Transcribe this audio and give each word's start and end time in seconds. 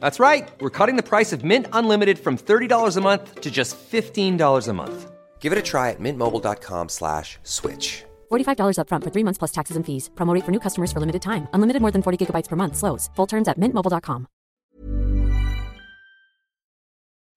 That's 0.00 0.18
right. 0.20 0.50
We're 0.60 0.76
cutting 0.78 0.96
the 0.96 1.02
price 1.02 1.32
of 1.32 1.42
Mint 1.44 1.66
Unlimited 1.72 2.18
from 2.18 2.36
$30 2.36 2.96
a 2.96 3.00
month 3.00 3.40
to 3.40 3.50
just 3.50 3.76
$15 3.90 4.68
a 4.68 4.72
month. 4.72 5.10
Give 5.40 5.52
it 5.52 5.58
a 5.58 5.62
try 5.62 5.90
at 5.90 6.00
mintmobile.com 6.00 6.88
slash 6.88 7.38
switch. 7.44 8.04
$45 8.30 8.76
upfront 8.76 9.04
for 9.04 9.10
three 9.10 9.24
months 9.24 9.38
plus 9.38 9.52
taxes 9.52 9.76
and 9.76 9.86
fees. 9.86 10.10
Promo 10.14 10.34
rate 10.34 10.44
for 10.44 10.52
new 10.52 10.60
customers 10.60 10.92
for 10.92 11.00
limited 11.00 11.22
time. 11.22 11.48
Unlimited 11.54 11.80
more 11.80 11.90
than 11.90 12.02
40 12.02 12.18
gigabytes 12.26 12.48
per 12.48 12.56
month. 12.56 12.76
Slows. 12.76 13.08
Full 13.16 13.26
terms 13.26 13.48
at 13.48 13.58
mintmobile.com. 13.58 14.26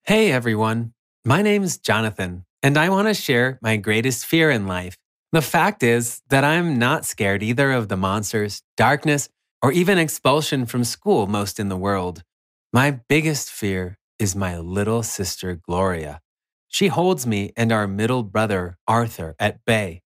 Hey 0.06 0.30
everyone. 0.30 0.92
My 1.24 1.40
name's 1.40 1.78
Jonathan, 1.78 2.44
and 2.62 2.76
I 2.76 2.90
want 2.90 3.08
to 3.08 3.14
share 3.14 3.58
my 3.62 3.78
greatest 3.78 4.26
fear 4.26 4.50
in 4.50 4.66
life. 4.66 4.98
The 5.32 5.40
fact 5.40 5.82
is 5.82 6.20
that 6.28 6.44
I'm 6.44 6.78
not 6.78 7.06
scared 7.06 7.42
either 7.42 7.72
of 7.72 7.88
the 7.88 7.96
monsters, 7.96 8.62
darkness, 8.76 9.30
or 9.62 9.72
even 9.72 9.96
expulsion 9.96 10.66
from 10.66 10.84
school 10.84 11.26
most 11.26 11.58
in 11.58 11.70
the 11.70 11.76
world. 11.78 12.22
My 12.74 12.90
biggest 13.08 13.52
fear 13.52 13.98
is 14.18 14.34
my 14.34 14.58
little 14.58 15.04
sister 15.04 15.54
Gloria. 15.54 16.20
She 16.66 16.88
holds 16.88 17.24
me 17.24 17.52
and 17.56 17.70
our 17.70 17.86
middle 17.86 18.24
brother 18.24 18.78
Arthur 18.88 19.36
at 19.38 19.64
bay. 19.64 20.02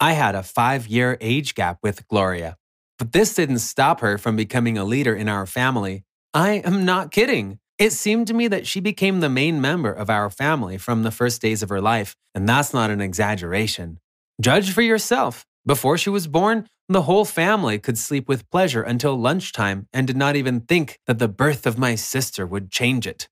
I 0.00 0.14
had 0.14 0.34
a 0.34 0.42
five 0.42 0.86
year 0.86 1.18
age 1.20 1.54
gap 1.54 1.80
with 1.82 2.08
Gloria, 2.08 2.56
but 2.98 3.12
this 3.12 3.34
didn't 3.34 3.58
stop 3.58 4.00
her 4.00 4.16
from 4.16 4.36
becoming 4.36 4.78
a 4.78 4.86
leader 4.86 5.14
in 5.14 5.28
our 5.28 5.44
family. 5.44 6.04
I 6.32 6.62
am 6.64 6.86
not 6.86 7.10
kidding. 7.10 7.58
It 7.78 7.92
seemed 7.92 8.26
to 8.28 8.32
me 8.32 8.48
that 8.48 8.66
she 8.66 8.80
became 8.80 9.20
the 9.20 9.28
main 9.28 9.60
member 9.60 9.92
of 9.92 10.08
our 10.08 10.30
family 10.30 10.78
from 10.78 11.02
the 11.02 11.10
first 11.10 11.42
days 11.42 11.62
of 11.62 11.68
her 11.68 11.82
life, 11.82 12.16
and 12.34 12.48
that's 12.48 12.72
not 12.72 12.88
an 12.88 13.02
exaggeration. 13.02 14.00
Judge 14.40 14.72
for 14.72 14.80
yourself. 14.80 15.44
Before 15.64 15.96
she 15.96 16.10
was 16.10 16.26
born, 16.26 16.68
the 16.88 17.02
whole 17.02 17.24
family 17.24 17.78
could 17.78 17.96
sleep 17.96 18.28
with 18.28 18.50
pleasure 18.50 18.82
until 18.82 19.16
lunchtime 19.16 19.88
and 19.92 20.06
did 20.06 20.16
not 20.16 20.36
even 20.36 20.60
think 20.60 20.98
that 21.06 21.18
the 21.18 21.28
birth 21.28 21.66
of 21.66 21.78
my 21.78 21.94
sister 21.94 22.46
would 22.46 22.70
change 22.70 23.06
it. 23.06 23.28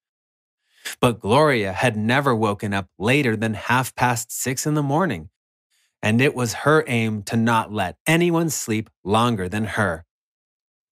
But 1.00 1.20
Gloria 1.20 1.72
had 1.72 1.96
never 1.96 2.34
woken 2.34 2.72
up 2.72 2.88
later 2.98 3.36
than 3.36 3.54
half 3.54 3.94
past 3.94 4.32
six 4.32 4.66
in 4.66 4.74
the 4.74 4.82
morning, 4.82 5.28
and 6.02 6.20
it 6.20 6.34
was 6.34 6.64
her 6.64 6.84
aim 6.86 7.22
to 7.24 7.36
not 7.36 7.72
let 7.72 7.96
anyone 8.06 8.50
sleep 8.50 8.88
longer 9.04 9.48
than 9.48 9.64
her. 9.64 10.04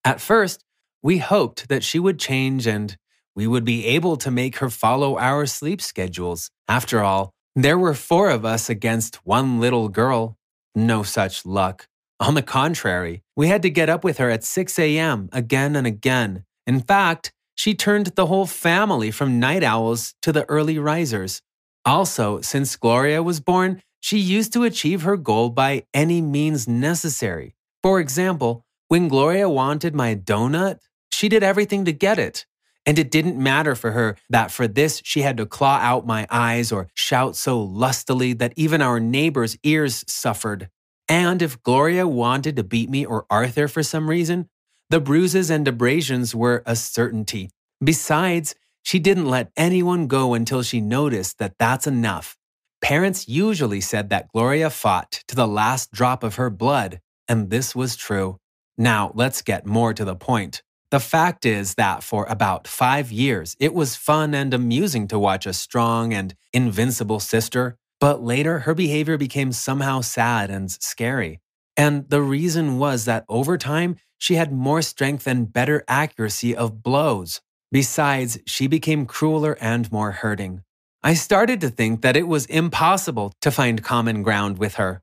At 0.04 0.20
first, 0.20 0.64
we 1.02 1.18
hoped 1.18 1.68
that 1.68 1.84
she 1.84 1.98
would 1.98 2.18
change 2.18 2.66
and 2.66 2.96
we 3.34 3.46
would 3.46 3.64
be 3.64 3.86
able 3.86 4.16
to 4.16 4.30
make 4.30 4.56
her 4.56 4.70
follow 4.70 5.16
our 5.16 5.46
sleep 5.46 5.80
schedules. 5.80 6.50
After 6.66 7.02
all, 7.02 7.32
there 7.54 7.78
were 7.78 7.94
four 7.94 8.30
of 8.30 8.44
us 8.44 8.68
against 8.68 9.24
one 9.26 9.60
little 9.60 9.88
girl. 9.88 10.37
No 10.78 11.02
such 11.02 11.44
luck. 11.44 11.88
On 12.20 12.34
the 12.34 12.42
contrary, 12.42 13.24
we 13.34 13.48
had 13.48 13.62
to 13.62 13.70
get 13.70 13.88
up 13.88 14.04
with 14.04 14.18
her 14.18 14.30
at 14.30 14.44
6 14.44 14.78
a.m. 14.78 15.28
again 15.32 15.74
and 15.74 15.88
again. 15.88 16.44
In 16.68 16.80
fact, 16.80 17.32
she 17.56 17.74
turned 17.74 18.06
the 18.14 18.26
whole 18.26 18.46
family 18.46 19.10
from 19.10 19.40
night 19.40 19.64
owls 19.64 20.14
to 20.22 20.30
the 20.30 20.48
early 20.48 20.78
risers. 20.78 21.42
Also, 21.84 22.40
since 22.42 22.76
Gloria 22.76 23.24
was 23.24 23.40
born, 23.40 23.82
she 23.98 24.18
used 24.18 24.52
to 24.52 24.62
achieve 24.62 25.02
her 25.02 25.16
goal 25.16 25.50
by 25.50 25.82
any 25.92 26.22
means 26.22 26.68
necessary. 26.68 27.56
For 27.82 27.98
example, 27.98 28.64
when 28.86 29.08
Gloria 29.08 29.48
wanted 29.48 29.96
my 29.96 30.14
donut, 30.14 30.78
she 31.10 31.28
did 31.28 31.42
everything 31.42 31.84
to 31.86 31.92
get 31.92 32.20
it. 32.20 32.46
And 32.88 32.98
it 32.98 33.10
didn't 33.10 33.36
matter 33.36 33.74
for 33.74 33.90
her 33.90 34.16
that 34.30 34.50
for 34.50 34.66
this 34.66 35.02
she 35.04 35.20
had 35.20 35.36
to 35.36 35.44
claw 35.44 35.76
out 35.76 36.06
my 36.06 36.26
eyes 36.30 36.72
or 36.72 36.88
shout 36.94 37.36
so 37.36 37.60
lustily 37.60 38.32
that 38.32 38.54
even 38.56 38.80
our 38.80 38.98
neighbors' 38.98 39.58
ears 39.62 40.06
suffered. 40.08 40.70
And 41.06 41.42
if 41.42 41.62
Gloria 41.62 42.08
wanted 42.08 42.56
to 42.56 42.64
beat 42.64 42.88
me 42.88 43.04
or 43.04 43.26
Arthur 43.28 43.68
for 43.68 43.82
some 43.82 44.08
reason, 44.08 44.48
the 44.88 45.00
bruises 45.00 45.50
and 45.50 45.68
abrasions 45.68 46.34
were 46.34 46.62
a 46.64 46.74
certainty. 46.74 47.50
Besides, 47.84 48.54
she 48.82 48.98
didn't 48.98 49.28
let 49.28 49.52
anyone 49.54 50.06
go 50.06 50.32
until 50.32 50.62
she 50.62 50.80
noticed 50.80 51.36
that 51.36 51.58
that's 51.58 51.86
enough. 51.86 52.38
Parents 52.80 53.28
usually 53.28 53.82
said 53.82 54.08
that 54.08 54.32
Gloria 54.32 54.70
fought 54.70 55.24
to 55.28 55.36
the 55.36 55.46
last 55.46 55.92
drop 55.92 56.24
of 56.24 56.36
her 56.36 56.48
blood, 56.48 57.00
and 57.28 57.50
this 57.50 57.76
was 57.76 57.96
true. 57.96 58.38
Now, 58.78 59.12
let's 59.14 59.42
get 59.42 59.66
more 59.66 59.92
to 59.92 60.06
the 60.06 60.16
point. 60.16 60.62
The 60.90 61.00
fact 61.00 61.44
is 61.44 61.74
that 61.74 62.02
for 62.02 62.24
about 62.26 62.66
five 62.66 63.12
years, 63.12 63.56
it 63.60 63.74
was 63.74 63.94
fun 63.94 64.32
and 64.32 64.54
amusing 64.54 65.06
to 65.08 65.18
watch 65.18 65.44
a 65.44 65.52
strong 65.52 66.14
and 66.14 66.34
invincible 66.54 67.20
sister, 67.20 67.76
but 68.00 68.22
later 68.22 68.60
her 68.60 68.74
behavior 68.74 69.18
became 69.18 69.52
somehow 69.52 70.00
sad 70.00 70.50
and 70.50 70.70
scary. 70.70 71.40
And 71.76 72.08
the 72.08 72.22
reason 72.22 72.78
was 72.78 73.04
that 73.04 73.26
over 73.28 73.58
time, 73.58 73.96
she 74.16 74.36
had 74.36 74.50
more 74.50 74.80
strength 74.80 75.26
and 75.26 75.52
better 75.52 75.84
accuracy 75.86 76.56
of 76.56 76.82
blows. 76.82 77.42
Besides, 77.70 78.38
she 78.46 78.66
became 78.66 79.04
crueler 79.04 79.58
and 79.60 79.92
more 79.92 80.12
hurting. 80.12 80.62
I 81.02 81.12
started 81.14 81.60
to 81.60 81.68
think 81.68 82.00
that 82.00 82.16
it 82.16 82.26
was 82.26 82.46
impossible 82.46 83.34
to 83.42 83.50
find 83.50 83.84
common 83.84 84.22
ground 84.22 84.58
with 84.58 84.76
her. 84.76 85.02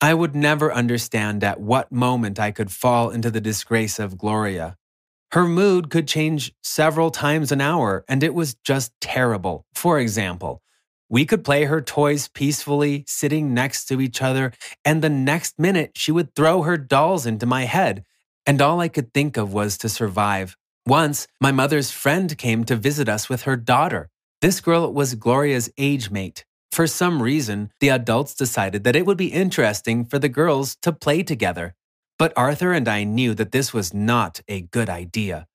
I 0.00 0.12
would 0.12 0.36
never 0.36 0.72
understand 0.72 1.42
at 1.42 1.60
what 1.60 1.90
moment 1.90 2.38
I 2.38 2.50
could 2.50 2.70
fall 2.70 3.08
into 3.08 3.30
the 3.30 3.40
disgrace 3.40 3.98
of 3.98 4.18
Gloria. 4.18 4.76
Her 5.32 5.46
mood 5.46 5.88
could 5.88 6.06
change 6.06 6.52
several 6.62 7.10
times 7.10 7.52
an 7.52 7.62
hour, 7.62 8.04
and 8.06 8.22
it 8.22 8.34
was 8.34 8.54
just 8.64 8.92
terrible. 9.00 9.64
For 9.74 9.98
example, 9.98 10.60
we 11.08 11.24
could 11.24 11.42
play 11.42 11.64
her 11.64 11.80
toys 11.80 12.28
peacefully, 12.28 13.04
sitting 13.06 13.54
next 13.54 13.86
to 13.86 14.02
each 14.02 14.20
other, 14.20 14.52
and 14.84 15.00
the 15.00 15.08
next 15.08 15.58
minute 15.58 15.92
she 15.94 16.12
would 16.12 16.34
throw 16.34 16.62
her 16.62 16.76
dolls 16.76 17.24
into 17.24 17.46
my 17.46 17.64
head, 17.64 18.04
and 18.44 18.60
all 18.60 18.78
I 18.80 18.88
could 18.88 19.14
think 19.14 19.38
of 19.38 19.54
was 19.54 19.78
to 19.78 19.88
survive. 19.88 20.54
Once, 20.86 21.26
my 21.40 21.50
mother's 21.50 21.90
friend 21.90 22.36
came 22.36 22.64
to 22.64 22.76
visit 22.76 23.08
us 23.08 23.30
with 23.30 23.42
her 23.42 23.56
daughter. 23.56 24.10
This 24.42 24.60
girl 24.60 24.92
was 24.92 25.14
Gloria's 25.14 25.72
age 25.78 26.10
mate. 26.10 26.44
For 26.72 26.86
some 26.86 27.22
reason, 27.22 27.72
the 27.80 27.88
adults 27.88 28.34
decided 28.34 28.84
that 28.84 28.96
it 28.96 29.06
would 29.06 29.18
be 29.18 29.32
interesting 29.32 30.04
for 30.04 30.18
the 30.18 30.28
girls 30.28 30.76
to 30.82 30.92
play 30.92 31.22
together. 31.22 31.74
But 32.22 32.32
Arthur 32.36 32.72
and 32.72 32.86
I 32.86 33.02
knew 33.02 33.34
that 33.34 33.50
this 33.50 33.74
was 33.74 33.92
not 33.92 34.42
a 34.46 34.60
good 34.60 34.88
idea. 34.88 35.48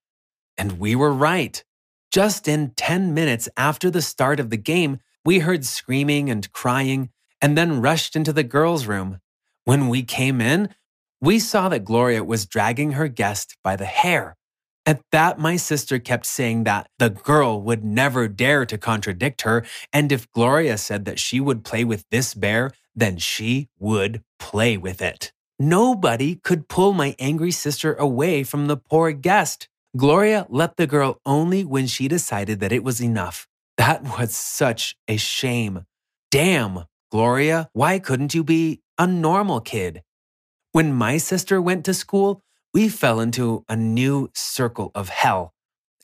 And 0.58 0.78
we 0.78 0.94
were 0.94 1.14
right. 1.14 1.64
Just 2.12 2.46
in 2.46 2.72
10 2.76 3.14
minutes 3.14 3.48
after 3.56 3.90
the 3.90 4.02
start 4.02 4.38
of 4.38 4.50
the 4.50 4.58
game, 4.58 5.00
we 5.24 5.38
heard 5.38 5.64
screaming 5.64 6.28
and 6.28 6.52
crying 6.52 7.08
and 7.40 7.56
then 7.56 7.80
rushed 7.80 8.14
into 8.14 8.34
the 8.34 8.42
girls' 8.42 8.84
room. 8.84 9.18
When 9.64 9.88
we 9.88 10.02
came 10.02 10.42
in, 10.42 10.68
we 11.22 11.38
saw 11.38 11.70
that 11.70 11.86
Gloria 11.86 12.22
was 12.22 12.44
dragging 12.44 12.92
her 12.92 13.08
guest 13.08 13.56
by 13.64 13.74
the 13.74 13.86
hair. 13.86 14.36
At 14.84 15.00
that, 15.10 15.38
my 15.38 15.56
sister 15.56 15.98
kept 15.98 16.26
saying 16.26 16.64
that 16.64 16.90
the 16.98 17.08
girl 17.08 17.62
would 17.62 17.82
never 17.82 18.28
dare 18.28 18.66
to 18.66 18.76
contradict 18.76 19.40
her, 19.40 19.64
and 19.90 20.12
if 20.12 20.30
Gloria 20.32 20.76
said 20.76 21.06
that 21.06 21.18
she 21.18 21.40
would 21.40 21.64
play 21.64 21.84
with 21.84 22.04
this 22.10 22.34
bear, 22.34 22.72
then 22.94 23.16
she 23.16 23.70
would 23.78 24.22
play 24.38 24.76
with 24.76 25.00
it. 25.00 25.32
Nobody 25.60 26.36
could 26.36 26.68
pull 26.68 26.92
my 26.92 27.16
angry 27.18 27.50
sister 27.50 27.94
away 27.94 28.44
from 28.44 28.66
the 28.68 28.76
poor 28.76 29.10
guest. 29.10 29.68
Gloria 29.96 30.46
let 30.48 30.76
the 30.76 30.86
girl 30.86 31.20
only 31.26 31.64
when 31.64 31.88
she 31.88 32.06
decided 32.06 32.60
that 32.60 32.70
it 32.70 32.84
was 32.84 33.00
enough. 33.00 33.48
That 33.76 34.02
was 34.18 34.36
such 34.36 34.96
a 35.08 35.16
shame. 35.16 35.84
Damn, 36.30 36.84
Gloria, 37.10 37.68
why 37.72 37.98
couldn't 37.98 38.34
you 38.34 38.44
be 38.44 38.82
a 38.98 39.06
normal 39.08 39.60
kid? 39.60 40.02
When 40.70 40.92
my 40.92 41.16
sister 41.16 41.60
went 41.60 41.84
to 41.86 41.94
school, 41.94 42.40
we 42.72 42.88
fell 42.88 43.18
into 43.18 43.64
a 43.68 43.74
new 43.74 44.30
circle 44.34 44.92
of 44.94 45.08
hell. 45.08 45.54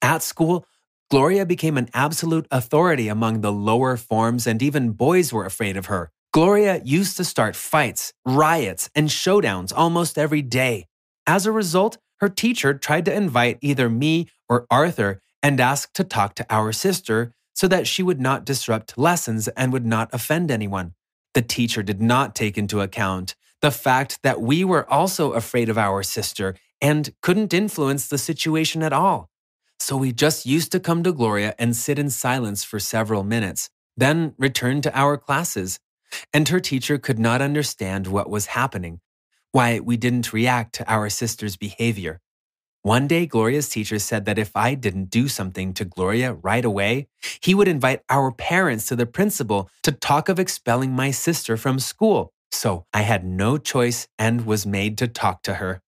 At 0.03 0.25
school, 0.25 0.67
Gloria 1.13 1.47
became 1.47 1.79
an 1.79 1.91
absolute 1.95 2.49
authority 2.51 3.07
among 3.07 3.43
the 3.43 3.53
lower 3.53 3.97
forms, 3.97 4.49
and 4.49 4.61
even 4.61 4.91
boys 4.91 5.33
were 5.33 5.45
afraid 5.45 5.77
of 5.77 5.87
her. 5.87 6.11
Gloria 6.35 6.81
used 6.85 7.17
to 7.17 7.23
start 7.23 7.55
fights, 7.55 8.13
riots, 8.27 8.91
and 8.97 9.09
showdowns 9.09 9.73
almost 9.73 10.19
every 10.19 10.43
day. 10.43 10.89
As 11.29 11.47
a 11.47 11.53
result, 11.53 11.97
her 12.19 12.29
teacher 12.29 12.75
tried 12.75 13.05
to 13.05 13.15
invite 13.15 13.59
either 13.61 13.89
me 13.89 14.27
or 14.49 14.67
Arthur 14.69 15.21
and 15.45 15.61
ask 15.61 15.93
to 15.93 16.03
talk 16.03 16.35
to 16.35 16.47
our 16.51 16.73
sister 16.73 17.31
so 17.55 17.69
that 17.69 17.87
she 17.87 18.03
would 18.03 18.21
not 18.21 18.45
disrupt 18.45 18.99
lessons 18.99 19.47
and 19.47 19.73
would 19.73 19.87
not 19.87 20.09
offend 20.13 20.51
anyone. 20.51 20.95
The 21.35 21.43
teacher 21.43 21.85
did 21.85 22.03
not 22.03 22.35
take 22.35 22.59
into 22.59 22.81
account 22.81 23.37
the 23.63 23.71
fact 23.71 24.19
that 24.25 24.41
we 24.41 24.65
were 24.65 24.91
also 24.91 25.35
afraid 25.35 25.69
of 25.69 25.79
our 25.79 26.03
sister 26.03 26.57
and 26.81 27.15
couldn't 27.23 27.55
influence 27.55 28.09
the 28.09 28.19
situation 28.19 28.83
at 28.83 28.93
all. 28.93 29.31
So 29.79 29.97
we 29.97 30.11
just 30.11 30.47
used 30.47 30.73
to 30.73 30.81
come 30.81 31.05
to 31.05 31.13
Gloria 31.13 31.55
and 31.61 31.77
sit 31.77 31.97
in 31.97 32.11
silence 32.11 32.65
for 32.65 32.81
several 32.81 33.23
minutes, 33.23 33.71
then 33.97 34.35
return 34.37 34.81
to 34.81 34.99
our 34.99 35.17
classes. 35.17 35.79
And 36.33 36.49
her 36.49 36.61
teacher 36.61 36.99
could 36.99 37.19
not 37.19 37.43
understand 37.43 38.07
what 38.07 38.31
was 38.31 38.47
happening, 38.47 39.01
why 39.53 39.81
we 39.81 39.97
didn't 39.97 40.33
react 40.33 40.75
to 40.77 40.91
our 40.91 41.09
sister's 41.09 41.57
behavior. 41.57 42.21
One 42.83 43.07
day, 43.07 43.25
Gloria's 43.25 43.71
teacher 43.71 43.99
said 43.99 44.27
that 44.27 44.39
if 44.39 44.55
I 44.55 44.75
didn't 44.75 45.09
do 45.09 45.27
something 45.27 45.73
to 45.73 45.87
Gloria 45.87 46.35
right 46.35 46.65
away, 46.65 47.09
he 47.41 47.55
would 47.55 47.67
invite 47.67 48.03
our 48.11 48.31
parents 48.31 48.85
to 48.87 48.97
the 48.97 49.07
principal 49.07 49.71
to 49.85 49.93
talk 49.93 50.29
of 50.29 50.39
expelling 50.39 50.93
my 50.93 51.11
sister 51.11 51.57
from 51.57 51.79
school. 51.79 52.35
So 52.53 52.85
I 52.93 53.01
had 53.01 53.25
no 53.25 53.57
choice 53.57 54.07
and 54.19 54.45
was 54.45 54.67
made 54.67 54.99
to 54.99 55.09
talk 55.09 55.43
to 55.45 55.55
her. 55.55 55.81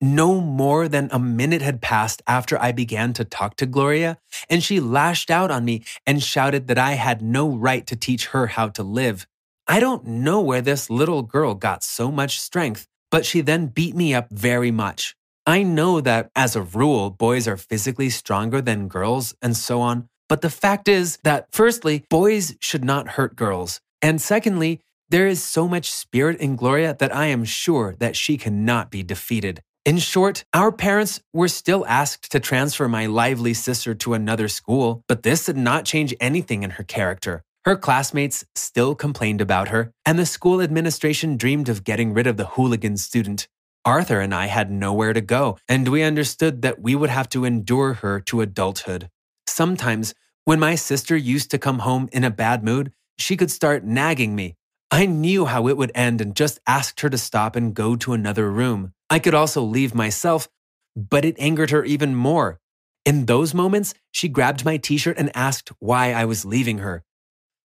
No 0.00 0.40
more 0.40 0.88
than 0.88 1.08
a 1.12 1.18
minute 1.18 1.62
had 1.62 1.80
passed 1.80 2.22
after 2.26 2.60
I 2.60 2.72
began 2.72 3.12
to 3.12 3.24
talk 3.24 3.56
to 3.56 3.66
Gloria, 3.66 4.18
and 4.50 4.64
she 4.64 4.80
lashed 4.80 5.30
out 5.30 5.50
on 5.50 5.64
me 5.64 5.84
and 6.06 6.22
shouted 6.22 6.66
that 6.66 6.78
I 6.78 6.92
had 6.92 7.22
no 7.22 7.48
right 7.48 7.86
to 7.86 7.94
teach 7.94 8.26
her 8.28 8.48
how 8.48 8.68
to 8.70 8.82
live. 8.82 9.26
I 9.68 9.80
don't 9.80 10.06
know 10.06 10.40
where 10.40 10.60
this 10.60 10.90
little 10.90 11.22
girl 11.22 11.54
got 11.54 11.82
so 11.82 12.12
much 12.12 12.40
strength, 12.40 12.86
but 13.10 13.26
she 13.26 13.40
then 13.40 13.66
beat 13.66 13.96
me 13.96 14.14
up 14.14 14.28
very 14.30 14.70
much. 14.70 15.16
I 15.44 15.64
know 15.64 16.00
that 16.00 16.30
as 16.36 16.54
a 16.54 16.62
rule, 16.62 17.10
boys 17.10 17.48
are 17.48 17.56
physically 17.56 18.08
stronger 18.10 18.60
than 18.60 18.86
girls 18.86 19.34
and 19.42 19.56
so 19.56 19.80
on. 19.80 20.08
But 20.28 20.42
the 20.42 20.50
fact 20.50 20.86
is 20.86 21.18
that, 21.24 21.48
firstly, 21.50 22.04
boys 22.08 22.54
should 22.60 22.84
not 22.84 23.08
hurt 23.10 23.34
girls. 23.34 23.80
And 24.00 24.20
secondly, 24.22 24.82
there 25.08 25.26
is 25.26 25.42
so 25.42 25.66
much 25.66 25.90
spirit 25.90 26.38
in 26.38 26.54
Gloria 26.54 26.94
that 27.00 27.14
I 27.14 27.26
am 27.26 27.44
sure 27.44 27.96
that 27.98 28.14
she 28.14 28.36
cannot 28.36 28.92
be 28.92 29.02
defeated. 29.02 29.62
In 29.84 29.98
short, 29.98 30.44
our 30.52 30.70
parents 30.70 31.20
were 31.32 31.48
still 31.48 31.84
asked 31.86 32.30
to 32.30 32.40
transfer 32.40 32.88
my 32.88 33.06
lively 33.06 33.54
sister 33.54 33.96
to 33.96 34.14
another 34.14 34.46
school, 34.46 35.02
but 35.08 35.24
this 35.24 35.46
did 35.46 35.56
not 35.56 35.84
change 35.84 36.14
anything 36.20 36.62
in 36.62 36.70
her 36.70 36.84
character. 36.84 37.42
Her 37.66 37.76
classmates 37.76 38.44
still 38.54 38.94
complained 38.94 39.40
about 39.40 39.68
her, 39.68 39.92
and 40.06 40.18
the 40.18 40.24
school 40.24 40.62
administration 40.62 41.36
dreamed 41.36 41.68
of 41.68 41.84
getting 41.84 42.14
rid 42.14 42.28
of 42.28 42.36
the 42.36 42.46
hooligan 42.46 42.96
student. 42.96 43.48
Arthur 43.84 44.20
and 44.20 44.32
I 44.32 44.46
had 44.46 44.70
nowhere 44.70 45.12
to 45.12 45.20
go, 45.20 45.58
and 45.68 45.88
we 45.88 46.02
understood 46.02 46.62
that 46.62 46.80
we 46.80 46.94
would 46.94 47.10
have 47.10 47.28
to 47.30 47.44
endure 47.44 47.94
her 47.94 48.20
to 48.20 48.40
adulthood. 48.40 49.10
Sometimes, 49.48 50.14
when 50.44 50.60
my 50.60 50.76
sister 50.76 51.16
used 51.16 51.50
to 51.50 51.58
come 51.58 51.80
home 51.80 52.08
in 52.12 52.22
a 52.22 52.30
bad 52.30 52.62
mood, 52.62 52.92
she 53.18 53.36
could 53.36 53.50
start 53.50 53.84
nagging 53.84 54.36
me, 54.36 54.54
I 54.90 55.06
knew 55.06 55.46
how 55.46 55.66
it 55.66 55.76
would 55.76 55.90
end 55.94 56.20
and 56.20 56.36
just 56.36 56.60
asked 56.66 57.00
her 57.00 57.10
to 57.10 57.18
stop 57.18 57.56
and 57.56 57.74
go 57.74 57.96
to 57.96 58.12
another 58.12 58.50
room. 58.50 58.92
I 59.10 59.18
could 59.18 59.34
also 59.34 59.60
leave 59.60 59.94
myself, 59.94 60.48
but 60.94 61.24
it 61.24 61.34
angered 61.38 61.70
her 61.70 61.84
even 61.84 62.14
more. 62.14 62.60
In 63.04 63.26
those 63.26 63.52
moments, 63.52 63.94
she 64.12 64.28
grabbed 64.28 64.64
my 64.64 64.76
t 64.76 64.96
shirt 64.96 65.18
and 65.18 65.36
asked 65.36 65.72
why 65.80 66.12
I 66.12 66.24
was 66.24 66.44
leaving 66.44 66.78
her. 66.78 67.02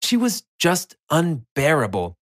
She 0.04 0.18
was 0.18 0.44
just 0.60 0.96
unbearable. 1.10 2.18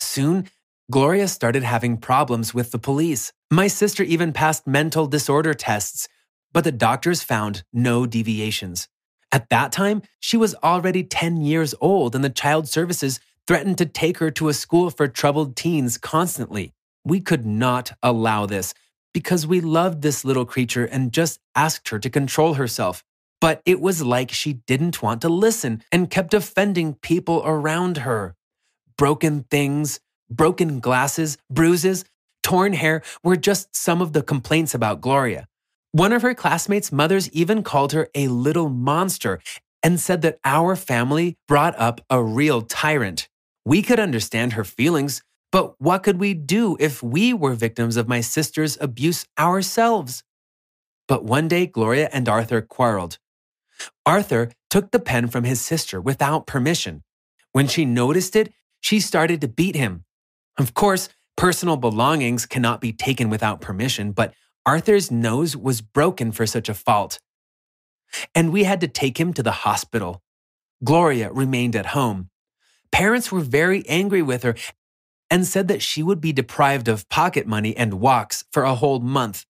Soon, 0.00 0.48
Gloria 0.90 1.28
started 1.28 1.62
having 1.62 1.96
problems 1.96 2.52
with 2.52 2.70
the 2.70 2.78
police. 2.78 3.32
My 3.50 3.66
sister 3.66 4.02
even 4.02 4.32
passed 4.32 4.66
mental 4.66 5.06
disorder 5.06 5.54
tests, 5.54 6.08
but 6.52 6.64
the 6.64 6.72
doctors 6.72 7.22
found 7.22 7.64
no 7.72 8.06
deviations. 8.06 8.88
At 9.32 9.48
that 9.48 9.72
time, 9.72 10.02
she 10.20 10.36
was 10.36 10.54
already 10.62 11.02
10 11.02 11.38
years 11.38 11.74
old, 11.80 12.14
and 12.14 12.22
the 12.22 12.28
child 12.28 12.68
services 12.68 13.20
threatened 13.46 13.78
to 13.78 13.86
take 13.86 14.18
her 14.18 14.30
to 14.32 14.48
a 14.48 14.54
school 14.54 14.90
for 14.90 15.08
troubled 15.08 15.56
teens 15.56 15.96
constantly. 15.96 16.74
We 17.04 17.20
could 17.20 17.46
not 17.46 17.92
allow 18.02 18.46
this 18.46 18.74
because 19.14 19.46
we 19.46 19.60
loved 19.60 20.02
this 20.02 20.24
little 20.24 20.44
creature 20.44 20.84
and 20.84 21.12
just 21.12 21.40
asked 21.54 21.88
her 21.88 21.98
to 21.98 22.10
control 22.10 22.54
herself. 22.54 23.02
But 23.42 23.60
it 23.66 23.80
was 23.80 24.04
like 24.04 24.30
she 24.30 24.52
didn't 24.52 25.02
want 25.02 25.20
to 25.22 25.28
listen 25.28 25.82
and 25.90 26.08
kept 26.08 26.32
offending 26.32 26.94
people 26.94 27.42
around 27.44 27.98
her. 27.98 28.36
Broken 28.96 29.42
things, 29.50 29.98
broken 30.30 30.78
glasses, 30.78 31.38
bruises, 31.50 32.04
torn 32.44 32.72
hair 32.72 33.02
were 33.24 33.34
just 33.34 33.74
some 33.74 34.00
of 34.00 34.12
the 34.12 34.22
complaints 34.22 34.74
about 34.76 35.00
Gloria. 35.00 35.48
One 35.90 36.12
of 36.12 36.22
her 36.22 36.34
classmates' 36.34 36.92
mothers 36.92 37.28
even 37.32 37.64
called 37.64 37.90
her 37.92 38.08
a 38.14 38.28
little 38.28 38.68
monster 38.68 39.40
and 39.82 39.98
said 39.98 40.22
that 40.22 40.38
our 40.44 40.76
family 40.76 41.36
brought 41.48 41.76
up 41.80 42.00
a 42.08 42.22
real 42.22 42.62
tyrant. 42.62 43.28
We 43.64 43.82
could 43.82 43.98
understand 43.98 44.52
her 44.52 44.64
feelings, 44.64 45.20
but 45.50 45.74
what 45.80 46.04
could 46.04 46.20
we 46.20 46.32
do 46.32 46.76
if 46.78 47.02
we 47.02 47.34
were 47.34 47.54
victims 47.54 47.96
of 47.96 48.06
my 48.06 48.20
sister's 48.20 48.78
abuse 48.80 49.26
ourselves? 49.36 50.22
But 51.08 51.24
one 51.24 51.48
day, 51.48 51.66
Gloria 51.66 52.08
and 52.12 52.28
Arthur 52.28 52.62
quarreled. 52.62 53.18
Arthur 54.04 54.50
took 54.70 54.90
the 54.90 54.98
pen 54.98 55.28
from 55.28 55.44
his 55.44 55.60
sister 55.60 56.00
without 56.00 56.46
permission. 56.46 57.02
When 57.52 57.68
she 57.68 57.84
noticed 57.84 58.36
it, 58.36 58.52
she 58.80 59.00
started 59.00 59.40
to 59.40 59.48
beat 59.48 59.76
him. 59.76 60.04
Of 60.58 60.74
course, 60.74 61.08
personal 61.36 61.76
belongings 61.76 62.46
cannot 62.46 62.80
be 62.80 62.92
taken 62.92 63.30
without 63.30 63.60
permission, 63.60 64.12
but 64.12 64.34
Arthur's 64.64 65.10
nose 65.10 65.56
was 65.56 65.80
broken 65.80 66.32
for 66.32 66.46
such 66.46 66.68
a 66.68 66.74
fault. 66.74 67.18
And 68.34 68.52
we 68.52 68.64
had 68.64 68.80
to 68.80 68.88
take 68.88 69.18
him 69.18 69.32
to 69.34 69.42
the 69.42 69.62
hospital. 69.66 70.22
Gloria 70.84 71.32
remained 71.32 71.76
at 71.76 71.86
home. 71.86 72.30
Parents 72.90 73.32
were 73.32 73.40
very 73.40 73.86
angry 73.88 74.22
with 74.22 74.42
her 74.42 74.54
and 75.30 75.46
said 75.46 75.68
that 75.68 75.82
she 75.82 76.02
would 76.02 76.20
be 76.20 76.32
deprived 76.32 76.88
of 76.88 77.08
pocket 77.08 77.46
money 77.46 77.74
and 77.76 77.94
walks 77.94 78.44
for 78.52 78.64
a 78.64 78.74
whole 78.74 79.00
month. 79.00 79.46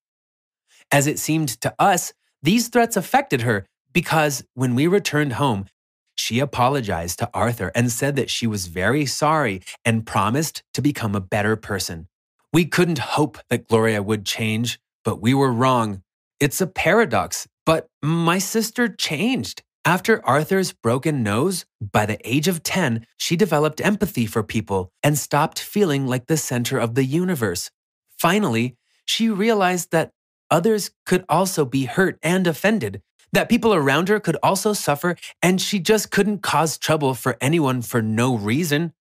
As 0.93 1.07
it 1.07 1.19
seemed 1.19 1.49
to 1.61 1.75
us, 1.79 2.13
these 2.43 2.69
threats 2.69 2.97
affected 2.97 3.43
her 3.43 3.67
because 3.93 4.45
when 4.55 4.75
we 4.75 4.87
returned 4.87 5.35
home, 5.35 5.67
she 6.15 6.39
apologized 6.39 7.19
to 7.19 7.31
Arthur 7.33 7.73
and 7.75 7.91
said 7.91 8.17
that 8.17 8.31
she 8.31 8.47
was 8.47 8.67
very 8.67 9.07
sorry 9.07 9.63
and 9.85 10.07
promised 10.07 10.63
to 10.75 10.83
become 10.83 11.15
a 11.15 11.21
better 11.21 11.57
person. 11.57 12.09
We 12.53 12.67
couldn't 12.67 12.99
hope 12.99 13.39
that 13.49 13.69
Gloria 13.69 14.03
would 14.03 14.27
change, 14.27 14.79
but 15.05 15.23
we 15.23 15.33
were 15.35 15.53
wrong. 15.53 16.03
It's 16.39 16.61
a 16.61 16.67
paradox, 16.67 17.49
but 17.65 17.87
my 18.03 18.39
sister 18.39 18.89
changed. 18.89 19.63
After 19.85 20.25
Arthur's 20.25 20.73
broken 20.73 21.25
nose, 21.25 21.65
by 21.81 22.07
the 22.07 22.19
age 22.25 22.47
of 22.47 22.63
10, 22.63 23.05
she 23.17 23.35
developed 23.35 23.81
empathy 23.81 24.27
for 24.27 24.45
people 24.45 24.93
and 25.03 25.19
stopped 25.19 25.59
feeling 25.59 26.07
like 26.07 26.27
the 26.27 26.37
center 26.37 26.79
of 26.79 26.95
the 26.95 27.05
universe. 27.05 27.71
Finally, 28.17 28.77
she 29.05 29.29
realized 29.29 29.91
that 29.91 30.13
others 30.51 30.93
could 31.05 31.25
also 31.29 31.65
be 31.65 31.87
hurt 31.87 32.17
and 32.23 32.47
offended, 32.47 33.03
that 33.33 33.49
people 33.49 33.75
around 33.75 34.09
her 34.09 34.21
could 34.21 34.37
also 34.43 34.73
suffer, 34.73 35.17
and 35.43 35.61
she 35.61 35.79
just 35.79 36.11
couldn't 36.11 36.43
cause 36.43 36.79
trouble 36.79 37.15
for 37.15 37.37
anyone 37.41 37.83
for 37.83 38.03
no 38.03 38.37
reason. 38.37 38.93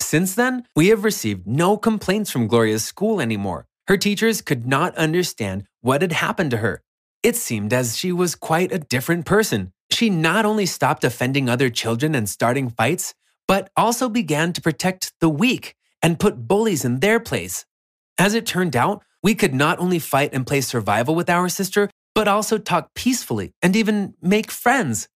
Since 0.00 0.34
then, 0.34 0.66
we 0.74 0.88
have 0.88 1.04
received 1.04 1.46
no 1.46 1.76
complaints 1.76 2.30
from 2.30 2.48
Gloria's 2.48 2.84
school 2.84 3.20
anymore. 3.20 3.66
Her 3.86 3.96
teachers 3.96 4.42
could 4.42 4.66
not 4.66 4.94
understand 4.96 5.64
what 5.80 6.02
had 6.02 6.12
happened 6.12 6.50
to 6.52 6.58
her. 6.58 6.82
It 7.22 7.36
seemed 7.36 7.72
as 7.72 7.96
she 7.96 8.12
was 8.12 8.34
quite 8.34 8.72
a 8.72 8.78
different 8.78 9.26
person. 9.26 9.72
She 9.90 10.10
not 10.10 10.46
only 10.46 10.66
stopped 10.66 11.04
offending 11.04 11.48
other 11.48 11.70
children 11.70 12.14
and 12.14 12.28
starting 12.28 12.70
fights, 12.70 13.14
but 13.46 13.70
also 13.76 14.08
began 14.08 14.52
to 14.52 14.60
protect 14.60 15.12
the 15.20 15.28
weak 15.28 15.74
and 16.02 16.20
put 16.20 16.46
bullies 16.46 16.84
in 16.84 17.00
their 17.00 17.20
place. 17.20 17.66
As 18.16 18.34
it 18.34 18.46
turned 18.46 18.76
out, 18.76 19.02
we 19.22 19.34
could 19.34 19.54
not 19.54 19.78
only 19.78 19.98
fight 19.98 20.30
and 20.32 20.46
play 20.46 20.60
survival 20.60 21.14
with 21.14 21.28
our 21.28 21.48
sister, 21.48 21.90
but 22.14 22.28
also 22.28 22.58
talk 22.58 22.94
peacefully 22.94 23.52
and 23.62 23.76
even 23.76 24.14
make 24.20 24.50
friends. 24.50 25.08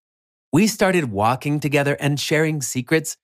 We 0.52 0.66
started 0.66 1.10
walking 1.10 1.60
together 1.60 1.96
and 1.98 2.18
sharing 2.18 2.62
secrets. 2.62 3.16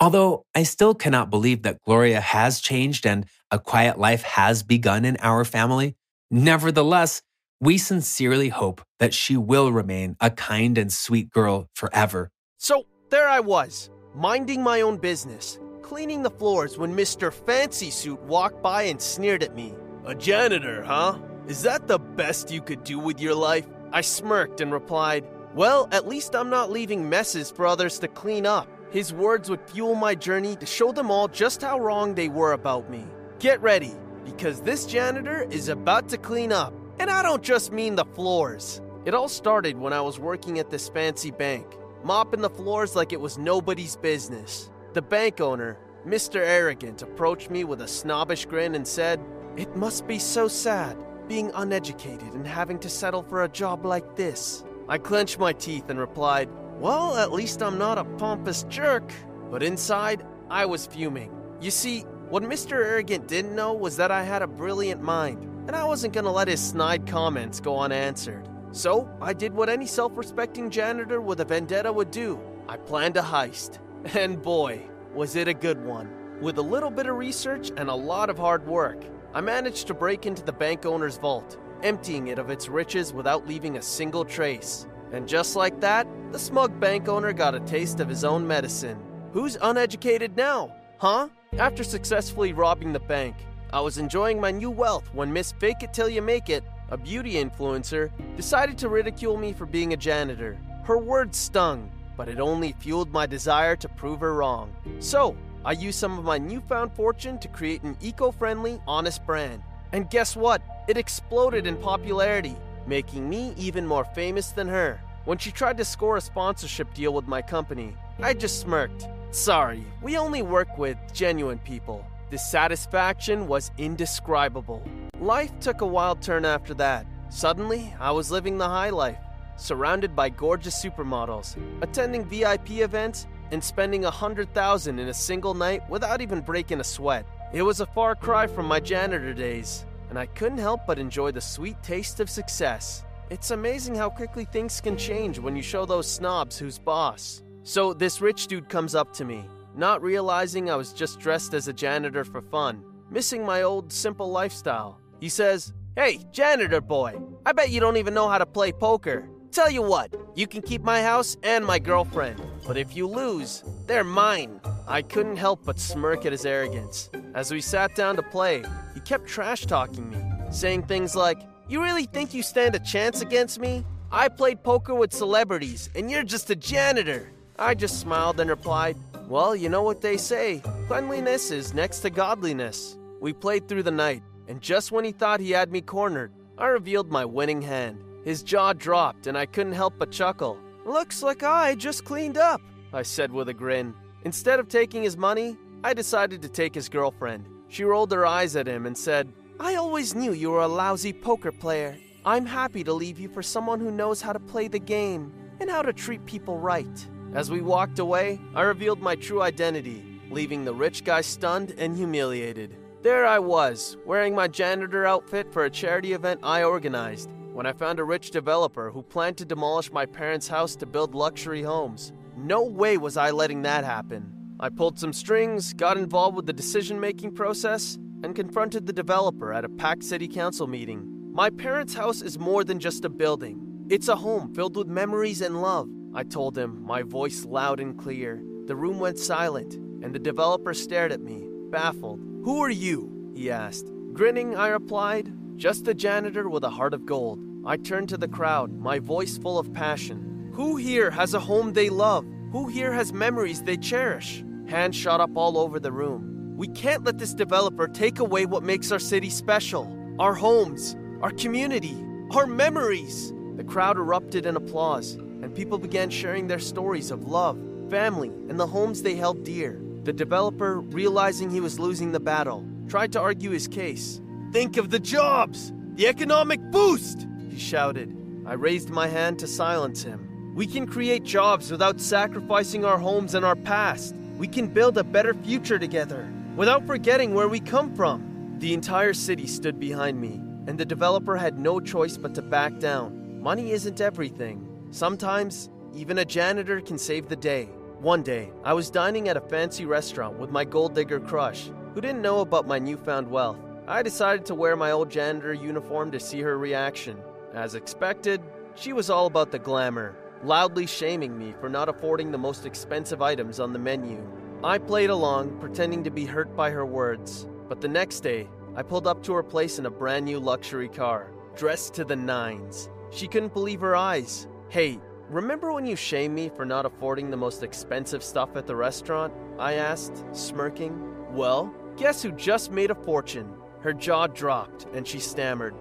Although 0.00 0.46
I 0.54 0.62
still 0.62 0.94
cannot 0.94 1.28
believe 1.28 1.62
that 1.62 1.82
Gloria 1.84 2.20
has 2.20 2.60
changed 2.60 3.06
and 3.06 3.26
a 3.50 3.58
quiet 3.58 3.98
life 3.98 4.22
has 4.22 4.62
begun 4.62 5.04
in 5.04 5.18
our 5.20 5.44
family, 5.44 5.96
nevertheless, 6.30 7.20
we 7.60 7.76
sincerely 7.76 8.48
hope 8.48 8.80
that 8.98 9.12
she 9.12 9.36
will 9.36 9.70
remain 9.70 10.16
a 10.20 10.30
kind 10.30 10.78
and 10.78 10.90
sweet 10.90 11.30
girl 11.30 11.68
forever. 11.74 12.30
So 12.56 12.86
there 13.10 13.28
I 13.28 13.40
was, 13.40 13.90
minding 14.14 14.62
my 14.62 14.80
own 14.80 14.96
business, 14.96 15.58
cleaning 15.82 16.22
the 16.22 16.30
floors 16.30 16.78
when 16.78 16.96
Mr. 16.96 17.30
Fancy 17.30 17.90
Suit 17.90 18.22
walked 18.22 18.62
by 18.62 18.84
and 18.84 19.00
sneered 19.00 19.42
at 19.42 19.54
me. 19.54 19.74
A 20.06 20.14
janitor, 20.14 20.82
huh? 20.82 21.18
Is 21.50 21.62
that 21.62 21.88
the 21.88 21.98
best 21.98 22.52
you 22.52 22.62
could 22.62 22.84
do 22.84 23.00
with 23.00 23.20
your 23.20 23.34
life? 23.34 23.66
I 23.92 24.02
smirked 24.02 24.60
and 24.60 24.72
replied, 24.72 25.26
Well, 25.52 25.88
at 25.90 26.06
least 26.06 26.36
I'm 26.36 26.48
not 26.48 26.70
leaving 26.70 27.08
messes 27.08 27.50
for 27.50 27.66
others 27.66 27.98
to 27.98 28.06
clean 28.06 28.46
up. 28.46 28.68
His 28.92 29.12
words 29.12 29.50
would 29.50 29.68
fuel 29.68 29.96
my 29.96 30.14
journey 30.14 30.54
to 30.54 30.64
show 30.64 30.92
them 30.92 31.10
all 31.10 31.26
just 31.26 31.60
how 31.60 31.80
wrong 31.80 32.14
they 32.14 32.28
were 32.28 32.52
about 32.52 32.88
me. 32.88 33.04
Get 33.40 33.60
ready, 33.60 33.96
because 34.24 34.60
this 34.60 34.86
janitor 34.86 35.44
is 35.50 35.68
about 35.68 36.08
to 36.10 36.18
clean 36.18 36.52
up. 36.52 36.72
And 37.00 37.10
I 37.10 37.20
don't 37.20 37.42
just 37.42 37.72
mean 37.72 37.96
the 37.96 38.04
floors. 38.04 38.80
It 39.04 39.12
all 39.12 39.28
started 39.28 39.76
when 39.76 39.92
I 39.92 40.02
was 40.02 40.20
working 40.20 40.60
at 40.60 40.70
this 40.70 40.88
fancy 40.88 41.32
bank, 41.32 41.66
mopping 42.04 42.42
the 42.42 42.50
floors 42.50 42.94
like 42.94 43.12
it 43.12 43.20
was 43.20 43.38
nobody's 43.38 43.96
business. 43.96 44.70
The 44.92 45.02
bank 45.02 45.40
owner, 45.40 45.78
Mr. 46.06 46.36
Arrogant, 46.36 47.02
approached 47.02 47.50
me 47.50 47.64
with 47.64 47.82
a 47.82 47.88
snobbish 47.88 48.46
grin 48.46 48.76
and 48.76 48.86
said, 48.86 49.20
It 49.56 49.74
must 49.74 50.06
be 50.06 50.20
so 50.20 50.46
sad 50.46 50.96
being 51.30 51.52
uneducated 51.54 52.32
and 52.34 52.44
having 52.44 52.76
to 52.76 52.88
settle 52.88 53.22
for 53.22 53.44
a 53.44 53.48
job 53.48 53.86
like 53.86 54.16
this. 54.16 54.64
I 54.88 54.98
clenched 54.98 55.38
my 55.38 55.52
teeth 55.52 55.88
and 55.88 55.96
replied, 55.96 56.48
Well, 56.80 57.16
at 57.16 57.30
least 57.30 57.62
I'm 57.62 57.78
not 57.78 57.98
a 57.98 58.04
pompous 58.18 58.64
jerk. 58.64 59.12
But 59.48 59.62
inside, 59.62 60.26
I 60.50 60.66
was 60.66 60.86
fuming. 60.86 61.30
You 61.60 61.70
see, 61.70 62.00
what 62.30 62.42
Mr. 62.42 62.72
Arrogant 62.72 63.28
didn't 63.28 63.54
know 63.54 63.72
was 63.72 63.96
that 63.96 64.10
I 64.10 64.24
had 64.24 64.42
a 64.42 64.48
brilliant 64.48 65.02
mind, 65.02 65.44
and 65.68 65.76
I 65.76 65.84
wasn't 65.84 66.14
gonna 66.14 66.32
let 66.32 66.48
his 66.48 66.60
snide 66.60 67.06
comments 67.06 67.60
go 67.60 67.78
unanswered. 67.78 68.48
So, 68.72 69.08
I 69.22 69.32
did 69.32 69.54
what 69.54 69.68
any 69.68 69.86
self 69.86 70.16
respecting 70.16 70.68
janitor 70.68 71.20
with 71.20 71.38
a 71.38 71.44
vendetta 71.44 71.92
would 71.92 72.10
do 72.10 72.40
I 72.68 72.76
planned 72.76 73.16
a 73.16 73.22
heist. 73.22 73.78
And 74.14 74.42
boy, 74.42 74.82
was 75.14 75.36
it 75.36 75.46
a 75.46 75.54
good 75.54 75.84
one. 75.84 76.10
With 76.40 76.58
a 76.58 76.62
little 76.62 76.90
bit 76.90 77.06
of 77.06 77.16
research 77.16 77.70
and 77.76 77.88
a 77.88 77.94
lot 77.94 78.30
of 78.30 78.38
hard 78.38 78.66
work, 78.66 79.04
I 79.32 79.40
managed 79.40 79.86
to 79.86 79.94
break 79.94 80.26
into 80.26 80.42
the 80.42 80.52
bank 80.52 80.86
owner's 80.86 81.16
vault 81.16 81.58
emptying 81.82 82.28
it 82.28 82.38
of 82.38 82.50
its 82.50 82.68
riches 82.68 83.12
without 83.12 83.46
leaving 83.46 83.76
a 83.76 83.82
single 83.82 84.24
trace. 84.24 84.86
And 85.12 85.28
just 85.28 85.56
like 85.56 85.80
that, 85.80 86.06
the 86.32 86.38
smug 86.38 86.78
bank 86.78 87.08
owner 87.08 87.32
got 87.32 87.54
a 87.54 87.60
taste 87.60 88.00
of 88.00 88.08
his 88.08 88.24
own 88.24 88.46
medicine. 88.46 88.98
Who's 89.32 89.56
uneducated 89.60 90.36
now? 90.36 90.74
Huh? 90.98 91.28
After 91.58 91.82
successfully 91.82 92.52
robbing 92.52 92.92
the 92.92 93.00
bank, 93.00 93.36
I 93.72 93.80
was 93.80 93.98
enjoying 93.98 94.40
my 94.40 94.50
new 94.50 94.70
wealth 94.70 95.08
when 95.12 95.32
Miss 95.32 95.52
Fake 95.52 95.82
It 95.82 95.92
Till 95.92 96.08
You 96.08 96.22
Make 96.22 96.48
It, 96.48 96.64
a 96.90 96.96
beauty 96.96 97.34
influencer, 97.34 98.10
decided 98.36 98.76
to 98.78 98.88
ridicule 98.88 99.36
me 99.36 99.52
for 99.52 99.66
being 99.66 99.92
a 99.92 99.96
janitor. 99.96 100.58
Her 100.84 100.98
words 100.98 101.38
stung, 101.38 101.90
but 102.16 102.28
it 102.28 102.40
only 102.40 102.72
fueled 102.78 103.12
my 103.12 103.26
desire 103.26 103.76
to 103.76 103.88
prove 103.88 104.20
her 104.20 104.34
wrong. 104.34 104.74
So, 104.98 105.36
I 105.62 105.72
used 105.72 105.98
some 105.98 106.18
of 106.18 106.24
my 106.24 106.38
newfound 106.38 106.92
fortune 106.94 107.38
to 107.40 107.48
create 107.48 107.82
an 107.82 107.96
eco 108.00 108.30
friendly, 108.30 108.80
honest 108.86 109.26
brand. 109.26 109.62
And 109.92 110.08
guess 110.08 110.34
what? 110.34 110.62
It 110.88 110.96
exploded 110.96 111.66
in 111.66 111.76
popularity, 111.76 112.56
making 112.86 113.28
me 113.28 113.52
even 113.58 113.86
more 113.86 114.04
famous 114.04 114.52
than 114.52 114.68
her. 114.68 114.98
When 115.26 115.36
she 115.36 115.52
tried 115.52 115.76
to 115.76 115.84
score 115.84 116.16
a 116.16 116.20
sponsorship 116.22 116.94
deal 116.94 117.12
with 117.12 117.28
my 117.28 117.42
company, 117.42 117.94
I 118.22 118.32
just 118.32 118.60
smirked. 118.60 119.06
Sorry, 119.32 119.84
we 120.00 120.16
only 120.16 120.40
work 120.40 120.78
with 120.78 120.96
genuine 121.12 121.58
people. 121.58 122.06
The 122.30 122.38
satisfaction 122.38 123.46
was 123.46 123.70
indescribable. 123.76 124.82
Life 125.20 125.52
took 125.60 125.82
a 125.82 125.86
wild 125.86 126.22
turn 126.22 126.46
after 126.46 126.72
that. 126.74 127.04
Suddenly, 127.28 127.94
I 128.00 128.12
was 128.12 128.30
living 128.30 128.56
the 128.56 128.68
high 128.68 128.90
life, 128.90 129.18
surrounded 129.56 130.16
by 130.16 130.30
gorgeous 130.30 130.82
supermodels, 130.82 131.56
attending 131.82 132.24
VIP 132.24 132.70
events, 132.78 133.26
and 133.50 133.62
spending 133.62 134.04
a 134.04 134.10
hundred 134.10 134.52
thousand 134.54 134.98
in 134.98 135.08
a 135.08 135.14
single 135.14 135.54
night 135.54 135.88
without 135.88 136.20
even 136.20 136.40
breaking 136.40 136.80
a 136.80 136.84
sweat. 136.84 137.26
It 137.52 137.62
was 137.62 137.80
a 137.80 137.86
far 137.86 138.14
cry 138.14 138.46
from 138.46 138.66
my 138.66 138.80
janitor 138.80 139.34
days, 139.34 139.84
and 140.08 140.18
I 140.18 140.26
couldn't 140.26 140.58
help 140.58 140.86
but 140.86 140.98
enjoy 140.98 141.32
the 141.32 141.40
sweet 141.40 141.82
taste 141.82 142.20
of 142.20 142.30
success. 142.30 143.04
It's 143.30 143.50
amazing 143.50 143.94
how 143.94 144.10
quickly 144.10 144.44
things 144.44 144.80
can 144.80 144.96
change 144.96 145.38
when 145.38 145.56
you 145.56 145.62
show 145.62 145.86
those 145.86 146.10
snobs 146.10 146.58
who's 146.58 146.78
boss. 146.78 147.42
So, 147.62 147.92
this 147.92 148.20
rich 148.20 148.46
dude 148.46 148.68
comes 148.68 148.94
up 148.94 149.12
to 149.14 149.24
me, 149.24 149.44
not 149.76 150.02
realizing 150.02 150.70
I 150.70 150.76
was 150.76 150.92
just 150.92 151.20
dressed 151.20 151.54
as 151.54 151.68
a 151.68 151.72
janitor 151.72 152.24
for 152.24 152.40
fun, 152.40 152.84
missing 153.10 153.44
my 153.44 153.62
old 153.62 153.92
simple 153.92 154.30
lifestyle. 154.30 154.98
He 155.20 155.28
says, 155.28 155.72
Hey, 155.96 156.20
janitor 156.32 156.80
boy, 156.80 157.20
I 157.44 157.52
bet 157.52 157.70
you 157.70 157.80
don't 157.80 157.96
even 157.96 158.14
know 158.14 158.28
how 158.28 158.38
to 158.38 158.46
play 158.46 158.72
poker. 158.72 159.28
Tell 159.52 159.68
you 159.68 159.82
what, 159.82 160.14
you 160.36 160.46
can 160.46 160.62
keep 160.62 160.82
my 160.82 161.02
house 161.02 161.36
and 161.42 161.66
my 161.66 161.80
girlfriend, 161.80 162.40
but 162.68 162.76
if 162.76 162.94
you 162.94 163.08
lose, 163.08 163.64
they're 163.88 164.04
mine. 164.04 164.60
I 164.86 165.02
couldn't 165.02 165.38
help 165.38 165.64
but 165.64 165.80
smirk 165.80 166.24
at 166.24 166.30
his 166.30 166.46
arrogance. 166.46 167.10
As 167.34 167.50
we 167.50 167.60
sat 167.60 167.96
down 167.96 168.14
to 168.14 168.22
play, 168.22 168.62
he 168.94 169.00
kept 169.00 169.26
trash 169.26 169.66
talking 169.66 170.08
me, 170.08 170.18
saying 170.52 170.84
things 170.84 171.16
like, 171.16 171.40
You 171.68 171.82
really 171.82 172.04
think 172.04 172.32
you 172.32 172.44
stand 172.44 172.76
a 172.76 172.78
chance 172.78 173.22
against 173.22 173.58
me? 173.58 173.84
I 174.12 174.28
played 174.28 174.62
poker 174.62 174.94
with 174.94 175.12
celebrities, 175.12 175.90
and 175.96 176.08
you're 176.08 176.22
just 176.22 176.50
a 176.50 176.56
janitor. 176.56 177.32
I 177.58 177.74
just 177.74 177.98
smiled 177.98 178.38
and 178.38 178.50
replied, 178.50 178.96
Well, 179.28 179.56
you 179.56 179.68
know 179.68 179.82
what 179.82 180.00
they 180.00 180.16
say 180.16 180.62
cleanliness 180.86 181.50
is 181.50 181.74
next 181.74 182.00
to 182.00 182.10
godliness. 182.10 182.96
We 183.20 183.32
played 183.32 183.66
through 183.66 183.82
the 183.82 183.90
night, 183.90 184.22
and 184.46 184.60
just 184.60 184.92
when 184.92 185.04
he 185.04 185.10
thought 185.10 185.40
he 185.40 185.50
had 185.50 185.72
me 185.72 185.80
cornered, 185.80 186.32
I 186.56 186.66
revealed 186.66 187.10
my 187.10 187.24
winning 187.24 187.62
hand. 187.62 188.04
His 188.24 188.42
jaw 188.42 188.72
dropped, 188.72 189.26
and 189.26 189.36
I 189.36 189.46
couldn't 189.46 189.72
help 189.72 189.94
but 189.98 190.10
chuckle. 190.10 190.58
Looks 190.84 191.22
like 191.22 191.42
I 191.42 191.74
just 191.74 192.04
cleaned 192.04 192.36
up, 192.36 192.60
I 192.92 193.02
said 193.02 193.32
with 193.32 193.48
a 193.48 193.54
grin. 193.54 193.94
Instead 194.24 194.60
of 194.60 194.68
taking 194.68 195.02
his 195.02 195.16
money, 195.16 195.56
I 195.82 195.94
decided 195.94 196.42
to 196.42 196.48
take 196.48 196.74
his 196.74 196.88
girlfriend. 196.88 197.46
She 197.68 197.84
rolled 197.84 198.12
her 198.12 198.26
eyes 198.26 198.56
at 198.56 198.66
him 198.66 198.84
and 198.86 198.96
said, 198.96 199.32
I 199.58 199.76
always 199.76 200.14
knew 200.14 200.32
you 200.32 200.50
were 200.50 200.62
a 200.62 200.68
lousy 200.68 201.12
poker 201.12 201.52
player. 201.52 201.96
I'm 202.24 202.44
happy 202.44 202.84
to 202.84 202.92
leave 202.92 203.18
you 203.18 203.28
for 203.28 203.42
someone 203.42 203.80
who 203.80 203.90
knows 203.90 204.20
how 204.20 204.32
to 204.34 204.40
play 204.40 204.68
the 204.68 204.78
game 204.78 205.32
and 205.58 205.70
how 205.70 205.80
to 205.80 205.92
treat 205.92 206.24
people 206.26 206.58
right. 206.58 207.08
As 207.32 207.50
we 207.50 207.62
walked 207.62 207.98
away, 207.98 208.38
I 208.54 208.62
revealed 208.62 209.00
my 209.00 209.14
true 209.14 209.40
identity, 209.40 210.20
leaving 210.30 210.64
the 210.64 210.74
rich 210.74 211.04
guy 211.04 211.22
stunned 211.22 211.74
and 211.78 211.96
humiliated. 211.96 212.76
There 213.02 213.24
I 213.24 213.38
was, 213.38 213.96
wearing 214.04 214.34
my 214.34 214.48
janitor 214.48 215.06
outfit 215.06 215.50
for 215.52 215.64
a 215.64 215.70
charity 215.70 216.12
event 216.12 216.40
I 216.42 216.64
organized 216.64 217.30
when 217.52 217.66
I 217.66 217.72
found 217.72 217.98
a 217.98 218.04
rich 218.04 218.30
developer 218.30 218.90
who 218.90 219.02
planned 219.02 219.36
to 219.38 219.44
demolish 219.44 219.92
my 219.92 220.06
parents' 220.06 220.48
house 220.48 220.76
to 220.76 220.86
build 220.86 221.14
luxury 221.14 221.62
homes. 221.62 222.12
No 222.36 222.62
way 222.62 222.96
was 222.96 223.16
I 223.16 223.30
letting 223.30 223.62
that 223.62 223.84
happen. 223.84 224.32
I 224.60 224.68
pulled 224.68 224.98
some 224.98 225.12
strings, 225.12 225.72
got 225.72 225.96
involved 225.96 226.36
with 226.36 226.46
the 226.46 226.52
decision 226.52 227.00
making 227.00 227.32
process, 227.32 227.98
and 228.22 228.34
confronted 228.34 228.86
the 228.86 228.92
developer 228.92 229.52
at 229.52 229.64
a 229.64 229.68
packed 229.68 230.04
city 230.04 230.28
council 230.28 230.66
meeting. 230.66 231.32
My 231.32 231.50
parents' 231.50 231.94
house 231.94 232.22
is 232.22 232.38
more 232.38 232.64
than 232.64 232.78
just 232.78 233.04
a 233.04 233.08
building, 233.08 233.70
it's 233.90 234.06
a 234.06 234.14
home 234.14 234.54
filled 234.54 234.76
with 234.76 234.86
memories 234.86 235.40
and 235.40 235.60
love. 235.60 235.88
I 236.14 236.22
told 236.22 236.56
him, 236.56 236.80
my 236.84 237.02
voice 237.02 237.44
loud 237.44 237.80
and 237.80 237.98
clear. 237.98 238.40
The 238.66 238.76
room 238.76 239.00
went 239.00 239.18
silent, 239.18 239.74
and 239.74 240.14
the 240.14 240.18
developer 240.20 240.74
stared 240.74 241.10
at 241.10 241.20
me, 241.20 241.48
baffled. 241.70 242.20
Who 242.44 242.62
are 242.62 242.70
you? 242.70 243.32
he 243.34 243.50
asked. 243.50 243.90
Grinning, 244.12 244.54
I 244.54 244.68
replied, 244.68 245.32
just 245.60 245.86
a 245.88 245.92
janitor 245.92 246.48
with 246.48 246.64
a 246.64 246.70
heart 246.70 246.94
of 246.94 247.04
gold. 247.04 247.38
I 247.66 247.76
turned 247.76 248.08
to 248.08 248.16
the 248.16 248.26
crowd, 248.26 248.72
my 248.72 248.98
voice 248.98 249.36
full 249.36 249.58
of 249.58 249.70
passion. 249.74 250.50
Who 250.54 250.76
here 250.76 251.10
has 251.10 251.34
a 251.34 251.38
home 251.38 251.74
they 251.74 251.90
love? 251.90 252.24
Who 252.50 252.68
here 252.68 252.94
has 252.94 253.12
memories 253.12 253.62
they 253.62 253.76
cherish? 253.76 254.42
Hands 254.68 254.96
shot 254.96 255.20
up 255.20 255.36
all 255.36 255.58
over 255.58 255.78
the 255.78 255.92
room. 255.92 256.54
We 256.56 256.68
can't 256.68 257.04
let 257.04 257.18
this 257.18 257.34
developer 257.34 257.86
take 257.86 258.20
away 258.20 258.46
what 258.46 258.62
makes 258.62 258.90
our 258.90 258.98
city 258.98 259.28
special 259.28 259.94
our 260.18 260.34
homes, 260.34 260.96
our 261.20 261.30
community, 261.30 261.96
our 262.34 262.46
memories. 262.46 263.34
The 263.56 263.64
crowd 263.64 263.98
erupted 263.98 264.46
in 264.46 264.56
applause, 264.56 265.12
and 265.12 265.54
people 265.54 265.76
began 265.76 266.08
sharing 266.08 266.46
their 266.46 266.58
stories 266.58 267.10
of 267.10 267.28
love, 267.28 267.58
family, 267.90 268.28
and 268.48 268.58
the 268.58 268.66
homes 268.66 269.02
they 269.02 269.14
held 269.14 269.44
dear. 269.44 269.78
The 270.04 270.12
developer, 270.14 270.80
realizing 270.80 271.50
he 271.50 271.60
was 271.60 271.78
losing 271.78 272.12
the 272.12 272.20
battle, 272.20 272.66
tried 272.88 273.12
to 273.12 273.20
argue 273.20 273.50
his 273.50 273.68
case. 273.68 274.22
Think 274.52 274.78
of 274.78 274.90
the 274.90 274.98
jobs! 274.98 275.72
The 275.94 276.08
economic 276.08 276.60
boost! 276.72 277.28
He 277.48 277.56
shouted. 277.56 278.16
I 278.44 278.54
raised 278.54 278.90
my 278.90 279.06
hand 279.06 279.38
to 279.38 279.46
silence 279.46 280.02
him. 280.02 280.54
We 280.56 280.66
can 280.66 280.88
create 280.88 281.22
jobs 281.22 281.70
without 281.70 282.00
sacrificing 282.00 282.84
our 282.84 282.98
homes 282.98 283.34
and 283.34 283.44
our 283.44 283.54
past. 283.54 284.16
We 284.38 284.48
can 284.48 284.66
build 284.66 284.98
a 284.98 285.04
better 285.04 285.34
future 285.34 285.78
together 285.78 286.28
without 286.56 286.84
forgetting 286.84 287.32
where 287.32 287.46
we 287.46 287.60
come 287.60 287.94
from. 287.94 288.56
The 288.58 288.74
entire 288.74 289.14
city 289.14 289.46
stood 289.46 289.78
behind 289.78 290.20
me, 290.20 290.40
and 290.66 290.76
the 290.76 290.84
developer 290.84 291.36
had 291.36 291.60
no 291.60 291.78
choice 291.78 292.16
but 292.16 292.34
to 292.34 292.42
back 292.42 292.80
down. 292.80 293.40
Money 293.40 293.70
isn't 293.70 294.00
everything. 294.00 294.66
Sometimes, 294.90 295.70
even 295.94 296.18
a 296.18 296.24
janitor 296.24 296.80
can 296.80 296.98
save 296.98 297.28
the 297.28 297.36
day. 297.36 297.66
One 298.00 298.24
day, 298.24 298.50
I 298.64 298.72
was 298.72 298.90
dining 298.90 299.28
at 299.28 299.36
a 299.36 299.40
fancy 299.42 299.86
restaurant 299.86 300.40
with 300.40 300.50
my 300.50 300.64
gold 300.64 300.96
digger 300.96 301.20
crush, 301.20 301.70
who 301.94 302.00
didn't 302.00 302.22
know 302.22 302.40
about 302.40 302.66
my 302.66 302.80
newfound 302.80 303.30
wealth. 303.30 303.60
I 303.90 304.04
decided 304.04 304.46
to 304.46 304.54
wear 304.54 304.76
my 304.76 304.92
old 304.92 305.10
janitor 305.10 305.52
uniform 305.52 306.12
to 306.12 306.20
see 306.20 306.40
her 306.42 306.56
reaction. 306.56 307.16
As 307.52 307.74
expected, 307.74 308.40
she 308.76 308.92
was 308.92 309.10
all 309.10 309.26
about 309.26 309.50
the 309.50 309.58
glamour, 309.58 310.14
loudly 310.44 310.86
shaming 310.86 311.36
me 311.36 311.56
for 311.60 311.68
not 311.68 311.88
affording 311.88 312.30
the 312.30 312.38
most 312.38 312.66
expensive 312.66 313.20
items 313.20 313.58
on 313.58 313.72
the 313.72 313.80
menu. 313.80 314.24
I 314.62 314.78
played 314.78 315.10
along, 315.10 315.58
pretending 315.58 316.04
to 316.04 316.10
be 316.12 316.24
hurt 316.24 316.54
by 316.54 316.70
her 316.70 316.86
words. 316.86 317.48
But 317.68 317.80
the 317.80 317.88
next 317.88 318.20
day, 318.20 318.48
I 318.76 318.84
pulled 318.84 319.08
up 319.08 319.24
to 319.24 319.32
her 319.32 319.42
place 319.42 319.80
in 319.80 319.86
a 319.86 319.90
brand 319.90 320.24
new 320.24 320.38
luxury 320.38 320.88
car, 320.88 321.32
dressed 321.56 321.92
to 321.94 322.04
the 322.04 322.14
nines. 322.14 322.88
She 323.10 323.26
couldn't 323.26 323.54
believe 323.54 323.80
her 323.80 323.96
eyes. 323.96 324.46
Hey, 324.68 325.00
remember 325.28 325.72
when 325.72 325.84
you 325.84 325.96
shamed 325.96 326.36
me 326.36 326.48
for 326.48 326.64
not 326.64 326.86
affording 326.86 327.28
the 327.28 327.36
most 327.36 327.64
expensive 327.64 328.22
stuff 328.22 328.50
at 328.54 328.68
the 328.68 328.76
restaurant? 328.76 329.34
I 329.58 329.72
asked, 329.72 330.24
smirking. 330.30 331.12
Well, 331.32 331.74
guess 331.96 332.22
who 332.22 332.30
just 332.30 332.70
made 332.70 332.92
a 332.92 332.94
fortune? 332.94 333.52
Her 333.80 333.92
jaw 333.92 334.26
dropped 334.26 334.86
and 334.94 335.06
she 335.06 335.18
stammered, 335.18 335.74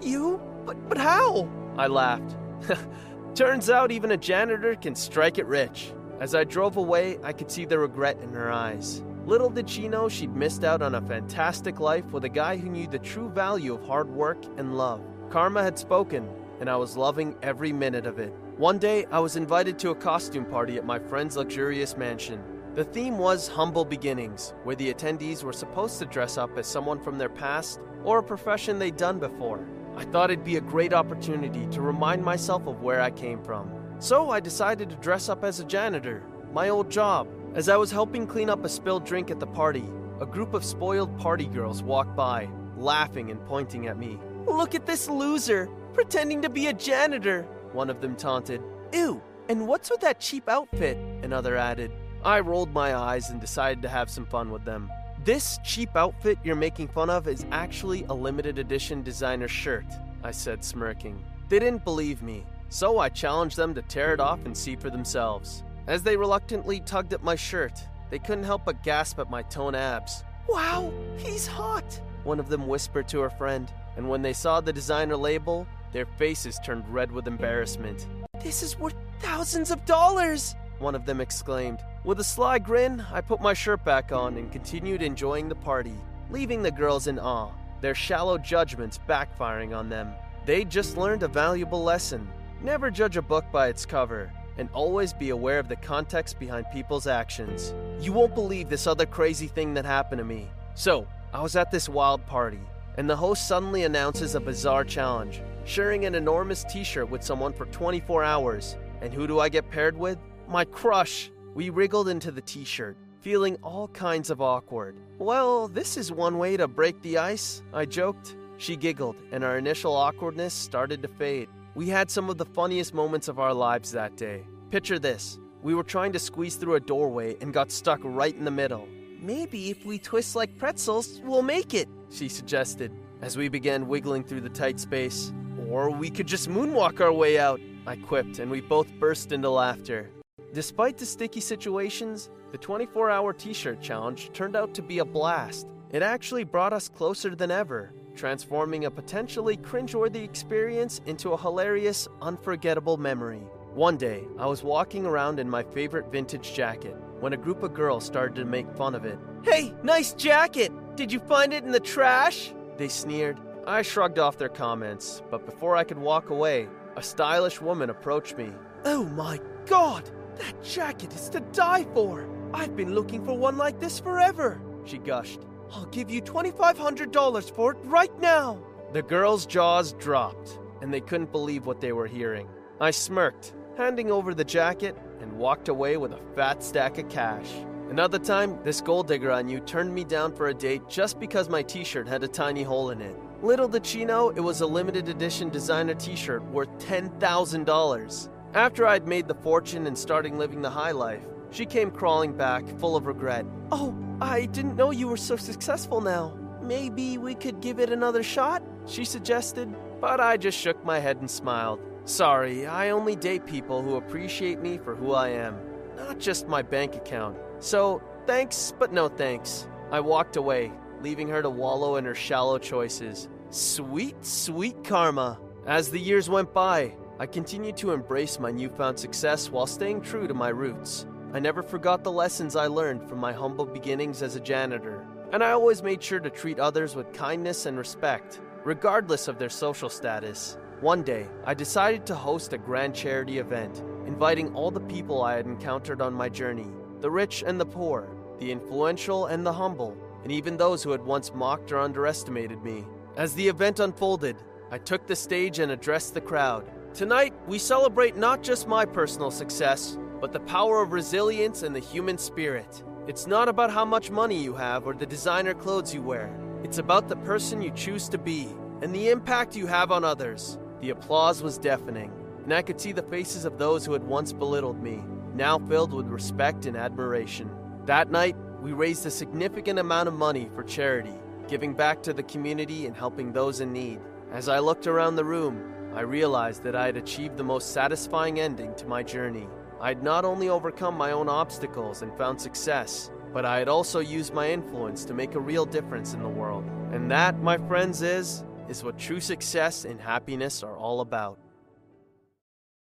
You? 0.00 0.40
But, 0.64 0.88
but 0.88 0.98
how? 0.98 1.48
I 1.76 1.86
laughed. 1.88 2.36
Turns 3.34 3.70
out 3.70 3.90
even 3.90 4.12
a 4.12 4.16
janitor 4.16 4.74
can 4.76 4.94
strike 4.94 5.38
it 5.38 5.46
rich. 5.46 5.92
As 6.20 6.34
I 6.34 6.44
drove 6.44 6.76
away, 6.76 7.18
I 7.22 7.32
could 7.32 7.50
see 7.50 7.64
the 7.64 7.78
regret 7.78 8.18
in 8.22 8.32
her 8.32 8.52
eyes. 8.52 9.02
Little 9.26 9.50
did 9.50 9.70
she 9.70 9.88
know 9.88 10.08
she'd 10.08 10.34
missed 10.34 10.64
out 10.64 10.82
on 10.82 10.94
a 10.96 11.00
fantastic 11.00 11.80
life 11.80 12.04
with 12.12 12.24
a 12.24 12.28
guy 12.28 12.56
who 12.56 12.68
knew 12.68 12.86
the 12.86 12.98
true 12.98 13.28
value 13.28 13.74
of 13.74 13.84
hard 13.84 14.08
work 14.08 14.44
and 14.56 14.76
love. 14.76 15.00
Karma 15.30 15.62
had 15.62 15.78
spoken, 15.78 16.28
and 16.60 16.68
I 16.68 16.76
was 16.76 16.96
loving 16.96 17.36
every 17.42 17.72
minute 17.72 18.06
of 18.06 18.18
it. 18.18 18.32
One 18.56 18.78
day, 18.78 19.06
I 19.10 19.18
was 19.18 19.36
invited 19.36 19.78
to 19.80 19.90
a 19.90 19.94
costume 19.94 20.44
party 20.44 20.76
at 20.76 20.84
my 20.84 20.98
friend's 20.98 21.36
luxurious 21.36 21.96
mansion. 21.96 22.42
The 22.74 22.84
theme 22.84 23.18
was 23.18 23.48
Humble 23.48 23.84
Beginnings, 23.84 24.54
where 24.64 24.74
the 24.74 24.94
attendees 24.94 25.42
were 25.42 25.52
supposed 25.52 25.98
to 25.98 26.06
dress 26.06 26.38
up 26.38 26.56
as 26.56 26.66
someone 26.66 26.98
from 26.98 27.18
their 27.18 27.28
past 27.28 27.80
or 28.02 28.20
a 28.20 28.22
profession 28.22 28.78
they'd 28.78 28.96
done 28.96 29.18
before. 29.18 29.66
I 29.94 30.06
thought 30.06 30.30
it'd 30.30 30.42
be 30.42 30.56
a 30.56 30.62
great 30.62 30.94
opportunity 30.94 31.66
to 31.66 31.82
remind 31.82 32.24
myself 32.24 32.66
of 32.66 32.80
where 32.80 33.02
I 33.02 33.10
came 33.10 33.44
from. 33.44 33.70
So 33.98 34.30
I 34.30 34.40
decided 34.40 34.88
to 34.88 34.96
dress 34.96 35.28
up 35.28 35.44
as 35.44 35.60
a 35.60 35.66
janitor, 35.66 36.22
my 36.54 36.70
old 36.70 36.90
job. 36.90 37.28
As 37.54 37.68
I 37.68 37.76
was 37.76 37.90
helping 37.90 38.26
clean 38.26 38.48
up 38.48 38.64
a 38.64 38.70
spilled 38.70 39.04
drink 39.04 39.30
at 39.30 39.38
the 39.38 39.46
party, 39.46 39.84
a 40.22 40.24
group 40.24 40.54
of 40.54 40.64
spoiled 40.64 41.14
party 41.18 41.48
girls 41.48 41.82
walked 41.82 42.16
by, 42.16 42.48
laughing 42.78 43.30
and 43.30 43.44
pointing 43.44 43.86
at 43.86 43.98
me. 43.98 44.18
Look 44.46 44.74
at 44.74 44.86
this 44.86 45.10
loser, 45.10 45.68
pretending 45.92 46.40
to 46.40 46.48
be 46.48 46.68
a 46.68 46.72
janitor, 46.72 47.42
one 47.74 47.90
of 47.90 48.00
them 48.00 48.16
taunted. 48.16 48.62
Ew, 48.94 49.20
and 49.50 49.68
what's 49.68 49.90
with 49.90 50.00
that 50.00 50.20
cheap 50.20 50.48
outfit? 50.48 50.96
Another 51.22 51.54
added. 51.54 51.92
I 52.24 52.38
rolled 52.38 52.72
my 52.72 52.94
eyes 52.94 53.30
and 53.30 53.40
decided 53.40 53.82
to 53.82 53.88
have 53.88 54.08
some 54.08 54.26
fun 54.26 54.52
with 54.52 54.64
them. 54.64 54.92
This 55.24 55.58
cheap 55.64 55.96
outfit 55.96 56.38
you're 56.44 56.54
making 56.54 56.88
fun 56.88 57.10
of 57.10 57.26
is 57.26 57.44
actually 57.50 58.04
a 58.04 58.14
limited 58.14 58.58
edition 58.58 59.02
designer 59.02 59.48
shirt, 59.48 59.86
I 60.22 60.30
said, 60.30 60.64
smirking. 60.64 61.22
They 61.48 61.58
didn't 61.58 61.84
believe 61.84 62.22
me, 62.22 62.44
so 62.68 62.98
I 62.98 63.08
challenged 63.08 63.56
them 63.56 63.74
to 63.74 63.82
tear 63.82 64.14
it 64.14 64.20
off 64.20 64.38
and 64.44 64.56
see 64.56 64.76
for 64.76 64.88
themselves. 64.88 65.64
As 65.88 66.04
they 66.04 66.16
reluctantly 66.16 66.80
tugged 66.80 67.12
at 67.12 67.24
my 67.24 67.34
shirt, 67.34 67.84
they 68.10 68.20
couldn't 68.20 68.44
help 68.44 68.64
but 68.64 68.84
gasp 68.84 69.18
at 69.18 69.30
my 69.30 69.42
toned 69.42 69.74
abs. 69.74 70.22
Wow, 70.48 70.92
he's 71.16 71.46
hot, 71.46 72.00
one 72.22 72.38
of 72.38 72.48
them 72.48 72.68
whispered 72.68 73.08
to 73.08 73.20
her 73.20 73.30
friend, 73.30 73.72
and 73.96 74.08
when 74.08 74.22
they 74.22 74.32
saw 74.32 74.60
the 74.60 74.72
designer 74.72 75.16
label, 75.16 75.66
their 75.92 76.06
faces 76.06 76.60
turned 76.64 76.88
red 76.88 77.10
with 77.10 77.26
embarrassment. 77.26 78.06
This 78.42 78.62
is 78.62 78.78
worth 78.78 78.94
thousands 79.20 79.70
of 79.70 79.84
dollars, 79.84 80.54
one 80.82 80.94
of 80.94 81.06
them 81.06 81.20
exclaimed. 81.20 81.78
With 82.04 82.20
a 82.20 82.24
sly 82.24 82.58
grin, 82.58 83.04
I 83.12 83.20
put 83.20 83.40
my 83.40 83.54
shirt 83.54 83.84
back 83.84 84.12
on 84.12 84.36
and 84.36 84.52
continued 84.52 85.00
enjoying 85.00 85.48
the 85.48 85.54
party, 85.54 85.94
leaving 86.30 86.62
the 86.62 86.70
girls 86.70 87.06
in 87.06 87.18
awe, 87.18 87.52
their 87.80 87.94
shallow 87.94 88.36
judgments 88.36 88.98
backfiring 89.08 89.76
on 89.76 89.88
them. 89.88 90.12
They'd 90.44 90.68
just 90.68 90.96
learned 90.96 91.22
a 91.22 91.28
valuable 91.28 91.82
lesson. 91.82 92.28
Never 92.60 92.90
judge 92.90 93.16
a 93.16 93.22
book 93.22 93.44
by 93.52 93.68
its 93.68 93.86
cover 93.86 94.32
and 94.58 94.68
always 94.74 95.12
be 95.12 95.30
aware 95.30 95.58
of 95.58 95.68
the 95.68 95.76
context 95.76 96.38
behind 96.38 96.66
people's 96.72 97.06
actions. 97.06 97.72
You 98.00 98.12
won't 98.12 98.34
believe 98.34 98.68
this 98.68 98.86
other 98.86 99.06
crazy 99.06 99.46
thing 99.46 99.74
that 99.74 99.84
happened 99.84 100.18
to 100.18 100.24
me. 100.24 100.50
So, 100.74 101.06
I 101.32 101.40
was 101.40 101.56
at 101.56 101.70
this 101.70 101.88
wild 101.88 102.26
party, 102.26 102.60
and 102.98 103.08
the 103.08 103.16
host 103.16 103.48
suddenly 103.48 103.84
announces 103.84 104.34
a 104.34 104.40
bizarre 104.40 104.84
challenge 104.84 105.40
sharing 105.64 106.04
an 106.04 106.14
enormous 106.14 106.64
t 106.64 106.84
shirt 106.84 107.08
with 107.08 107.22
someone 107.22 107.52
for 107.52 107.66
24 107.66 108.24
hours. 108.24 108.76
And 109.00 109.12
who 109.12 109.26
do 109.26 109.40
I 109.40 109.48
get 109.48 109.70
paired 109.70 109.96
with? 109.96 110.18
My 110.48 110.64
crush! 110.64 111.30
We 111.54 111.70
wriggled 111.70 112.08
into 112.08 112.30
the 112.30 112.40
t 112.40 112.64
shirt, 112.64 112.96
feeling 113.20 113.56
all 113.62 113.88
kinds 113.88 114.30
of 114.30 114.40
awkward. 114.40 114.96
Well, 115.18 115.68
this 115.68 115.96
is 115.96 116.10
one 116.10 116.38
way 116.38 116.56
to 116.56 116.66
break 116.66 117.00
the 117.02 117.18
ice, 117.18 117.62
I 117.72 117.84
joked. 117.84 118.36
She 118.56 118.76
giggled, 118.76 119.16
and 119.32 119.44
our 119.44 119.58
initial 119.58 119.94
awkwardness 119.94 120.54
started 120.54 121.02
to 121.02 121.08
fade. 121.08 121.48
We 121.74 121.88
had 121.88 122.10
some 122.10 122.30
of 122.30 122.38
the 122.38 122.44
funniest 122.44 122.94
moments 122.94 123.28
of 123.28 123.38
our 123.38 123.54
lives 123.54 123.92
that 123.92 124.16
day. 124.16 124.44
Picture 124.70 124.98
this 124.98 125.38
we 125.62 125.74
were 125.74 125.84
trying 125.84 126.12
to 126.12 126.18
squeeze 126.18 126.56
through 126.56 126.74
a 126.74 126.80
doorway 126.80 127.36
and 127.40 127.52
got 127.52 127.70
stuck 127.70 128.00
right 128.02 128.34
in 128.34 128.44
the 128.44 128.50
middle. 128.50 128.88
Maybe 129.20 129.70
if 129.70 129.84
we 129.84 129.98
twist 129.98 130.34
like 130.34 130.58
pretzels, 130.58 131.20
we'll 131.24 131.42
make 131.42 131.72
it, 131.72 131.88
she 132.10 132.28
suggested, 132.28 132.90
as 133.20 133.36
we 133.36 133.48
began 133.48 133.86
wiggling 133.86 134.24
through 134.24 134.40
the 134.40 134.48
tight 134.48 134.80
space. 134.80 135.32
Or 135.68 135.90
we 135.90 136.10
could 136.10 136.26
just 136.26 136.48
moonwalk 136.48 137.00
our 137.00 137.12
way 137.12 137.38
out, 137.38 137.60
I 137.86 137.96
quipped, 137.96 138.40
and 138.40 138.50
we 138.50 138.60
both 138.60 138.92
burst 138.98 139.30
into 139.30 139.48
laughter. 139.48 140.10
Despite 140.52 140.98
the 140.98 141.06
sticky 141.06 141.40
situations, 141.40 142.28
the 142.50 142.58
24 142.58 143.10
hour 143.10 143.32
t 143.32 143.54
shirt 143.54 143.80
challenge 143.80 144.30
turned 144.34 144.54
out 144.54 144.74
to 144.74 144.82
be 144.82 144.98
a 144.98 145.04
blast. 145.04 145.66
It 145.90 146.02
actually 146.02 146.44
brought 146.44 146.74
us 146.74 146.90
closer 146.90 147.34
than 147.34 147.50
ever, 147.50 147.94
transforming 148.14 148.84
a 148.84 148.90
potentially 148.90 149.56
cringeworthy 149.56 150.22
experience 150.22 151.00
into 151.06 151.32
a 151.32 151.38
hilarious, 151.38 152.06
unforgettable 152.20 152.98
memory. 152.98 153.42
One 153.72 153.96
day, 153.96 154.24
I 154.38 154.44
was 154.44 154.62
walking 154.62 155.06
around 155.06 155.40
in 155.40 155.48
my 155.48 155.62
favorite 155.62 156.12
vintage 156.12 156.52
jacket 156.52 156.96
when 157.20 157.32
a 157.32 157.38
group 157.38 157.62
of 157.62 157.72
girls 157.72 158.04
started 158.04 158.34
to 158.34 158.44
make 158.44 158.70
fun 158.76 158.94
of 158.94 159.06
it. 159.06 159.18
Hey, 159.42 159.72
nice 159.82 160.12
jacket! 160.12 160.70
Did 160.96 161.10
you 161.10 161.20
find 161.20 161.54
it 161.54 161.64
in 161.64 161.72
the 161.72 161.80
trash? 161.80 162.52
They 162.76 162.88
sneered. 162.88 163.40
I 163.66 163.80
shrugged 163.80 164.18
off 164.18 164.36
their 164.36 164.50
comments, 164.50 165.22
but 165.30 165.46
before 165.46 165.76
I 165.76 165.84
could 165.84 165.96
walk 165.96 166.28
away, 166.28 166.68
a 166.96 167.02
stylish 167.02 167.62
woman 167.62 167.88
approached 167.88 168.36
me. 168.36 168.52
Oh 168.84 169.04
my 169.04 169.40
god! 169.64 170.10
That 170.42 170.60
jacket 170.64 171.14
is 171.14 171.28
to 171.28 171.40
die 171.52 171.86
for! 171.94 172.28
I've 172.52 172.74
been 172.74 172.96
looking 172.96 173.24
for 173.24 173.32
one 173.32 173.56
like 173.56 173.78
this 173.78 174.00
forever, 174.00 174.60
she 174.84 174.98
gushed. 174.98 175.40
I'll 175.70 175.86
give 175.86 176.10
you 176.10 176.20
$2,500 176.20 177.54
for 177.54 177.72
it 177.72 177.78
right 177.84 178.20
now. 178.20 178.58
The 178.92 179.02
girls' 179.02 179.46
jaws 179.46 179.92
dropped, 179.92 180.58
and 180.80 180.92
they 180.92 181.00
couldn't 181.00 181.30
believe 181.30 181.64
what 181.64 181.80
they 181.80 181.92
were 181.92 182.08
hearing. 182.08 182.48
I 182.80 182.90
smirked, 182.90 183.54
handing 183.76 184.10
over 184.10 184.34
the 184.34 184.44
jacket, 184.44 184.96
and 185.20 185.32
walked 185.38 185.68
away 185.68 185.96
with 185.96 186.12
a 186.12 186.20
fat 186.34 186.60
stack 186.64 186.98
of 186.98 187.08
cash. 187.08 187.48
Another 187.88 188.18
time, 188.18 188.58
this 188.64 188.80
gold 188.80 189.06
digger 189.06 189.30
I 189.30 189.42
knew 189.42 189.60
turned 189.60 189.94
me 189.94 190.02
down 190.02 190.34
for 190.34 190.48
a 190.48 190.54
date 190.54 190.88
just 190.88 191.20
because 191.20 191.48
my 191.48 191.62
t 191.62 191.84
shirt 191.84 192.08
had 192.08 192.24
a 192.24 192.28
tiny 192.28 192.64
hole 192.64 192.90
in 192.90 193.00
it. 193.00 193.16
Little 193.42 193.68
did 193.68 193.86
she 193.86 194.04
know 194.04 194.30
it 194.30 194.40
was 194.40 194.60
a 194.60 194.66
limited 194.66 195.08
edition 195.08 195.50
designer 195.50 195.94
t 195.94 196.16
shirt 196.16 196.42
worth 196.46 196.70
$10,000. 196.78 198.28
After 198.54 198.86
I'd 198.86 199.08
made 199.08 199.28
the 199.28 199.34
fortune 199.34 199.86
and 199.86 199.96
starting 199.96 200.36
living 200.36 200.60
the 200.60 200.68
high 200.68 200.90
life, 200.90 201.24
she 201.50 201.64
came 201.64 201.90
crawling 201.90 202.36
back, 202.36 202.68
full 202.78 202.96
of 202.96 203.06
regret. 203.06 203.46
Oh, 203.70 203.96
I 204.20 204.44
didn't 204.44 204.76
know 204.76 204.90
you 204.90 205.08
were 205.08 205.16
so 205.16 205.36
successful 205.36 206.02
now. 206.02 206.36
Maybe 206.60 207.16
we 207.16 207.34
could 207.34 207.62
give 207.62 207.80
it 207.80 207.88
another 207.88 208.22
shot? 208.22 208.62
She 208.86 209.06
suggested, 209.06 209.74
but 210.02 210.20
I 210.20 210.36
just 210.36 210.58
shook 210.58 210.84
my 210.84 210.98
head 210.98 211.16
and 211.16 211.30
smiled. 211.30 211.80
Sorry, 212.04 212.66
I 212.66 212.90
only 212.90 213.16
date 213.16 213.46
people 213.46 213.80
who 213.80 213.96
appreciate 213.96 214.60
me 214.60 214.76
for 214.76 214.94
who 214.94 215.14
I 215.14 215.28
am, 215.28 215.56
not 215.96 216.18
just 216.18 216.46
my 216.46 216.60
bank 216.60 216.94
account. 216.94 217.38
So, 217.58 218.02
thanks, 218.26 218.74
but 218.78 218.92
no 218.92 219.08
thanks. 219.08 219.66
I 219.90 220.00
walked 220.00 220.36
away, 220.36 220.72
leaving 221.00 221.28
her 221.28 221.40
to 221.40 221.48
wallow 221.48 221.96
in 221.96 222.04
her 222.04 222.14
shallow 222.14 222.58
choices. 222.58 223.30
Sweet, 223.48 224.22
sweet 224.26 224.84
karma. 224.84 225.40
As 225.66 225.90
the 225.90 226.00
years 226.00 226.28
went 226.28 226.52
by, 226.52 226.92
I 227.18 227.26
continued 227.26 227.76
to 227.78 227.92
embrace 227.92 228.40
my 228.40 228.50
newfound 228.50 228.98
success 228.98 229.50
while 229.50 229.66
staying 229.66 230.00
true 230.00 230.26
to 230.26 230.34
my 230.34 230.48
roots. 230.48 231.06
I 231.32 231.38
never 231.38 231.62
forgot 231.62 232.02
the 232.02 232.12
lessons 232.12 232.56
I 232.56 232.66
learned 232.66 233.08
from 233.08 233.18
my 233.18 233.32
humble 233.32 233.66
beginnings 233.66 234.22
as 234.22 234.36
a 234.36 234.40
janitor, 234.40 235.06
and 235.32 235.42
I 235.42 235.52
always 235.52 235.82
made 235.82 236.02
sure 236.02 236.20
to 236.20 236.30
treat 236.30 236.58
others 236.58 236.94
with 236.94 237.12
kindness 237.12 237.66
and 237.66 237.78
respect, 237.78 238.40
regardless 238.64 239.28
of 239.28 239.38
their 239.38 239.48
social 239.48 239.88
status. 239.88 240.58
One 240.80 241.02
day, 241.02 241.28
I 241.44 241.54
decided 241.54 242.06
to 242.06 242.14
host 242.14 242.52
a 242.52 242.58
grand 242.58 242.94
charity 242.94 243.38
event, 243.38 243.82
inviting 244.06 244.52
all 244.54 244.70
the 244.70 244.80
people 244.80 245.22
I 245.22 245.36
had 245.36 245.46
encountered 245.46 246.00
on 246.00 246.12
my 246.12 246.28
journey 246.28 246.68
the 247.00 247.10
rich 247.10 247.42
and 247.46 247.60
the 247.60 247.66
poor, 247.66 248.08
the 248.38 248.50
influential 248.50 249.26
and 249.26 249.44
the 249.44 249.52
humble, 249.52 249.96
and 250.22 250.32
even 250.32 250.56
those 250.56 250.82
who 250.82 250.90
had 250.90 251.04
once 251.04 251.34
mocked 251.34 251.72
or 251.72 251.78
underestimated 251.78 252.62
me. 252.62 252.84
As 253.16 253.34
the 253.34 253.48
event 253.48 253.80
unfolded, 253.80 254.36
I 254.70 254.78
took 254.78 255.06
the 255.06 255.16
stage 255.16 255.58
and 255.58 255.72
addressed 255.72 256.14
the 256.14 256.20
crowd. 256.20 256.70
Tonight, 256.94 257.32
we 257.46 257.58
celebrate 257.58 258.18
not 258.18 258.42
just 258.42 258.68
my 258.68 258.84
personal 258.84 259.30
success, 259.30 259.96
but 260.20 260.30
the 260.30 260.40
power 260.40 260.82
of 260.82 260.92
resilience 260.92 261.62
and 261.62 261.74
the 261.74 261.80
human 261.80 262.18
spirit. 262.18 262.84
It's 263.06 263.26
not 263.26 263.48
about 263.48 263.70
how 263.70 263.86
much 263.86 264.10
money 264.10 264.36
you 264.36 264.52
have 264.54 264.86
or 264.86 264.92
the 264.92 265.06
designer 265.06 265.54
clothes 265.54 265.94
you 265.94 266.02
wear. 266.02 266.38
It's 266.62 266.76
about 266.76 267.08
the 267.08 267.16
person 267.16 267.62
you 267.62 267.70
choose 267.70 268.10
to 268.10 268.18
be 268.18 268.54
and 268.82 268.94
the 268.94 269.08
impact 269.08 269.56
you 269.56 269.66
have 269.66 269.90
on 269.90 270.04
others. 270.04 270.58
The 270.82 270.90
applause 270.90 271.42
was 271.42 271.56
deafening, 271.56 272.12
and 272.44 272.52
I 272.52 272.60
could 272.60 272.78
see 272.78 272.92
the 272.92 273.02
faces 273.02 273.46
of 273.46 273.56
those 273.56 273.86
who 273.86 273.94
had 273.94 274.04
once 274.04 274.34
belittled 274.34 274.82
me, 274.82 275.02
now 275.34 275.58
filled 275.60 275.94
with 275.94 276.08
respect 276.08 276.66
and 276.66 276.76
admiration. 276.76 277.50
That 277.86 278.10
night, 278.10 278.36
we 278.60 278.72
raised 278.72 279.06
a 279.06 279.10
significant 279.10 279.78
amount 279.78 280.08
of 280.08 280.14
money 280.14 280.50
for 280.54 280.62
charity, 280.62 281.14
giving 281.48 281.72
back 281.72 282.02
to 282.02 282.12
the 282.12 282.22
community 282.24 282.84
and 282.84 282.94
helping 282.94 283.32
those 283.32 283.60
in 283.60 283.72
need. 283.72 283.98
As 284.30 284.50
I 284.50 284.58
looked 284.58 284.86
around 284.86 285.16
the 285.16 285.24
room, 285.24 285.72
I 285.94 286.00
realized 286.00 286.62
that 286.64 286.74
I 286.74 286.86
had 286.86 286.96
achieved 286.96 287.36
the 287.36 287.44
most 287.44 287.72
satisfying 287.72 288.40
ending 288.40 288.74
to 288.76 288.86
my 288.86 289.02
journey. 289.02 289.46
I 289.80 289.88
had 289.88 290.02
not 290.02 290.24
only 290.24 290.48
overcome 290.48 290.96
my 290.96 291.12
own 291.12 291.28
obstacles 291.28 292.02
and 292.02 292.16
found 292.16 292.40
success, 292.40 293.10
but 293.32 293.44
I 293.44 293.58
had 293.58 293.68
also 293.68 294.00
used 294.00 294.32
my 294.32 294.50
influence 294.50 295.04
to 295.04 295.14
make 295.14 295.34
a 295.34 295.40
real 295.40 295.66
difference 295.66 296.14
in 296.14 296.22
the 296.22 296.28
world. 296.28 296.64
And 296.92 297.10
that, 297.10 297.38
my 297.40 297.58
friends, 297.68 298.00
is 298.02 298.44
is 298.68 298.82
what 298.82 298.98
true 298.98 299.20
success 299.20 299.84
and 299.84 300.00
happiness 300.00 300.62
are 300.62 300.76
all 300.76 301.00
about. 301.00 301.38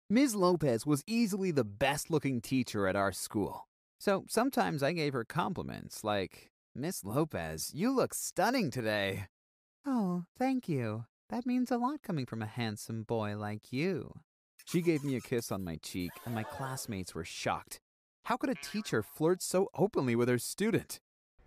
Ms. 0.08 0.34
Lopez 0.34 0.86
was 0.86 1.02
easily 1.06 1.50
the 1.50 1.64
best 1.64 2.10
looking 2.10 2.40
teacher 2.40 2.86
at 2.86 2.96
our 2.96 3.12
school. 3.12 3.66
So 3.98 4.24
sometimes 4.28 4.82
I 4.82 4.92
gave 4.92 5.12
her 5.12 5.24
compliments 5.24 6.04
like, 6.04 6.50
Miss 6.74 7.04
Lopez, 7.04 7.72
you 7.74 7.90
look 7.90 8.14
stunning 8.14 8.70
today. 8.70 9.26
Oh, 9.86 10.24
thank 10.38 10.68
you. 10.68 11.06
That 11.30 11.46
means 11.46 11.70
a 11.70 11.78
lot 11.78 12.02
coming 12.02 12.26
from 12.26 12.42
a 12.42 12.46
handsome 12.46 13.04
boy 13.04 13.36
like 13.36 13.72
you. 13.72 14.12
She 14.64 14.82
gave 14.82 15.04
me 15.04 15.14
a 15.14 15.20
kiss 15.20 15.52
on 15.52 15.62
my 15.62 15.76
cheek, 15.76 16.10
and 16.24 16.34
my 16.34 16.42
classmates 16.42 17.14
were 17.14 17.24
shocked. 17.24 17.78
How 18.24 18.36
could 18.36 18.50
a 18.50 18.56
teacher 18.56 19.00
flirt 19.00 19.40
so 19.40 19.68
openly 19.76 20.16
with 20.16 20.28
her 20.28 20.38
student? 20.38 20.98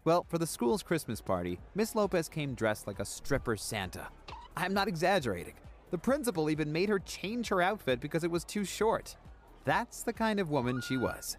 Well, 0.06 0.26
for 0.30 0.38
the 0.38 0.48
school's 0.48 0.84
Christmas 0.84 1.20
party, 1.20 1.60
Miss 1.76 1.96
Lopez 1.96 2.30
came 2.30 2.56
dressed 2.56 2.88
like 2.88 3.00
a 3.00 3.06
stripper 3.06 3.58
Santa. 3.58 4.08
I'm 4.56 4.74
not 4.74 4.88
exaggerating. 4.88 5.56
The 5.92 5.98
principal 5.98 6.50
even 6.50 6.72
made 6.72 6.88
her 6.88 7.00
change 7.00 7.50
her 7.50 7.62
outfit 7.62 8.00
because 8.00 8.24
it 8.24 8.32
was 8.32 8.46
too 8.46 8.64
short. 8.64 9.18
That's 9.66 10.02
the 10.04 10.14
kind 10.14 10.40
of 10.40 10.50
woman 10.50 10.82
she 10.82 10.96
was. 10.96 11.36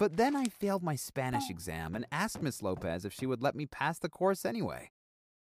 But 0.00 0.16
then 0.16 0.34
I 0.34 0.46
failed 0.46 0.82
my 0.82 0.96
Spanish 0.96 1.48
exam 1.48 1.94
and 1.94 2.06
asked 2.10 2.42
Miss 2.42 2.60
Lopez 2.60 3.04
if 3.04 3.12
she 3.12 3.26
would 3.26 3.40
let 3.42 3.54
me 3.54 3.66
pass 3.66 4.00
the 4.00 4.08
course 4.08 4.44
anyway. 4.44 4.90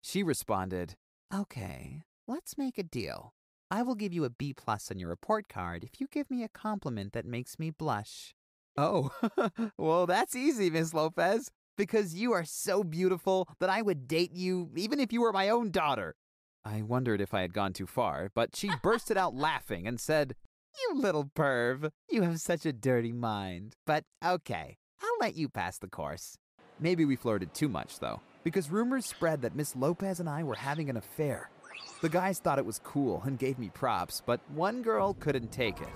She 0.03 0.25
responded, 0.25 0.97
Okay, 1.33 2.03
let's 2.31 2.57
make 2.57 2.79
a 2.79 2.85
deal. 2.85 3.35
I 3.73 3.83
will 3.83 3.97
give 3.97 4.13
you 4.13 4.25
a 4.25 4.31
B 4.31 4.55
plus 4.55 4.91
on 4.91 5.01
your 5.01 5.09
report 5.09 5.49
card 5.49 5.83
if 5.83 6.01
you 6.01 6.07
give 6.07 6.31
me 6.31 6.45
a 6.45 6.49
compliment 6.49 7.13
that 7.13 7.27
makes 7.27 7.59
me 7.59 7.71
blush. 7.71 8.35
Oh, 8.77 9.11
well, 9.77 10.07
that's 10.07 10.37
easy, 10.37 10.71
Miss 10.71 10.95
Lopez, 10.95 11.51
because 11.77 12.15
you 12.15 12.33
are 12.33 12.45
so 12.45 12.85
beautiful 12.85 13.49
that 13.59 13.69
I 13.69 13.83
would 13.83 14.07
date 14.07 14.33
you 14.33 14.71
even 14.77 15.01
if 15.01 15.13
you 15.13 15.23
were 15.23 15.33
my 15.33 15.49
own 15.49 15.73
daughter. 15.73 16.15
I 16.65 16.83
wondered 16.83 17.21
if 17.21 17.35
I 17.35 17.41
had 17.41 17.53
gone 17.53 17.73
too 17.73 17.87
far, 17.87 18.31
but 18.33 18.55
she 18.55 18.71
bursted 18.81 19.17
out 19.17 19.35
laughing 19.35 19.89
and 19.89 19.99
said, 19.99 20.37
You 20.79 21.01
little 21.01 21.25
perv, 21.25 21.91
you 22.09 22.23
have 22.23 22.41
such 22.41 22.65
a 22.65 22.73
dirty 22.73 23.13
mind. 23.13 23.75
But 23.87 24.05
okay, 24.25 24.77
I'll 25.03 25.19
let 25.21 25.37
you 25.37 25.49
pass 25.49 25.79
the 25.79 25.89
course. 25.89 26.37
Maybe 26.79 27.05
we 27.05 27.17
flirted 27.17 27.55
too 27.55 27.69
much, 27.69 27.99
though, 27.99 28.21
because 28.45 28.71
rumors 28.71 29.07
spread 29.07 29.43
that 29.43 29.57
Miss 29.57 29.75
Lopez 29.75 30.21
and 30.21 30.29
I 30.29 30.45
were 30.45 30.55
having 30.55 30.89
an 30.89 30.97
affair. 30.97 31.51
The 32.01 32.09
guys 32.09 32.39
thought 32.39 32.59
it 32.59 32.67
was 32.67 32.81
cool 32.83 33.23
and 33.25 33.39
gave 33.39 33.59
me 33.59 33.71
props, 33.71 34.23
but 34.25 34.41
one 34.51 34.83
girl 34.83 35.15
couldn't 35.15 35.53
take 35.53 35.81
it. 35.81 35.89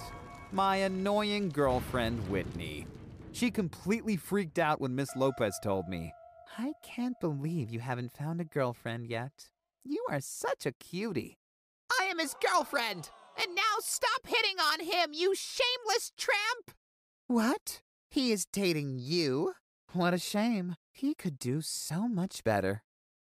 My 0.53 0.77
annoying 0.77 1.49
girlfriend, 1.49 2.29
Whitney. 2.29 2.87
She 3.33 3.51
completely 3.51 4.17
freaked 4.17 4.59
out 4.59 4.81
when 4.81 4.95
Miss 4.95 5.17
Lopez 5.17 5.59
told 5.63 5.89
me, 5.89 6.13
I 6.59 6.73
can't 6.83 7.19
believe 7.21 7.71
you 7.71 7.81
haven't 7.81 8.13
found 8.13 8.41
a 8.41 8.45
girlfriend 8.45 9.07
yet. 9.09 9.49
You 9.83 10.05
are 10.09 10.21
such 10.21 10.67
a 10.67 10.73
cutie. 10.73 11.39
I 12.01 12.05
am 12.05 12.19
his 12.19 12.37
girlfriend, 12.41 13.11
and 13.43 13.55
now 13.55 13.63
stop 13.81 14.27
hitting 14.27 14.59
on 14.61 14.81
him, 14.81 15.11
you 15.13 15.35
shameless 15.35 16.13
tramp! 16.17 16.77
What? 17.27 17.83
He 18.09 18.31
is 18.31 18.47
dating 18.47 18.99
you? 19.01 19.55
What 19.93 20.15
a 20.15 20.19
shame. 20.19 20.77
He 20.93 21.15
could 21.15 21.39
do 21.39 21.61
so 21.61 22.07
much 22.07 22.45
better. 22.45 22.83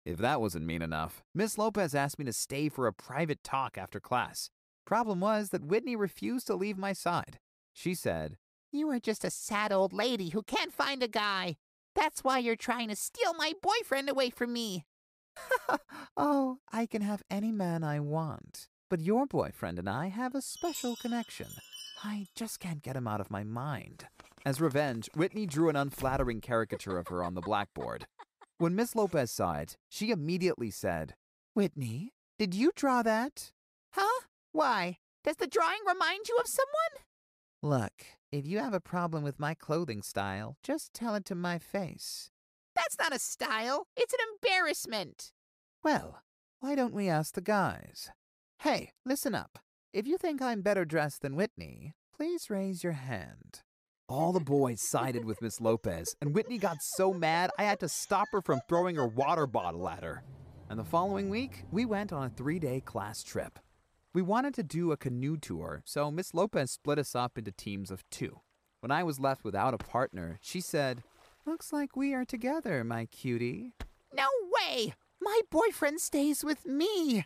If 0.04 0.18
that 0.18 0.40
wasn't 0.40 0.66
mean 0.66 0.82
enough, 0.82 1.22
Miss 1.34 1.56
Lopez 1.56 1.94
asked 1.94 2.18
me 2.18 2.26
to 2.26 2.32
stay 2.32 2.68
for 2.68 2.86
a 2.86 2.92
private 2.92 3.42
talk 3.42 3.78
after 3.78 4.00
class. 4.00 4.50
Problem 4.84 5.20
was 5.20 5.48
that 5.48 5.64
Whitney 5.64 5.96
refused 5.96 6.46
to 6.48 6.54
leave 6.54 6.76
my 6.76 6.92
side. 6.92 7.38
She 7.72 7.94
said, 7.94 8.36
You 8.70 8.90
are 8.90 9.00
just 9.00 9.24
a 9.24 9.30
sad 9.30 9.72
old 9.72 9.94
lady 9.94 10.28
who 10.28 10.42
can't 10.42 10.74
find 10.74 11.02
a 11.02 11.08
guy. 11.08 11.56
That's 11.94 12.22
why 12.22 12.38
you're 12.38 12.56
trying 12.56 12.88
to 12.88 12.96
steal 12.96 13.32
my 13.32 13.54
boyfriend 13.62 14.10
away 14.10 14.28
from 14.28 14.52
me. 14.52 14.84
oh, 16.16 16.58
I 16.70 16.84
can 16.84 17.00
have 17.00 17.22
any 17.30 17.50
man 17.50 17.82
I 17.82 18.00
want. 18.00 18.68
But 18.90 19.00
your 19.00 19.26
boyfriend 19.26 19.78
and 19.78 19.88
I 19.88 20.08
have 20.08 20.34
a 20.34 20.42
special 20.42 20.96
connection. 20.96 21.48
I 22.02 22.26
just 22.34 22.60
can't 22.60 22.82
get 22.82 22.96
him 22.96 23.08
out 23.08 23.22
of 23.22 23.30
my 23.30 23.42
mind. 23.42 24.06
As 24.44 24.60
revenge, 24.60 25.08
Whitney 25.14 25.46
drew 25.46 25.70
an 25.70 25.76
unflattering 25.76 26.42
caricature 26.42 26.98
of 26.98 27.08
her 27.08 27.24
on 27.24 27.34
the 27.34 27.40
blackboard. 27.40 28.06
When 28.64 28.76
Miss 28.76 28.96
Lopez 28.96 29.30
saw 29.30 29.56
it, 29.56 29.76
she 29.90 30.10
immediately 30.10 30.70
said, 30.70 31.16
Whitney, 31.52 32.14
did 32.38 32.54
you 32.54 32.72
draw 32.74 33.02
that? 33.02 33.52
Huh? 33.92 34.22
Why? 34.52 34.96
Does 35.22 35.36
the 35.36 35.46
drawing 35.46 35.80
remind 35.86 36.28
you 36.30 36.38
of 36.38 36.46
someone? 36.46 37.02
Look, 37.62 37.92
if 38.32 38.46
you 38.46 38.60
have 38.60 38.72
a 38.72 38.80
problem 38.80 39.22
with 39.22 39.38
my 39.38 39.52
clothing 39.52 40.00
style, 40.00 40.56
just 40.62 40.94
tell 40.94 41.14
it 41.14 41.26
to 41.26 41.34
my 41.34 41.58
face. 41.58 42.30
That's 42.74 42.96
not 42.98 43.14
a 43.14 43.18
style. 43.18 43.86
It's 43.98 44.14
an 44.14 44.20
embarrassment. 44.32 45.32
Well, 45.82 46.22
why 46.60 46.74
don't 46.74 46.94
we 46.94 47.06
ask 47.06 47.34
the 47.34 47.42
guys? 47.42 48.12
Hey, 48.60 48.92
listen 49.04 49.34
up. 49.34 49.58
If 49.92 50.06
you 50.06 50.16
think 50.16 50.40
I'm 50.40 50.62
better 50.62 50.86
dressed 50.86 51.20
than 51.20 51.36
Whitney, 51.36 51.92
please 52.16 52.48
raise 52.48 52.82
your 52.82 52.94
hand. 52.94 53.60
All 54.06 54.34
the 54.34 54.40
boys 54.40 54.82
sided 54.82 55.24
with 55.24 55.40
Miss 55.40 55.62
Lopez, 55.62 56.14
and 56.20 56.34
Whitney 56.34 56.58
got 56.58 56.76
so 56.82 57.14
mad 57.14 57.50
I 57.58 57.64
had 57.64 57.80
to 57.80 57.88
stop 57.88 58.28
her 58.32 58.42
from 58.42 58.60
throwing 58.68 58.96
her 58.96 59.06
water 59.06 59.46
bottle 59.46 59.88
at 59.88 60.04
her. 60.04 60.22
And 60.68 60.78
the 60.78 60.84
following 60.84 61.30
week, 61.30 61.64
we 61.72 61.86
went 61.86 62.12
on 62.12 62.26
a 62.26 62.28
three 62.28 62.58
day 62.58 62.80
class 62.80 63.22
trip. 63.22 63.58
We 64.12 64.20
wanted 64.20 64.52
to 64.54 64.62
do 64.62 64.92
a 64.92 64.98
canoe 64.98 65.38
tour, 65.38 65.82
so 65.86 66.10
Miss 66.10 66.34
Lopez 66.34 66.70
split 66.70 66.98
us 66.98 67.14
up 67.14 67.38
into 67.38 67.50
teams 67.50 67.90
of 67.90 68.04
two. 68.10 68.40
When 68.80 68.90
I 68.90 69.02
was 69.02 69.18
left 69.18 69.42
without 69.42 69.72
a 69.72 69.78
partner, 69.78 70.38
she 70.42 70.60
said, 70.60 71.02
Looks 71.46 71.72
like 71.72 71.96
we 71.96 72.12
are 72.12 72.26
together, 72.26 72.84
my 72.84 73.06
cutie. 73.06 73.72
No 74.12 74.28
way! 74.52 74.92
My 75.18 75.40
boyfriend 75.50 76.00
stays 76.00 76.44
with 76.44 76.66
me. 76.66 77.24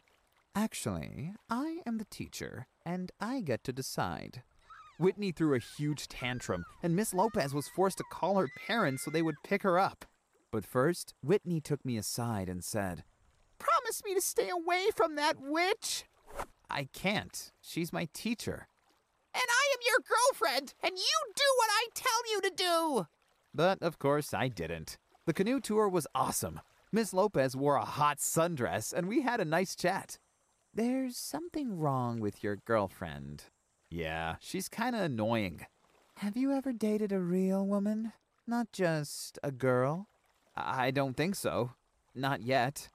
Actually, 0.55 1.35
I 1.51 1.81
am 1.85 1.99
the 1.99 2.05
teacher, 2.05 2.69
and 2.87 3.11
I 3.21 3.41
get 3.41 3.65
to 3.65 3.73
decide. 3.73 4.45
Whitney 4.99 5.31
threw 5.31 5.55
a 5.55 5.61
huge 5.61 6.09
tantrum, 6.09 6.65
and 6.83 6.97
Miss 6.97 7.15
Lopez 7.15 7.55
was 7.55 7.69
forced 7.69 7.99
to 7.99 8.05
call 8.11 8.37
her 8.37 8.49
parents 8.67 9.05
so 9.05 9.11
they 9.11 9.23
would 9.23 9.37
pick 9.45 9.63
her 9.63 9.79
up. 9.79 10.05
But 10.51 10.67
first, 10.67 11.15
Whitney 11.23 11.61
took 11.61 11.85
me 11.85 11.97
aside 11.97 12.49
and 12.49 12.65
said, 12.65 13.05
Promise 13.59 14.03
me 14.05 14.15
to 14.15 14.21
stay 14.21 14.49
away 14.49 14.87
from 14.97 15.15
that 15.15 15.37
witch. 15.41 16.05
I 16.69 16.89
can't. 16.93 17.53
She's 17.61 17.93
my 17.93 18.09
teacher. 18.13 18.67
And 19.35 19.45
I 19.49 19.75
am 19.75 19.79
your 19.87 20.05
girlfriend, 20.09 20.75
and 20.83 20.97
you 20.97 21.33
do 21.35 21.45
what 21.59 21.71
I 21.71 21.87
tell 21.95 22.33
you 22.33 22.41
to 22.41 22.51
do. 22.57 23.07
But 23.55 23.81
of 23.83 23.99
course, 23.99 24.35
I 24.35 24.49
didn't. 24.49 24.99
The 25.27 25.35
canoe 25.35 25.61
tour 25.61 25.89
was 25.89 26.07
awesome. 26.15 26.61
Miss 26.91 27.13
Lopez 27.13 27.55
wore 27.55 27.77
a 27.77 27.85
hot 27.85 28.19
sundress, 28.19 28.93
and 28.93 29.09
we 29.09 29.23
had 29.23 29.41
a 29.41 29.45
nice 29.45 29.77
chat. 29.77 30.19
There's 30.75 31.17
something 31.17 31.79
wrong 31.79 32.19
with 32.19 32.43
your 32.43 32.57
girlfriend. 32.57 33.45
Yeah, 33.91 34.37
she's 34.41 34.69
kinda 34.69 35.03
annoying. 35.03 35.67
Have 36.17 36.37
you 36.37 36.53
ever 36.53 36.73
dated 36.73 37.13
a 37.13 37.21
real 37.21 37.67
woman? 37.67 38.13
Not 38.47 38.73
just 38.73 39.39
a 39.43 39.53
girl? 39.53 40.09
I 40.57 40.91
don't 40.91 41.17
think 41.17 41.35
so. 41.35 41.73
Not 42.15 42.43
yet. 42.43 42.89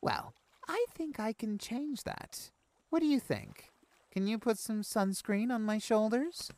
Well, 0.00 0.34
I 0.66 0.86
think 0.94 1.20
I 1.20 1.32
can 1.32 1.58
change 1.58 2.04
that. 2.04 2.50
What 2.90 3.00
do 3.00 3.06
you 3.06 3.20
think? 3.20 3.70
Can 4.10 4.26
you 4.26 4.38
put 4.38 4.58
some 4.58 4.82
sunscreen 4.82 5.50
on 5.52 5.62
my 5.62 5.78
shoulders? 5.78 6.50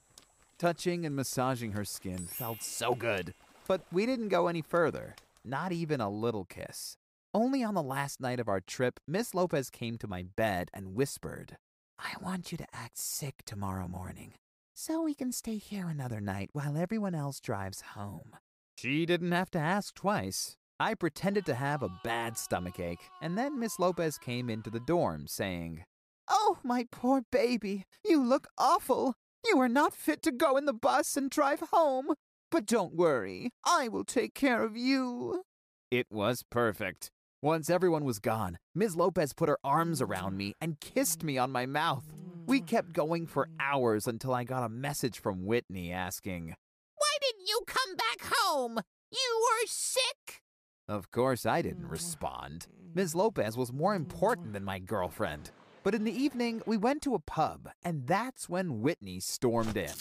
Touching 0.58 1.04
and 1.04 1.16
massaging 1.16 1.72
her 1.72 1.84
skin 1.84 2.26
felt 2.26 2.62
so 2.62 2.94
good. 2.94 3.34
But 3.66 3.82
we 3.90 4.06
didn't 4.06 4.28
go 4.28 4.46
any 4.46 4.62
further. 4.62 5.16
Not 5.44 5.72
even 5.72 6.00
a 6.00 6.08
little 6.08 6.44
kiss. 6.44 6.96
Only 7.32 7.64
on 7.64 7.74
the 7.74 7.82
last 7.82 8.20
night 8.20 8.38
of 8.38 8.48
our 8.48 8.60
trip, 8.60 9.00
Miss 9.06 9.34
Lopez 9.34 9.68
came 9.68 9.98
to 9.98 10.06
my 10.06 10.22
bed 10.22 10.70
and 10.72 10.94
whispered, 10.94 11.58
I 11.98 12.14
want 12.20 12.52
you 12.52 12.58
to 12.58 12.66
act 12.72 12.98
sick 12.98 13.42
tomorrow 13.46 13.88
morning, 13.88 14.34
so 14.74 15.02
we 15.02 15.14
can 15.14 15.32
stay 15.32 15.56
here 15.56 15.88
another 15.88 16.20
night 16.20 16.50
while 16.52 16.76
everyone 16.76 17.14
else 17.14 17.40
drives 17.40 17.80
home. 17.80 18.36
She 18.76 19.06
didn't 19.06 19.32
have 19.32 19.50
to 19.52 19.58
ask 19.58 19.94
twice. 19.94 20.56
I 20.80 20.94
pretended 20.94 21.46
to 21.46 21.54
have 21.54 21.82
a 21.82 22.00
bad 22.02 22.36
stomach 22.36 22.80
ache, 22.80 23.10
and 23.22 23.38
then 23.38 23.58
Miss 23.58 23.78
Lopez 23.78 24.18
came 24.18 24.50
into 24.50 24.70
the 24.70 24.80
dorm 24.80 25.26
saying, 25.26 25.84
Oh, 26.28 26.58
my 26.64 26.86
poor 26.90 27.22
baby, 27.30 27.84
you 28.04 28.22
look 28.22 28.48
awful. 28.58 29.14
You 29.44 29.60
are 29.60 29.68
not 29.68 29.94
fit 29.94 30.22
to 30.22 30.32
go 30.32 30.56
in 30.56 30.64
the 30.64 30.72
bus 30.72 31.16
and 31.16 31.30
drive 31.30 31.60
home. 31.72 32.14
But 32.50 32.66
don't 32.66 32.94
worry, 32.94 33.50
I 33.64 33.88
will 33.88 34.04
take 34.04 34.34
care 34.34 34.64
of 34.64 34.76
you. 34.76 35.42
It 35.90 36.06
was 36.10 36.42
perfect. 36.48 37.10
Once 37.44 37.68
everyone 37.68 38.06
was 38.06 38.20
gone, 38.20 38.56
Ms. 38.74 38.96
Lopez 38.96 39.34
put 39.34 39.50
her 39.50 39.58
arms 39.62 40.00
around 40.00 40.34
me 40.34 40.54
and 40.62 40.80
kissed 40.80 41.22
me 41.22 41.36
on 41.36 41.52
my 41.52 41.66
mouth. 41.66 42.06
We 42.46 42.62
kept 42.62 42.94
going 42.94 43.26
for 43.26 43.50
hours 43.60 44.06
until 44.06 44.32
I 44.32 44.44
got 44.44 44.64
a 44.64 44.70
message 44.70 45.18
from 45.20 45.44
Whitney 45.44 45.92
asking, 45.92 46.54
Why 46.96 47.16
didn't 47.20 47.46
you 47.46 47.60
come 47.66 47.96
back 47.96 48.32
home? 48.34 48.78
You 49.12 49.42
were 49.42 49.66
sick? 49.66 50.40
Of 50.88 51.10
course, 51.10 51.44
I 51.44 51.60
didn't 51.60 51.86
respond. 51.86 52.66
Ms. 52.94 53.14
Lopez 53.14 53.58
was 53.58 53.74
more 53.74 53.94
important 53.94 54.54
than 54.54 54.64
my 54.64 54.78
girlfriend. 54.78 55.50
But 55.82 55.94
in 55.94 56.04
the 56.04 56.18
evening, 56.18 56.62
we 56.64 56.78
went 56.78 57.02
to 57.02 57.14
a 57.14 57.18
pub, 57.18 57.68
and 57.84 58.06
that's 58.06 58.48
when 58.48 58.80
Whitney 58.80 59.20
stormed 59.20 59.76
in. 59.76 59.92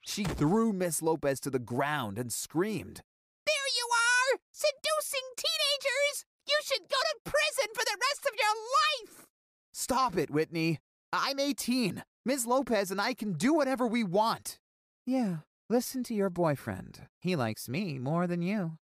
She 0.00 0.24
threw 0.24 0.72
Miss 0.72 1.02
Lopez 1.02 1.38
to 1.42 1.50
the 1.50 1.60
ground 1.60 2.18
and 2.18 2.32
screamed. 2.32 3.02
There 3.46 3.70
you 3.78 3.88
are! 3.92 4.40
Seducing 4.50 5.28
teenagers! 5.36 6.24
You 6.50 6.60
should 6.64 6.88
go 6.88 6.96
to 6.96 7.30
prison 7.30 7.70
for 7.74 7.84
the 7.84 7.96
rest 8.00 8.26
of 8.26 8.32
your 8.36 9.16
life! 9.16 9.26
Stop 9.72 10.16
it, 10.16 10.30
Whitney. 10.30 10.80
I'm 11.12 11.38
18. 11.38 12.02
Ms. 12.26 12.44
Lopez 12.44 12.90
and 12.90 13.00
I 13.00 13.14
can 13.14 13.34
do 13.34 13.54
whatever 13.54 13.86
we 13.86 14.02
want. 14.02 14.58
Yeah, 15.06 15.38
listen 15.68 16.02
to 16.04 16.14
your 16.14 16.28
boyfriend. 16.28 17.02
He 17.20 17.36
likes 17.36 17.68
me 17.68 17.98
more 17.98 18.26
than 18.26 18.42
you. 18.42 18.78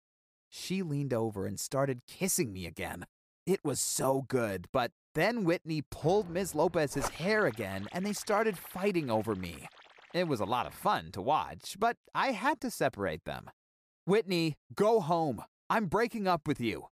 She 0.49 0.83
leaned 0.83 1.13
over 1.13 1.45
and 1.45 1.59
started 1.59 2.07
kissing 2.07 2.53
me 2.53 2.67
again. 2.67 3.05
It 3.47 3.61
was 3.65 3.81
so 3.81 4.25
good, 4.29 4.69
but 4.73 4.93
then 5.15 5.45
Whitney 5.45 5.83
pulled 5.91 6.31
Ms. 6.31 6.55
Lopez's 6.55 7.09
hair 7.09 7.47
again 7.47 7.89
and 7.93 8.07
they 8.07 8.13
started 8.13 8.57
fighting 8.57 9.11
over 9.11 9.35
me. 9.35 9.67
It 10.15 10.29
was 10.29 10.41
a 10.41 10.45
lot 10.45 10.67
of 10.67 10.75
fun 10.75 11.11
to 11.13 11.21
watch, 11.21 11.77
but 11.79 11.97
I 12.15 12.29
had 12.33 12.61
to 12.61 12.71
separate 12.71 13.25
them. 13.25 13.51
Whitney, 14.05 14.55
go 14.75 15.01
home. 15.01 15.43
I'm 15.69 15.87
breaking 15.87 16.29
up 16.29 16.47
with 16.47 16.61
you. 16.61 16.87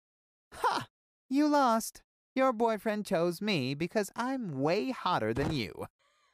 Ha! 0.57 0.87
You 1.29 1.49
lost. 1.49 2.03
Your 2.35 2.53
boyfriend 2.53 3.07
chose 3.07 3.41
me 3.41 3.75
because 3.75 4.11
I'm 4.17 4.61
way 4.61 4.91
hotter 4.91 5.33
than 5.33 5.53
you. 5.53 5.87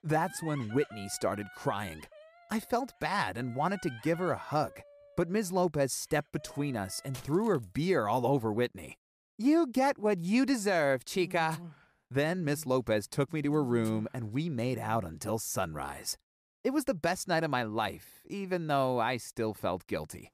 That's 0.02 0.42
when 0.42 0.74
Whitney 0.74 1.08
started 1.08 1.46
crying. 1.56 2.02
I 2.50 2.58
felt 2.58 2.98
bad 3.00 3.36
and 3.36 3.54
wanted 3.54 3.82
to 3.82 3.98
give 4.02 4.18
her 4.18 4.32
a 4.32 4.38
hug, 4.38 4.80
but 5.16 5.28
Ms. 5.28 5.52
Lopez 5.52 5.92
stepped 5.92 6.32
between 6.32 6.76
us 6.76 7.00
and 7.04 7.16
threw 7.16 7.48
her 7.48 7.60
beer 7.60 8.08
all 8.08 8.26
over 8.26 8.52
Whitney. 8.52 8.96
You 9.38 9.66
get 9.66 9.98
what 9.98 10.20
you 10.24 10.44
deserve, 10.44 11.04
chica. 11.04 11.58
Mm. 11.60 11.70
Then 12.10 12.44
Miss 12.44 12.66
Lopez 12.66 13.06
took 13.06 13.32
me 13.32 13.40
to 13.42 13.54
her 13.54 13.62
room 13.62 14.08
and 14.12 14.32
we 14.32 14.48
made 14.48 14.78
out 14.78 15.04
until 15.04 15.38
sunrise. 15.38 16.18
It 16.64 16.70
was 16.70 16.84
the 16.84 16.94
best 16.94 17.28
night 17.28 17.44
of 17.44 17.50
my 17.50 17.62
life, 17.62 18.22
even 18.26 18.66
though 18.66 18.98
I 18.98 19.16
still 19.16 19.54
felt 19.54 19.86
guilty. 19.86 20.30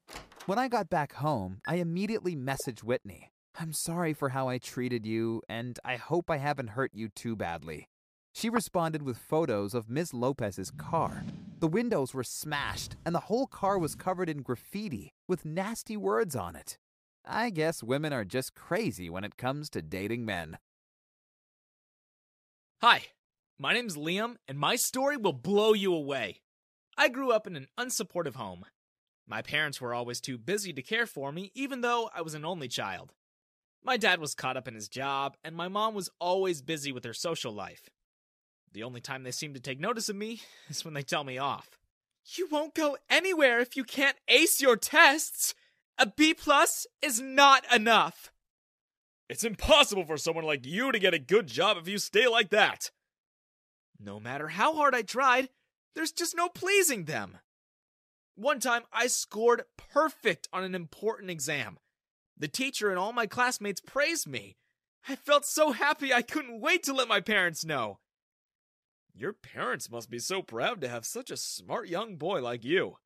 When 0.47 0.59
I 0.59 0.69
got 0.69 0.89
back 0.89 1.13
home, 1.15 1.61
I 1.67 1.77
immediately 1.77 2.35
messaged 2.35 2.83
Whitney. 2.83 3.31
I'm 3.59 3.73
sorry 3.73 4.13
for 4.13 4.29
how 4.29 4.49
I 4.49 4.59
treated 4.59 5.07
you, 5.07 5.41
and 5.49 5.79
I 5.83 5.97
hope 5.97 6.31
I 6.31 6.37
haven't 6.37 6.71
hurt 6.71 6.91
you 6.93 7.09
too 7.09 7.35
badly. 7.35 7.89
She 8.35 8.51
responded 8.51 9.01
with 9.01 9.17
photos 9.17 9.73
of 9.73 9.89
Ms. 9.89 10.13
Lopez's 10.13 10.71
car. 10.71 11.25
The 11.61 11.67
windows 11.67 12.13
were 12.13 12.23
smashed, 12.23 12.97
and 13.07 13.15
the 13.15 13.21
whole 13.21 13.47
car 13.47 13.79
was 13.79 13.95
covered 13.95 14.29
in 14.29 14.43
graffiti 14.43 15.15
with 15.27 15.47
nasty 15.47 15.97
words 15.97 16.37
on 16.37 16.55
it. 16.55 16.77
I 17.25 17.49
guess 17.49 17.83
women 17.83 18.13
are 18.13 18.27
just 18.27 18.55
crazy 18.55 19.09
when 19.09 19.25
it 19.25 19.39
comes 19.39 19.71
to 19.71 19.81
dating 19.81 20.27
men. 20.27 20.59
Hi, 22.83 23.05
my 23.59 23.73
name's 23.73 23.97
Liam, 23.97 24.37
and 24.47 24.59
my 24.59 24.77
story 24.77 25.17
will 25.17 25.33
blow 25.33 25.73
you 25.73 25.95
away. 25.95 26.43
I 26.99 27.09
grew 27.09 27.33
up 27.33 27.47
in 27.47 27.57
an 27.57 27.69
unsupportive 27.79 28.35
home. 28.35 28.67
My 29.27 29.41
parents 29.41 29.81
were 29.81 29.95
always 29.95 30.21
too 30.21 30.37
busy 30.37 30.75
to 30.75 30.83
care 30.83 31.07
for 31.07 31.33
me, 31.33 31.53
even 31.55 31.81
though 31.81 32.11
I 32.15 32.21
was 32.21 32.35
an 32.35 32.45
only 32.45 32.69
child. 32.69 33.15
My 33.87 33.97
dad 33.97 34.19
was 34.19 34.35
caught 34.35 34.57
up 34.57 34.67
in 34.67 34.75
his 34.75 34.89
job, 34.89 35.37
and 35.45 35.55
my 35.55 35.69
mom 35.69 35.95
was 35.95 36.11
always 36.19 36.61
busy 36.61 36.91
with 36.91 37.05
her 37.05 37.15
social 37.15 37.53
life. 37.53 37.89
The 38.73 38.83
only 38.83 39.01
time 39.01 39.23
they 39.23 39.31
seem 39.31 39.55
to 39.55 39.61
take 39.61 39.79
notice 39.79 40.09
of 40.09 40.17
me 40.17 40.43
is 40.69 40.85
when 40.85 40.93
they 40.93 41.05
tell 41.05 41.23
me 41.23 41.39
off. 41.39 41.79
You 42.35 42.49
won't 42.51 42.75
go 42.75 42.97
anywhere 43.09 43.61
if 43.61 43.77
you 43.77 43.85
can't 43.85 44.17
ace 44.27 44.61
your 44.61 44.77
tests! 44.77 45.55
A 45.99 46.07
B 46.07 46.35
plus 46.35 46.89
is 47.01 47.21
not 47.21 47.63
enough! 47.73 48.33
It's 49.29 49.45
impossible 49.45 50.05
for 50.05 50.17
someone 50.17 50.45
like 50.45 50.67
you 50.67 50.91
to 50.91 50.99
get 50.99 51.15
a 51.15 51.21
good 51.21 51.47
job 51.47 51.77
if 51.77 51.87
you 51.87 51.99
stay 51.99 52.27
like 52.27 52.51
that! 52.51 52.91
No 54.01 54.19
matter 54.19 54.49
how 54.49 54.75
hard 54.75 54.97
I 54.97 55.03
tried, 55.03 55.49
there's 55.95 56.11
just 56.11 56.37
no 56.37 56.49
pleasing 56.49 57.05
them. 57.05 57.39
One 58.35 58.59
time, 58.59 58.83
I 58.93 59.07
scored 59.07 59.63
perfect 59.77 60.49
on 60.53 60.65
an 60.65 60.75
important 60.75 61.31
exam. 61.31 61.79
The 62.37 62.49
teacher 62.49 62.91
and 62.91 62.99
all 62.99 63.13
my 63.13 63.27
classmates 63.27 63.81
praised 63.81 64.27
me. 64.27 64.57
I 65.09 65.17
felt 65.17 65.45
so 65.45 65.73
happy 65.73 66.13
I 66.13 66.23
couldn't 66.23 66.61
wait 66.61 66.83
to 66.85 66.93
let 66.93 67.09
my 67.09 67.21
parents 67.21 67.65
know. 67.65 67.99
Your 69.15 69.33
parents 69.33 69.91
must 69.91 70.11
be 70.11 70.19
so 70.19 70.43
proud 70.43 70.81
to 70.81 70.89
have 70.89 71.07
such 71.07 71.31
a 71.31 71.37
smart 71.37 71.89
young 71.89 72.17
boy 72.17 72.43
like 72.43 72.65
you. 72.65 72.99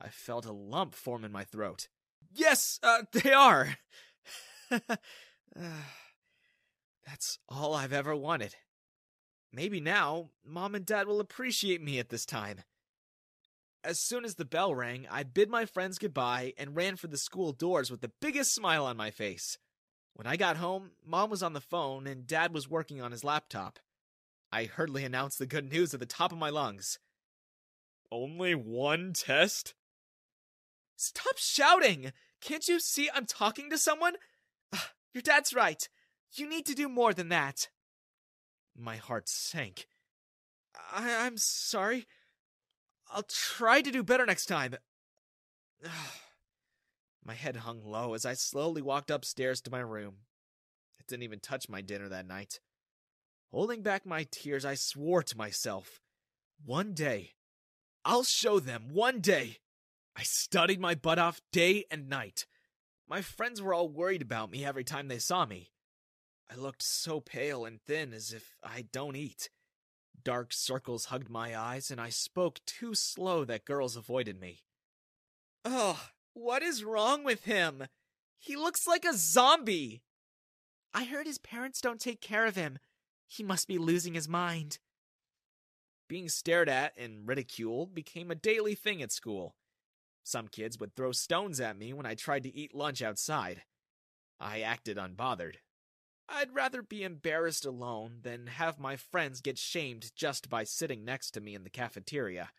I 0.00 0.08
felt 0.08 0.46
a 0.46 0.52
lump 0.52 0.94
form 0.94 1.24
in 1.24 1.32
my 1.32 1.44
throat. 1.44 1.88
Yes, 2.34 2.80
uh, 2.82 3.02
they 3.12 3.32
are. 3.32 3.76
That's 7.06 7.38
all 7.48 7.74
I've 7.74 7.92
ever 7.92 8.16
wanted. 8.16 8.56
Maybe 9.52 9.80
now, 9.80 10.30
Mom 10.44 10.74
and 10.74 10.84
Dad 10.84 11.06
will 11.06 11.20
appreciate 11.20 11.80
me 11.80 11.98
at 11.98 12.08
this 12.08 12.26
time. 12.26 12.62
As 13.86 14.00
soon 14.00 14.24
as 14.24 14.34
the 14.34 14.44
bell 14.44 14.74
rang, 14.74 15.06
I 15.08 15.22
bid 15.22 15.48
my 15.48 15.64
friends 15.64 15.96
goodbye 15.96 16.54
and 16.58 16.74
ran 16.74 16.96
for 16.96 17.06
the 17.06 17.16
school 17.16 17.52
doors 17.52 17.88
with 17.88 18.00
the 18.00 18.10
biggest 18.20 18.52
smile 18.52 18.84
on 18.84 18.96
my 18.96 19.12
face. 19.12 19.58
When 20.14 20.26
I 20.26 20.36
got 20.36 20.56
home, 20.56 20.90
Mom 21.06 21.30
was 21.30 21.40
on 21.40 21.52
the 21.52 21.60
phone 21.60 22.08
and 22.08 22.26
Dad 22.26 22.52
was 22.52 22.68
working 22.68 23.00
on 23.00 23.12
his 23.12 23.22
laptop. 23.22 23.78
I 24.50 24.64
hurriedly 24.64 25.04
announced 25.04 25.38
the 25.38 25.46
good 25.46 25.70
news 25.70 25.94
at 25.94 26.00
the 26.00 26.06
top 26.06 26.32
of 26.32 26.38
my 26.38 26.50
lungs. 26.50 26.98
Only 28.10 28.56
one 28.56 29.12
test? 29.12 29.74
Stop 30.96 31.38
shouting! 31.38 32.12
Can't 32.40 32.66
you 32.66 32.80
see 32.80 33.08
I'm 33.14 33.24
talking 33.24 33.70
to 33.70 33.78
someone? 33.78 34.14
Ah, 34.74 34.90
your 35.14 35.22
dad's 35.22 35.54
right. 35.54 35.88
You 36.32 36.48
need 36.48 36.66
to 36.66 36.74
do 36.74 36.88
more 36.88 37.14
than 37.14 37.28
that. 37.28 37.68
My 38.76 38.96
heart 38.96 39.28
sank. 39.28 39.86
I- 40.92 41.24
I'm 41.24 41.38
sorry. 41.38 42.08
I'll 43.12 43.24
try 43.24 43.80
to 43.82 43.90
do 43.90 44.02
better 44.02 44.26
next 44.26 44.46
time. 44.46 44.74
my 47.24 47.34
head 47.34 47.56
hung 47.56 47.84
low 47.84 48.14
as 48.14 48.24
I 48.24 48.34
slowly 48.34 48.82
walked 48.82 49.10
upstairs 49.10 49.60
to 49.62 49.70
my 49.70 49.80
room. 49.80 50.14
I 50.98 51.02
didn't 51.06 51.24
even 51.24 51.40
touch 51.40 51.68
my 51.68 51.80
dinner 51.80 52.08
that 52.08 52.26
night. 52.26 52.60
Holding 53.50 53.82
back 53.82 54.04
my 54.04 54.26
tears, 54.30 54.64
I 54.64 54.74
swore 54.74 55.22
to 55.22 55.36
myself, 55.36 56.00
one 56.64 56.94
day, 56.94 57.34
I'll 58.04 58.24
show 58.24 58.60
them, 58.60 58.88
one 58.92 59.20
day. 59.20 59.58
I 60.16 60.22
studied 60.22 60.80
my 60.80 60.94
butt 60.94 61.18
off 61.18 61.40
day 61.52 61.84
and 61.90 62.08
night. 62.08 62.46
My 63.08 63.20
friends 63.22 63.60
were 63.60 63.74
all 63.74 63.88
worried 63.88 64.22
about 64.22 64.50
me 64.50 64.64
every 64.64 64.84
time 64.84 65.08
they 65.08 65.18
saw 65.18 65.44
me. 65.44 65.70
I 66.50 66.54
looked 66.54 66.82
so 66.82 67.20
pale 67.20 67.64
and 67.64 67.80
thin 67.80 68.12
as 68.12 68.32
if 68.32 68.56
I 68.62 68.86
don't 68.92 69.16
eat. 69.16 69.50
Dark 70.26 70.52
circles 70.52 71.04
hugged 71.04 71.30
my 71.30 71.56
eyes, 71.56 71.88
and 71.88 72.00
I 72.00 72.08
spoke 72.08 72.58
too 72.66 72.96
slow 72.96 73.44
that 73.44 73.64
girls 73.64 73.94
avoided 73.94 74.40
me. 74.40 74.64
Ugh, 75.64 75.96
what 76.34 76.64
is 76.64 76.82
wrong 76.82 77.22
with 77.22 77.44
him? 77.44 77.84
He 78.36 78.56
looks 78.56 78.88
like 78.88 79.04
a 79.04 79.14
zombie. 79.14 80.02
I 80.92 81.04
heard 81.04 81.28
his 81.28 81.38
parents 81.38 81.80
don't 81.80 82.00
take 82.00 82.20
care 82.20 82.44
of 82.44 82.56
him. 82.56 82.80
He 83.28 83.44
must 83.44 83.68
be 83.68 83.78
losing 83.78 84.14
his 84.14 84.28
mind. 84.28 84.80
Being 86.08 86.28
stared 86.28 86.68
at 86.68 86.98
and 86.98 87.28
ridiculed 87.28 87.94
became 87.94 88.32
a 88.32 88.34
daily 88.34 88.74
thing 88.74 89.00
at 89.02 89.12
school. 89.12 89.54
Some 90.24 90.48
kids 90.48 90.80
would 90.80 90.96
throw 90.96 91.12
stones 91.12 91.60
at 91.60 91.78
me 91.78 91.92
when 91.92 92.04
I 92.04 92.16
tried 92.16 92.42
to 92.42 92.52
eat 92.52 92.74
lunch 92.74 93.00
outside. 93.00 93.62
I 94.40 94.62
acted 94.62 94.96
unbothered. 94.96 95.58
I'd 96.28 96.54
rather 96.54 96.82
be 96.82 97.04
embarrassed 97.04 97.64
alone 97.64 98.18
than 98.22 98.48
have 98.48 98.78
my 98.78 98.96
friends 98.96 99.40
get 99.40 99.58
shamed 99.58 100.10
just 100.16 100.50
by 100.50 100.64
sitting 100.64 101.04
next 101.04 101.30
to 101.32 101.40
me 101.40 101.54
in 101.54 101.64
the 101.64 101.70
cafeteria. 101.70 102.50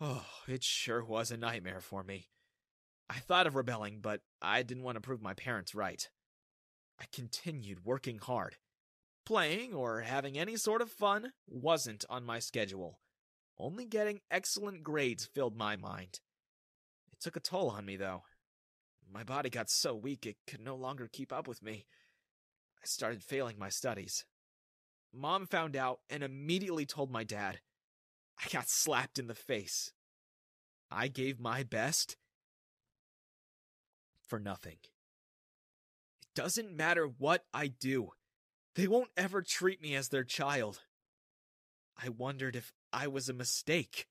Oh, 0.00 0.26
it 0.46 0.62
sure 0.62 1.04
was 1.04 1.30
a 1.30 1.36
nightmare 1.36 1.80
for 1.80 2.02
me. 2.02 2.28
I 3.08 3.14
thought 3.14 3.46
of 3.46 3.54
rebelling, 3.54 4.00
but 4.00 4.20
I 4.42 4.62
didn't 4.62 4.82
want 4.82 4.96
to 4.96 5.00
prove 5.00 5.22
my 5.22 5.34
parents 5.34 5.74
right. 5.74 6.08
I 7.00 7.04
continued 7.12 7.84
working 7.84 8.18
hard. 8.18 8.56
Playing 9.24 9.72
or 9.72 10.00
having 10.02 10.38
any 10.38 10.56
sort 10.56 10.82
of 10.82 10.90
fun 10.90 11.32
wasn't 11.46 12.04
on 12.10 12.24
my 12.24 12.38
schedule. 12.38 13.00
Only 13.58 13.86
getting 13.86 14.20
excellent 14.30 14.82
grades 14.82 15.24
filled 15.24 15.56
my 15.56 15.76
mind. 15.76 16.20
It 17.12 17.20
took 17.20 17.36
a 17.36 17.40
toll 17.40 17.70
on 17.70 17.86
me, 17.86 17.96
though. 17.96 18.22
My 19.10 19.22
body 19.22 19.48
got 19.48 19.70
so 19.70 19.94
weak 19.94 20.26
it 20.26 20.36
could 20.46 20.60
no 20.60 20.76
longer 20.76 21.08
keep 21.10 21.32
up 21.32 21.46
with 21.46 21.62
me. 21.62 21.86
I 22.84 22.86
started 22.86 23.22
failing 23.22 23.58
my 23.58 23.70
studies. 23.70 24.26
Mom 25.10 25.46
found 25.46 25.74
out 25.74 26.00
and 26.10 26.22
immediately 26.22 26.84
told 26.84 27.10
my 27.10 27.24
dad. 27.24 27.60
I 28.38 28.46
got 28.50 28.68
slapped 28.68 29.18
in 29.18 29.26
the 29.26 29.34
face. 29.34 29.94
I 30.90 31.08
gave 31.08 31.40
my 31.40 31.62
best 31.62 32.18
for 34.26 34.38
nothing. 34.38 34.76
It 34.82 36.34
doesn't 36.34 36.76
matter 36.76 37.06
what 37.06 37.46
I 37.54 37.68
do, 37.68 38.10
they 38.74 38.86
won't 38.86 39.10
ever 39.16 39.40
treat 39.40 39.80
me 39.80 39.94
as 39.94 40.10
their 40.10 40.24
child. 40.24 40.80
I 41.96 42.10
wondered 42.10 42.54
if 42.54 42.74
I 42.92 43.06
was 43.06 43.30
a 43.30 43.32
mistake. 43.32 44.08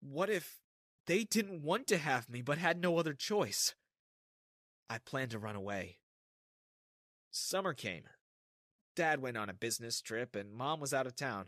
What 0.00 0.30
if 0.30 0.60
they 1.06 1.24
didn't 1.24 1.62
want 1.62 1.86
to 1.88 1.98
have 1.98 2.30
me 2.30 2.40
but 2.40 2.56
had 2.56 2.80
no 2.80 2.96
other 2.96 3.12
choice? 3.12 3.74
I 4.88 4.98
planned 4.98 5.32
to 5.32 5.38
run 5.38 5.56
away. 5.56 5.98
Summer 7.36 7.74
came. 7.74 8.04
Dad 8.94 9.20
went 9.20 9.36
on 9.36 9.48
a 9.48 9.54
business 9.54 10.00
trip 10.00 10.36
and 10.36 10.54
Mom 10.54 10.78
was 10.78 10.94
out 10.94 11.08
of 11.08 11.16
town. 11.16 11.46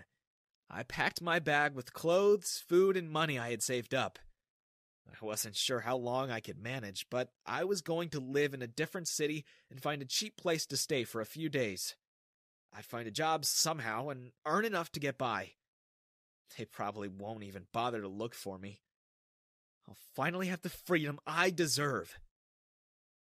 I 0.69 0.83
packed 0.83 1.23
my 1.23 1.39
bag 1.39 1.75
with 1.75 1.93
clothes, 1.93 2.61
food, 2.69 2.97
and 2.97 3.09
money 3.09 3.39
I 3.39 3.51
had 3.51 3.63
saved 3.63 3.95
up. 3.95 4.19
I 5.09 5.25
wasn't 5.25 5.55
sure 5.55 5.81
how 5.81 5.97
long 5.97 6.29
I 6.29 6.41
could 6.41 6.59
manage, 6.59 7.07
but 7.09 7.31
I 7.47 7.63
was 7.63 7.83
going 7.83 8.09
to 8.11 8.19
live 8.19 8.53
in 8.53 8.63
a 8.63 8.67
different 8.67 9.07
city 9.07 9.45
and 9.71 9.81
find 9.81 10.03
a 10.03 10.07
cheap 10.07 10.37
place 10.37 10.67
to 10.67 10.77
stay 10.77 11.05
for 11.05 11.21
a 11.21 11.27
few 11.27 11.49
days. 11.49 11.95
I'd 12.77 12.85
find 12.85 13.07
a 13.07 13.13
job 13.13 13.45
somehow 13.45 14.09
and 14.09 14.33
earn 14.45 14.65
enough 14.65 14.91
to 14.93 15.01
get 15.01 15.17
by. 15.17 15.53
They 16.59 16.65
probably 16.65 17.07
won't 17.07 17.45
even 17.45 17.67
bother 17.73 18.01
to 18.01 18.09
look 18.09 18.35
for 18.35 18.59
me. 18.59 18.81
I'll 19.89 19.97
finally 20.17 20.49
have 20.49 20.63
the 20.63 20.69
freedom 20.69 21.21
I 21.29 21.51
deserve. 21.51 22.19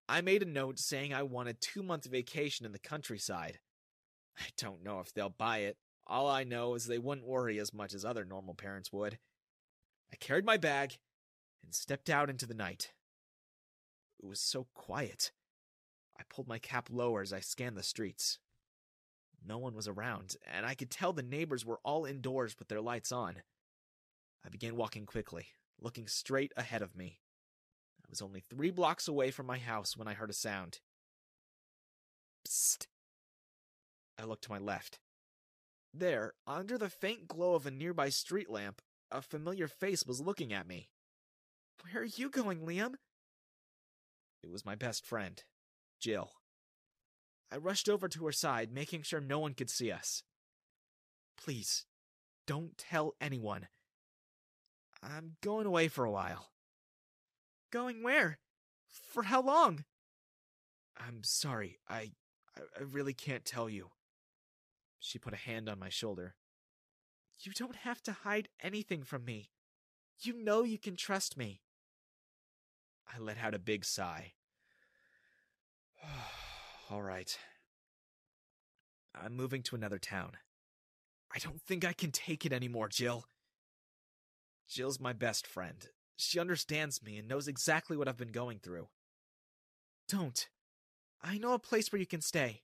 I 0.08 0.20
made 0.20 0.42
a 0.42 0.46
note 0.46 0.78
saying 0.78 1.12
I 1.12 1.22
wanted 1.24 1.60
two 1.60 1.82
month 1.82 2.06
vacation 2.06 2.64
in 2.64 2.72
the 2.72 2.78
countryside. 2.78 3.58
I 4.38 4.44
don't 4.56 4.84
know 4.84 5.00
if 5.00 5.12
they'll 5.12 5.30
buy 5.30 5.58
it. 5.58 5.78
All 6.06 6.28
I 6.28 6.44
know 6.44 6.74
is 6.74 6.86
they 6.86 6.98
wouldn't 6.98 7.26
worry 7.26 7.58
as 7.58 7.74
much 7.74 7.92
as 7.92 8.04
other 8.04 8.24
normal 8.24 8.54
parents 8.54 8.92
would. 8.92 9.18
I 10.12 10.16
carried 10.16 10.44
my 10.44 10.56
bag 10.56 10.98
and 11.64 11.74
stepped 11.74 12.08
out 12.08 12.30
into 12.30 12.46
the 12.46 12.54
night. 12.54 12.92
It 14.22 14.26
was 14.26 14.40
so 14.40 14.68
quiet. 14.74 15.32
I 16.18 16.22
pulled 16.28 16.48
my 16.48 16.58
cap 16.58 16.88
lower 16.90 17.22
as 17.22 17.32
I 17.32 17.40
scanned 17.40 17.76
the 17.76 17.82
streets. 17.82 18.38
No 19.44 19.58
one 19.58 19.74
was 19.74 19.88
around, 19.88 20.36
and 20.50 20.64
I 20.64 20.74
could 20.74 20.90
tell 20.90 21.12
the 21.12 21.22
neighbors 21.22 21.66
were 21.66 21.80
all 21.84 22.04
indoors 22.04 22.56
with 22.58 22.68
their 22.68 22.80
lights 22.80 23.12
on. 23.12 23.36
I 24.44 24.48
began 24.48 24.76
walking 24.76 25.06
quickly, 25.06 25.48
looking 25.80 26.06
straight 26.06 26.52
ahead 26.56 26.82
of 26.82 26.96
me. 26.96 27.20
I 28.06 28.10
was 28.10 28.22
only 28.22 28.40
three 28.40 28.70
blocks 28.70 29.08
away 29.08 29.30
from 29.30 29.46
my 29.46 29.58
house 29.58 29.96
when 29.96 30.06
I 30.06 30.14
heard 30.14 30.30
a 30.30 30.34
sound. 30.34 30.78
Psst. 32.46 32.86
I 34.18 34.24
looked 34.24 34.44
to 34.44 34.50
my 34.50 34.58
left. 34.58 35.00
There, 35.92 36.34
under 36.46 36.78
the 36.78 36.88
faint 36.88 37.26
glow 37.26 37.54
of 37.54 37.66
a 37.66 37.70
nearby 37.70 38.10
street 38.10 38.48
lamp, 38.48 38.80
a 39.10 39.22
familiar 39.22 39.66
face 39.66 40.04
was 40.06 40.20
looking 40.20 40.52
at 40.52 40.68
me. 40.68 40.88
Where 41.82 42.02
are 42.02 42.06
you 42.06 42.30
going, 42.30 42.60
Liam? 42.60 42.94
It 44.42 44.50
was 44.50 44.64
my 44.64 44.74
best 44.74 45.04
friend, 45.04 45.42
Jill. 46.00 46.32
I 47.50 47.56
rushed 47.56 47.88
over 47.88 48.08
to 48.08 48.26
her 48.26 48.32
side, 48.32 48.72
making 48.72 49.02
sure 49.02 49.20
no 49.20 49.38
one 49.38 49.54
could 49.54 49.70
see 49.70 49.90
us. 49.90 50.22
Please, 51.36 51.84
don't 52.46 52.78
tell 52.78 53.14
anyone. 53.20 53.68
I'm 55.02 55.36
going 55.42 55.66
away 55.66 55.88
for 55.88 56.04
a 56.04 56.10
while. 56.10 56.50
Going 57.76 58.02
where? 58.02 58.38
For 58.88 59.24
how 59.24 59.42
long? 59.42 59.84
I'm 60.96 61.22
sorry. 61.22 61.78
I 61.86 62.12
I 62.56 62.84
really 62.90 63.12
can't 63.12 63.44
tell 63.44 63.68
you. 63.68 63.90
She 64.98 65.18
put 65.18 65.34
a 65.34 65.36
hand 65.36 65.68
on 65.68 65.78
my 65.78 65.90
shoulder. 65.90 66.36
You 67.38 67.52
don't 67.52 67.76
have 67.76 68.02
to 68.04 68.12
hide 68.12 68.48
anything 68.62 69.02
from 69.02 69.26
me. 69.26 69.50
You 70.22 70.42
know 70.42 70.62
you 70.62 70.78
can 70.78 70.96
trust 70.96 71.36
me. 71.36 71.60
I 73.14 73.18
let 73.18 73.36
out 73.36 73.54
a 73.54 73.58
big 73.58 73.84
sigh. 73.84 74.32
All 76.90 77.02
right. 77.02 77.38
I'm 79.14 79.36
moving 79.36 79.62
to 79.64 79.76
another 79.76 79.98
town. 79.98 80.32
I 81.30 81.40
don't 81.40 81.60
think 81.60 81.84
I 81.84 81.92
can 81.92 82.10
take 82.10 82.46
it 82.46 82.54
anymore, 82.54 82.88
Jill. 82.88 83.26
Jill's 84.66 84.98
my 84.98 85.12
best 85.12 85.46
friend. 85.46 85.86
She 86.16 86.38
understands 86.38 87.02
me 87.02 87.18
and 87.18 87.28
knows 87.28 87.46
exactly 87.46 87.96
what 87.96 88.08
I've 88.08 88.16
been 88.16 88.28
going 88.28 88.58
through. 88.58 88.88
Don't. 90.08 90.48
I 91.22 91.38
know 91.38 91.52
a 91.52 91.58
place 91.58 91.92
where 91.92 92.00
you 92.00 92.06
can 92.06 92.20
stay. 92.20 92.62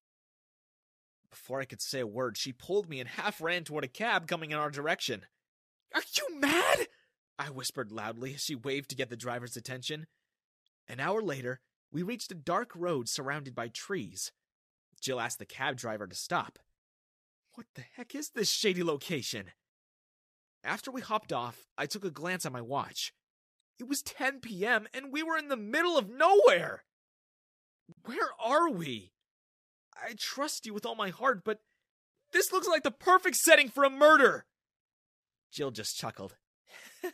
Before 1.30 1.60
I 1.60 1.64
could 1.64 1.80
say 1.80 2.00
a 2.00 2.06
word, 2.06 2.36
she 2.36 2.52
pulled 2.52 2.88
me 2.88 3.00
and 3.00 3.08
half 3.08 3.40
ran 3.40 3.64
toward 3.64 3.84
a 3.84 3.88
cab 3.88 4.26
coming 4.26 4.50
in 4.50 4.58
our 4.58 4.70
direction. 4.70 5.26
Are 5.94 6.02
you 6.16 6.38
mad? 6.38 6.88
I 7.38 7.50
whispered 7.50 7.90
loudly 7.90 8.34
as 8.34 8.44
she 8.44 8.54
waved 8.54 8.90
to 8.90 8.96
get 8.96 9.10
the 9.10 9.16
driver's 9.16 9.56
attention. 9.56 10.06
An 10.88 11.00
hour 11.00 11.22
later, 11.22 11.60
we 11.90 12.02
reached 12.02 12.30
a 12.30 12.36
dark 12.36 12.70
road 12.74 13.08
surrounded 13.08 13.54
by 13.54 13.68
trees. 13.68 14.32
Jill 15.00 15.20
asked 15.20 15.38
the 15.38 15.46
cab 15.46 15.76
driver 15.76 16.06
to 16.06 16.14
stop. 16.14 16.58
What 17.54 17.66
the 17.74 17.84
heck 17.96 18.14
is 18.14 18.30
this 18.30 18.50
shady 18.50 18.82
location? 18.82 19.50
After 20.64 20.90
we 20.90 21.00
hopped 21.00 21.32
off, 21.32 21.66
I 21.76 21.86
took 21.86 22.04
a 22.04 22.10
glance 22.10 22.46
at 22.46 22.52
my 22.52 22.60
watch. 22.62 23.12
It 23.78 23.88
was 23.88 24.02
10 24.02 24.40
p.m., 24.40 24.86
and 24.94 25.12
we 25.12 25.22
were 25.22 25.36
in 25.36 25.48
the 25.48 25.56
middle 25.56 25.98
of 25.98 26.08
nowhere! 26.08 26.84
Where 28.04 28.30
are 28.40 28.70
we? 28.70 29.12
I 29.94 30.14
trust 30.16 30.66
you 30.66 30.72
with 30.72 30.86
all 30.86 30.94
my 30.94 31.10
heart, 31.10 31.42
but 31.44 31.60
this 32.32 32.52
looks 32.52 32.68
like 32.68 32.82
the 32.82 32.90
perfect 32.90 33.36
setting 33.36 33.68
for 33.68 33.84
a 33.84 33.90
murder! 33.90 34.46
Jill 35.50 35.70
just 35.70 35.96
chuckled. 35.96 36.36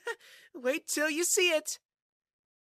Wait 0.54 0.86
till 0.86 1.10
you 1.10 1.24
see 1.24 1.50
it! 1.50 1.78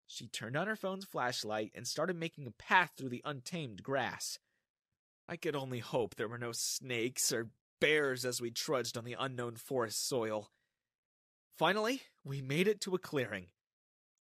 She 0.06 0.26
turned 0.26 0.56
on 0.56 0.66
her 0.66 0.76
phone's 0.76 1.04
flashlight 1.04 1.72
and 1.74 1.86
started 1.86 2.16
making 2.16 2.46
a 2.46 2.50
path 2.50 2.92
through 2.96 3.08
the 3.08 3.22
untamed 3.24 3.82
grass. 3.82 4.38
I 5.28 5.36
could 5.36 5.56
only 5.56 5.78
hope 5.78 6.14
there 6.14 6.28
were 6.28 6.38
no 6.38 6.52
snakes 6.52 7.32
or 7.32 7.50
bears 7.80 8.24
as 8.24 8.40
we 8.40 8.50
trudged 8.50 8.98
on 8.98 9.04
the 9.04 9.16
unknown 9.18 9.56
forest 9.56 10.06
soil. 10.06 10.50
Finally, 11.56 12.02
we 12.24 12.42
made 12.42 12.68
it 12.68 12.80
to 12.82 12.94
a 12.94 12.98
clearing. 12.98 13.46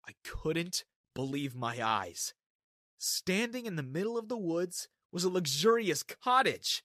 I 0.08 0.14
couldn't 0.24 0.84
believe 1.16 1.56
my 1.56 1.84
eyes. 1.84 2.34
Standing 2.98 3.66
in 3.66 3.76
the 3.76 3.84
middle 3.84 4.18
of 4.18 4.28
the 4.28 4.38
woods 4.38 4.88
was 5.12 5.24
a 5.24 5.30
luxurious 5.30 6.04
cottage. 6.04 6.84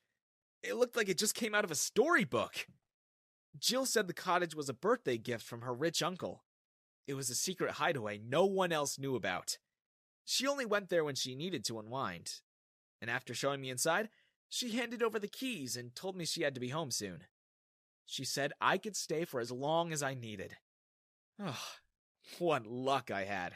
It 0.62 0.76
looked 0.76 0.96
like 0.96 1.08
it 1.08 1.18
just 1.18 1.34
came 1.34 1.54
out 1.54 1.64
of 1.64 1.70
a 1.70 1.76
storybook. 1.76 2.66
Jill 3.58 3.86
said 3.86 4.06
the 4.06 4.14
cottage 4.14 4.54
was 4.54 4.68
a 4.68 4.74
birthday 4.74 5.18
gift 5.18 5.44
from 5.44 5.62
her 5.62 5.74
rich 5.74 6.02
uncle. 6.02 6.44
It 7.06 7.14
was 7.14 7.30
a 7.30 7.34
secret 7.34 7.72
hideaway 7.72 8.18
no 8.18 8.46
one 8.46 8.72
else 8.72 8.98
knew 8.98 9.14
about. 9.14 9.58
She 10.24 10.46
only 10.46 10.64
went 10.64 10.88
there 10.88 11.04
when 11.04 11.14
she 11.14 11.34
needed 11.34 11.64
to 11.66 11.78
unwind. 11.78 12.40
And 13.00 13.10
after 13.10 13.34
showing 13.34 13.60
me 13.60 13.70
inside, 13.70 14.08
she 14.48 14.72
handed 14.72 15.02
over 15.02 15.18
the 15.18 15.28
keys 15.28 15.76
and 15.76 15.94
told 15.94 16.16
me 16.16 16.24
she 16.24 16.42
had 16.42 16.54
to 16.54 16.60
be 16.60 16.68
home 16.68 16.90
soon. 16.90 17.24
She 18.06 18.24
said 18.24 18.52
I 18.60 18.78
could 18.78 18.96
stay 18.96 19.24
for 19.24 19.40
as 19.40 19.50
long 19.50 19.92
as 19.92 20.02
I 20.02 20.14
needed. 20.14 20.56
Oh, 21.38 21.60
what 22.38 22.66
luck 22.66 23.10
I 23.10 23.24
had. 23.24 23.54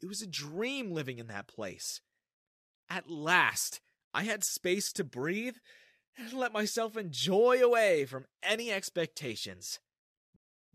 It 0.00 0.06
was 0.06 0.22
a 0.22 0.26
dream 0.26 0.90
living 0.90 1.18
in 1.18 1.28
that 1.28 1.46
place. 1.46 2.00
At 2.90 3.10
last, 3.10 3.80
I 4.12 4.24
had 4.24 4.44
space 4.44 4.92
to 4.92 5.04
breathe 5.04 5.56
and 6.16 6.32
let 6.32 6.52
myself 6.52 6.96
enjoy 6.96 7.62
away 7.62 8.04
from 8.04 8.26
any 8.42 8.70
expectations. 8.70 9.80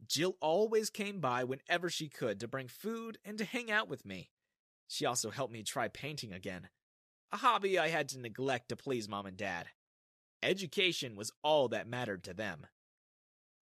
Jill 0.07 0.35
always 0.41 0.89
came 0.89 1.19
by 1.19 1.43
whenever 1.43 1.89
she 1.89 2.09
could 2.09 2.39
to 2.39 2.47
bring 2.47 2.67
food 2.67 3.17
and 3.23 3.37
to 3.37 3.45
hang 3.45 3.69
out 3.69 3.87
with 3.87 4.05
me. 4.05 4.31
She 4.87 5.05
also 5.05 5.29
helped 5.29 5.53
me 5.53 5.63
try 5.63 5.87
painting 5.87 6.33
again, 6.33 6.69
a 7.31 7.37
hobby 7.37 7.77
I 7.77 7.89
had 7.89 8.09
to 8.09 8.19
neglect 8.19 8.69
to 8.69 8.75
please 8.75 9.07
mom 9.07 9.27
and 9.27 9.37
dad. 9.37 9.67
Education 10.41 11.15
was 11.15 11.31
all 11.43 11.67
that 11.67 11.87
mattered 11.87 12.23
to 12.23 12.33
them. 12.33 12.65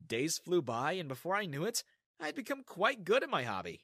Days 0.06 0.38
flew 0.38 0.62
by, 0.62 0.94
and 0.94 1.10
before 1.10 1.36
I 1.36 1.46
knew 1.46 1.66
it, 1.66 1.84
I 2.20 2.28
had 2.28 2.36
become 2.36 2.64
quite 2.64 3.04
good 3.04 3.24
at 3.24 3.30
my 3.30 3.44
hobby. 3.44 3.82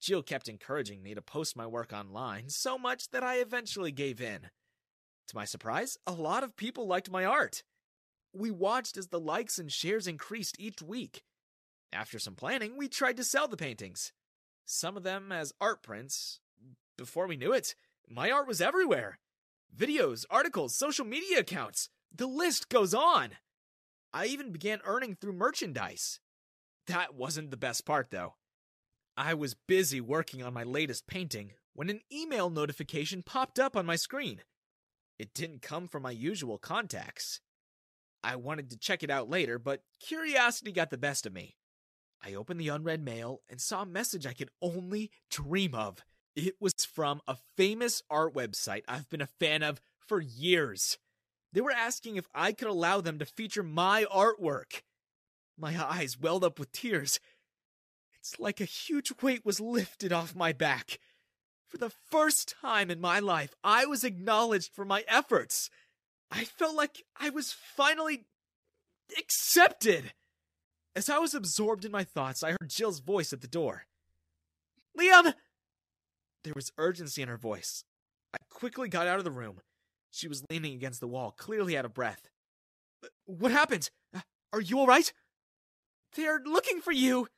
Jill 0.00 0.22
kept 0.22 0.48
encouraging 0.48 1.02
me 1.02 1.14
to 1.14 1.22
post 1.22 1.56
my 1.56 1.66
work 1.66 1.92
online 1.92 2.50
so 2.50 2.76
much 2.76 3.08
that 3.10 3.22
I 3.22 3.36
eventually 3.36 3.92
gave 3.92 4.20
in. 4.20 4.50
To 5.28 5.36
my 5.36 5.44
surprise, 5.44 5.96
a 6.06 6.12
lot 6.12 6.44
of 6.44 6.56
people 6.56 6.86
liked 6.86 7.10
my 7.10 7.24
art. 7.24 7.62
We 8.32 8.50
watched 8.50 8.96
as 8.96 9.08
the 9.08 9.18
likes 9.18 9.58
and 9.58 9.72
shares 9.72 10.06
increased 10.06 10.56
each 10.58 10.82
week. 10.82 11.22
After 11.92 12.18
some 12.18 12.34
planning, 12.34 12.76
we 12.76 12.88
tried 12.88 13.16
to 13.16 13.24
sell 13.24 13.48
the 13.48 13.56
paintings. 13.56 14.12
Some 14.66 14.96
of 14.96 15.02
them 15.02 15.32
as 15.32 15.54
art 15.60 15.82
prints. 15.82 16.40
Before 16.98 17.26
we 17.26 17.36
knew 17.36 17.52
it, 17.52 17.74
my 18.08 18.30
art 18.30 18.46
was 18.46 18.60
everywhere. 18.60 19.18
Videos, 19.74 20.24
articles, 20.30 20.76
social 20.76 21.04
media 21.04 21.38
accounts. 21.38 21.88
The 22.14 22.26
list 22.26 22.68
goes 22.68 22.92
on. 22.94 23.30
I 24.12 24.26
even 24.26 24.52
began 24.52 24.80
earning 24.84 25.14
through 25.14 25.32
merchandise. 25.34 26.20
That 26.86 27.14
wasn't 27.14 27.50
the 27.50 27.56
best 27.56 27.84
part, 27.84 28.10
though. 28.10 28.34
I 29.16 29.34
was 29.34 29.54
busy 29.54 30.00
working 30.00 30.42
on 30.42 30.54
my 30.54 30.62
latest 30.62 31.06
painting 31.06 31.52
when 31.72 31.90
an 31.90 32.00
email 32.12 32.50
notification 32.50 33.22
popped 33.22 33.58
up 33.58 33.76
on 33.76 33.86
my 33.86 33.96
screen. 33.96 34.42
It 35.18 35.34
didn't 35.34 35.62
come 35.62 35.88
from 35.88 36.02
my 36.02 36.10
usual 36.10 36.58
contacts. 36.58 37.40
I 38.22 38.36
wanted 38.36 38.70
to 38.70 38.78
check 38.78 39.02
it 39.02 39.10
out 39.10 39.30
later, 39.30 39.58
but 39.58 39.82
curiosity 40.00 40.72
got 40.72 40.90
the 40.90 40.98
best 40.98 41.26
of 41.26 41.32
me. 41.32 41.56
I 42.22 42.34
opened 42.34 42.60
the 42.60 42.68
unread 42.68 43.02
mail 43.02 43.42
and 43.48 43.60
saw 43.60 43.82
a 43.82 43.86
message 43.86 44.26
I 44.26 44.32
could 44.32 44.50
only 44.60 45.10
dream 45.30 45.74
of. 45.74 46.04
It 46.34 46.56
was 46.60 46.74
from 46.84 47.20
a 47.26 47.36
famous 47.56 48.02
art 48.10 48.34
website 48.34 48.82
I've 48.88 49.08
been 49.08 49.22
a 49.22 49.28
fan 49.40 49.62
of 49.62 49.80
for 49.98 50.20
years. 50.20 50.98
They 51.52 51.60
were 51.60 51.72
asking 51.72 52.16
if 52.16 52.26
I 52.34 52.52
could 52.52 52.68
allow 52.68 53.00
them 53.00 53.18
to 53.18 53.24
feature 53.24 53.62
my 53.62 54.04
artwork. 54.12 54.82
My 55.58 55.82
eyes 55.82 56.18
welled 56.18 56.44
up 56.44 56.58
with 56.58 56.72
tears. 56.72 57.18
It's 58.18 58.38
like 58.38 58.60
a 58.60 58.64
huge 58.64 59.12
weight 59.22 59.44
was 59.44 59.60
lifted 59.60 60.12
off 60.12 60.34
my 60.34 60.52
back. 60.52 60.98
For 61.66 61.78
the 61.78 61.90
first 61.90 62.54
time 62.60 62.90
in 62.90 63.00
my 63.00 63.18
life, 63.18 63.54
I 63.64 63.86
was 63.86 64.04
acknowledged 64.04 64.72
for 64.72 64.84
my 64.84 65.04
efforts. 65.08 65.70
I 66.30 66.44
felt 66.44 66.74
like 66.74 67.04
I 67.18 67.30
was 67.30 67.52
finally 67.52 68.26
accepted. 69.18 70.12
As 70.94 71.08
I 71.10 71.18
was 71.18 71.34
absorbed 71.34 71.84
in 71.84 71.92
my 71.92 72.04
thoughts, 72.04 72.42
I 72.42 72.52
heard 72.52 72.68
Jill's 72.68 73.00
voice 73.00 73.32
at 73.32 73.40
the 73.40 73.48
door. 73.48 73.86
Liam! 74.98 75.34
There 76.44 76.54
was 76.54 76.72
urgency 76.78 77.22
in 77.22 77.28
her 77.28 77.36
voice. 77.36 77.84
I 78.32 78.38
quickly 78.50 78.88
got 78.88 79.06
out 79.06 79.18
of 79.18 79.24
the 79.24 79.30
room. 79.30 79.60
She 80.10 80.28
was 80.28 80.44
leaning 80.50 80.74
against 80.74 81.00
the 81.00 81.08
wall, 81.08 81.34
clearly 81.36 81.76
out 81.76 81.84
of 81.84 81.92
breath. 81.92 82.28
What 83.26 83.52
happened? 83.52 83.90
Are 84.52 84.60
you 84.60 84.78
all 84.78 84.86
right? 84.86 85.12
They're 86.16 86.40
looking 86.44 86.80
for 86.80 86.92
you. 86.92 87.28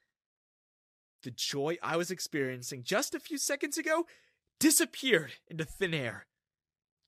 The 1.24 1.32
joy 1.32 1.78
I 1.82 1.96
was 1.96 2.12
experiencing 2.12 2.84
just 2.84 3.14
a 3.14 3.20
few 3.20 3.36
seconds 3.36 3.76
ago 3.76 4.06
disappeared 4.60 5.32
into 5.48 5.64
thin 5.64 5.92
air. 5.92 6.26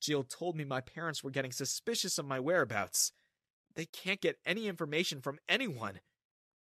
Jill 0.01 0.25
told 0.25 0.57
me 0.57 0.65
my 0.65 0.81
parents 0.81 1.23
were 1.23 1.31
getting 1.31 1.53
suspicious 1.53 2.19
of 2.19 2.27
my 2.27 2.41
whereabouts. 2.41 3.13
They 3.77 3.87
can't 3.87 4.21
get 4.21 4.39
any 4.45 4.67
information 4.67 5.21
from 5.21 5.39
anyone. 5.49 6.01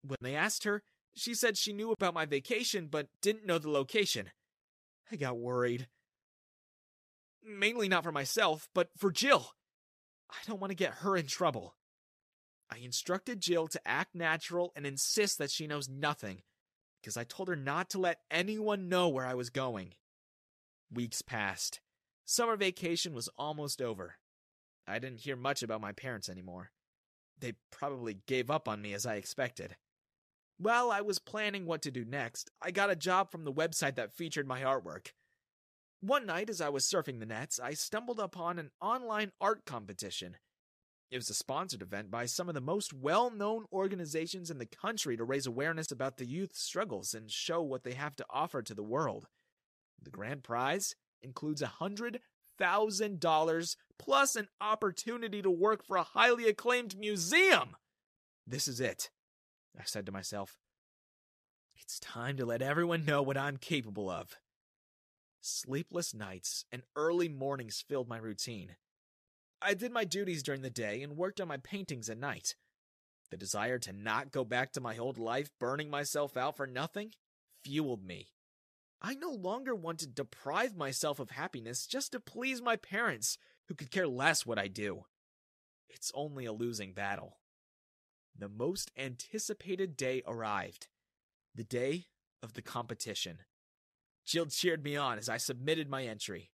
When 0.02 0.18
they 0.20 0.34
asked 0.34 0.64
her, 0.64 0.82
she 1.14 1.34
said 1.34 1.56
she 1.56 1.72
knew 1.72 1.92
about 1.92 2.14
my 2.14 2.26
vacation 2.26 2.88
but 2.90 3.08
didn't 3.22 3.46
know 3.46 3.58
the 3.58 3.70
location. 3.70 4.30
I 5.10 5.16
got 5.16 5.38
worried. 5.38 5.88
Mainly 7.42 7.88
not 7.88 8.04
for 8.04 8.12
myself, 8.12 8.68
but 8.74 8.90
for 8.98 9.10
Jill. 9.10 9.52
I 10.30 10.36
don't 10.46 10.60
want 10.60 10.72
to 10.72 10.76
get 10.76 10.94
her 10.94 11.16
in 11.16 11.26
trouble. 11.26 11.74
I 12.70 12.78
instructed 12.78 13.40
Jill 13.40 13.66
to 13.68 13.80
act 13.86 14.14
natural 14.14 14.72
and 14.76 14.86
insist 14.86 15.38
that 15.38 15.50
she 15.50 15.66
knows 15.66 15.88
nothing, 15.88 16.42
because 17.00 17.16
I 17.16 17.24
told 17.24 17.48
her 17.48 17.56
not 17.56 17.90
to 17.90 17.98
let 17.98 18.20
anyone 18.30 18.88
know 18.88 19.08
where 19.08 19.26
I 19.26 19.34
was 19.34 19.50
going. 19.50 19.94
Weeks 20.92 21.22
passed. 21.22 21.80
Summer 22.24 22.56
vacation 22.56 23.12
was 23.12 23.28
almost 23.36 23.82
over. 23.82 24.16
I 24.86 24.98
didn't 24.98 25.20
hear 25.20 25.36
much 25.36 25.62
about 25.62 25.80
my 25.80 25.92
parents 25.92 26.28
anymore. 26.28 26.70
They 27.38 27.54
probably 27.70 28.18
gave 28.26 28.50
up 28.50 28.68
on 28.68 28.82
me 28.82 28.92
as 28.92 29.06
I 29.06 29.16
expected. 29.16 29.76
While 30.58 30.90
I 30.90 31.00
was 31.00 31.18
planning 31.18 31.64
what 31.64 31.82
to 31.82 31.90
do 31.90 32.04
next, 32.04 32.50
I 32.62 32.70
got 32.70 32.90
a 32.90 32.96
job 32.96 33.30
from 33.30 33.44
the 33.44 33.52
website 33.52 33.96
that 33.96 34.12
featured 34.12 34.46
my 34.46 34.60
artwork. 34.60 35.08
One 36.00 36.26
night, 36.26 36.50
as 36.50 36.60
I 36.60 36.68
was 36.68 36.84
surfing 36.84 37.18
the 37.18 37.26
nets, 37.26 37.58
I 37.58 37.72
stumbled 37.72 38.20
upon 38.20 38.58
an 38.58 38.70
online 38.80 39.32
art 39.40 39.64
competition. 39.64 40.36
It 41.10 41.16
was 41.16 41.28
a 41.28 41.34
sponsored 41.34 41.82
event 41.82 42.08
by 42.10 42.26
some 42.26 42.48
of 42.48 42.54
the 42.54 42.60
most 42.60 42.92
well 42.92 43.30
known 43.30 43.64
organizations 43.72 44.48
in 44.50 44.58
the 44.58 44.66
country 44.66 45.16
to 45.16 45.24
raise 45.24 45.46
awareness 45.46 45.90
about 45.90 46.18
the 46.18 46.26
youth's 46.26 46.62
struggles 46.62 47.14
and 47.14 47.28
show 47.30 47.60
what 47.60 47.82
they 47.82 47.94
have 47.94 48.14
to 48.16 48.26
offer 48.30 48.62
to 48.62 48.74
the 48.74 48.84
world. 48.84 49.26
The 50.00 50.10
grand 50.10 50.44
prize 50.44 50.94
includes 51.20 51.62
$100,000 51.62 53.76
plus 53.98 54.36
an 54.36 54.48
opportunity 54.60 55.42
to 55.42 55.50
work 55.50 55.84
for 55.84 55.96
a 55.96 56.04
highly 56.04 56.48
acclaimed 56.48 56.96
museum. 56.96 57.74
This 58.46 58.68
is 58.68 58.80
it, 58.80 59.10
I 59.78 59.82
said 59.84 60.06
to 60.06 60.12
myself. 60.12 60.56
It's 61.80 61.98
time 61.98 62.36
to 62.36 62.46
let 62.46 62.62
everyone 62.62 63.04
know 63.04 63.20
what 63.20 63.36
I'm 63.36 63.56
capable 63.56 64.08
of. 64.08 64.36
Sleepless 65.40 66.14
nights 66.14 66.64
and 66.70 66.82
early 66.94 67.28
mornings 67.28 67.84
filled 67.86 68.08
my 68.08 68.18
routine. 68.18 68.76
I 69.62 69.74
did 69.74 69.92
my 69.92 70.04
duties 70.04 70.42
during 70.42 70.62
the 70.62 70.70
day 70.70 71.02
and 71.02 71.16
worked 71.16 71.40
on 71.40 71.48
my 71.48 71.58
paintings 71.58 72.08
at 72.08 72.18
night. 72.18 72.54
The 73.30 73.36
desire 73.36 73.78
to 73.80 73.92
not 73.92 74.32
go 74.32 74.44
back 74.44 74.72
to 74.72 74.80
my 74.80 74.98
old 74.98 75.18
life, 75.18 75.50
burning 75.58 75.90
myself 75.90 76.36
out 76.36 76.56
for 76.56 76.66
nothing, 76.66 77.12
fueled 77.62 78.04
me. 78.04 78.28
I 79.02 79.14
no 79.14 79.30
longer 79.30 79.74
want 79.74 79.98
to 80.00 80.06
deprive 80.06 80.76
myself 80.76 81.20
of 81.20 81.30
happiness 81.30 81.86
just 81.86 82.12
to 82.12 82.20
please 82.20 82.60
my 82.60 82.76
parents, 82.76 83.38
who 83.68 83.74
could 83.74 83.90
care 83.90 84.08
less 84.08 84.44
what 84.44 84.58
I 84.58 84.66
do. 84.66 85.04
It's 85.88 86.10
only 86.14 86.44
a 86.44 86.52
losing 86.52 86.92
battle. 86.92 87.38
The 88.36 88.48
most 88.48 88.90
anticipated 88.96 89.96
day 89.96 90.22
arrived 90.26 90.88
the 91.54 91.64
day 91.64 92.06
of 92.42 92.54
the 92.54 92.62
competition. 92.62 93.38
Jill 94.24 94.46
cheered 94.46 94.84
me 94.84 94.96
on 94.96 95.18
as 95.18 95.28
I 95.28 95.36
submitted 95.36 95.88
my 95.88 96.04
entry. 96.04 96.50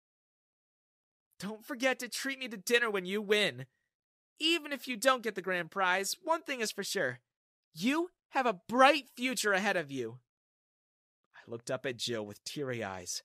Don't 1.38 1.64
forget 1.64 1.98
to 1.98 2.08
treat 2.08 2.38
me 2.38 2.48
to 2.48 2.56
dinner 2.56 2.90
when 2.90 3.04
you 3.04 3.20
win. 3.20 3.66
Even 4.38 4.72
if 4.72 4.86
you 4.88 4.96
don't 4.96 5.22
get 5.22 5.34
the 5.34 5.42
grand 5.42 5.70
prize, 5.70 6.16
one 6.22 6.42
thing 6.42 6.60
is 6.60 6.72
for 6.72 6.84
sure 6.84 7.20
you 7.74 8.10
have 8.30 8.46
a 8.46 8.60
bright 8.68 9.08
future 9.14 9.52
ahead 9.52 9.76
of 9.76 9.90
you. 9.90 10.18
I 11.34 11.50
looked 11.50 11.70
up 11.70 11.84
at 11.84 11.98
Jill 11.98 12.24
with 12.24 12.42
teary 12.44 12.82
eyes. 12.82 13.22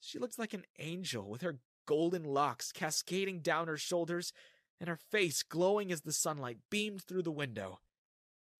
She 0.00 0.18
looked 0.18 0.38
like 0.38 0.54
an 0.54 0.64
angel 0.78 1.28
with 1.28 1.42
her 1.42 1.58
golden 1.86 2.24
locks 2.24 2.72
cascading 2.72 3.40
down 3.40 3.68
her 3.68 3.76
shoulders 3.76 4.32
and 4.78 4.88
her 4.88 4.98
face 5.10 5.42
glowing 5.42 5.90
as 5.90 6.02
the 6.02 6.12
sunlight 6.12 6.58
beamed 6.70 7.02
through 7.02 7.22
the 7.22 7.30
window. 7.30 7.80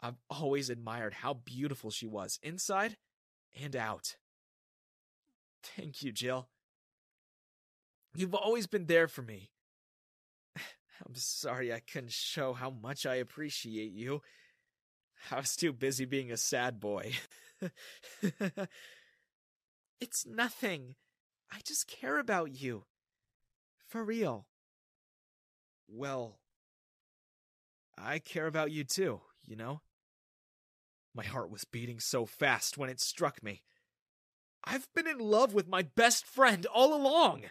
I've 0.02 0.18
always 0.28 0.70
admired 0.70 1.14
how 1.14 1.34
beautiful 1.34 1.90
she 1.90 2.06
was, 2.06 2.38
inside 2.42 2.96
and 3.58 3.76
out. 3.76 4.16
Thank 5.62 6.02
you, 6.02 6.12
Jill. 6.12 6.48
You've 8.14 8.34
always 8.34 8.66
been 8.66 8.86
there 8.86 9.08
for 9.08 9.22
me. 9.22 9.50
I'm 10.56 11.14
sorry 11.14 11.72
I 11.72 11.80
couldn't 11.80 12.12
show 12.12 12.52
how 12.52 12.70
much 12.70 13.06
I 13.06 13.16
appreciate 13.16 13.92
you. 13.92 14.22
I 15.30 15.36
was 15.36 15.56
too 15.56 15.72
busy 15.72 16.04
being 16.04 16.32
a 16.32 16.36
sad 16.36 16.80
boy. 16.80 17.12
it's 20.00 20.26
nothing. 20.26 20.96
I 21.52 21.58
just 21.64 21.86
care 21.86 22.18
about 22.18 22.60
you. 22.60 22.84
For 23.86 24.04
real. 24.04 24.46
Well, 25.88 26.38
I 27.98 28.18
care 28.18 28.46
about 28.46 28.70
you 28.70 28.84
too, 28.84 29.20
you 29.44 29.56
know? 29.56 29.82
My 31.14 31.24
heart 31.24 31.50
was 31.50 31.64
beating 31.64 31.98
so 31.98 32.24
fast 32.24 32.78
when 32.78 32.88
it 32.88 33.00
struck 33.00 33.42
me. 33.42 33.62
I've 34.64 34.88
been 34.94 35.08
in 35.08 35.18
love 35.18 35.52
with 35.54 35.68
my 35.68 35.82
best 35.82 36.24
friend 36.24 36.66
all 36.66 36.94
along. 36.94 37.42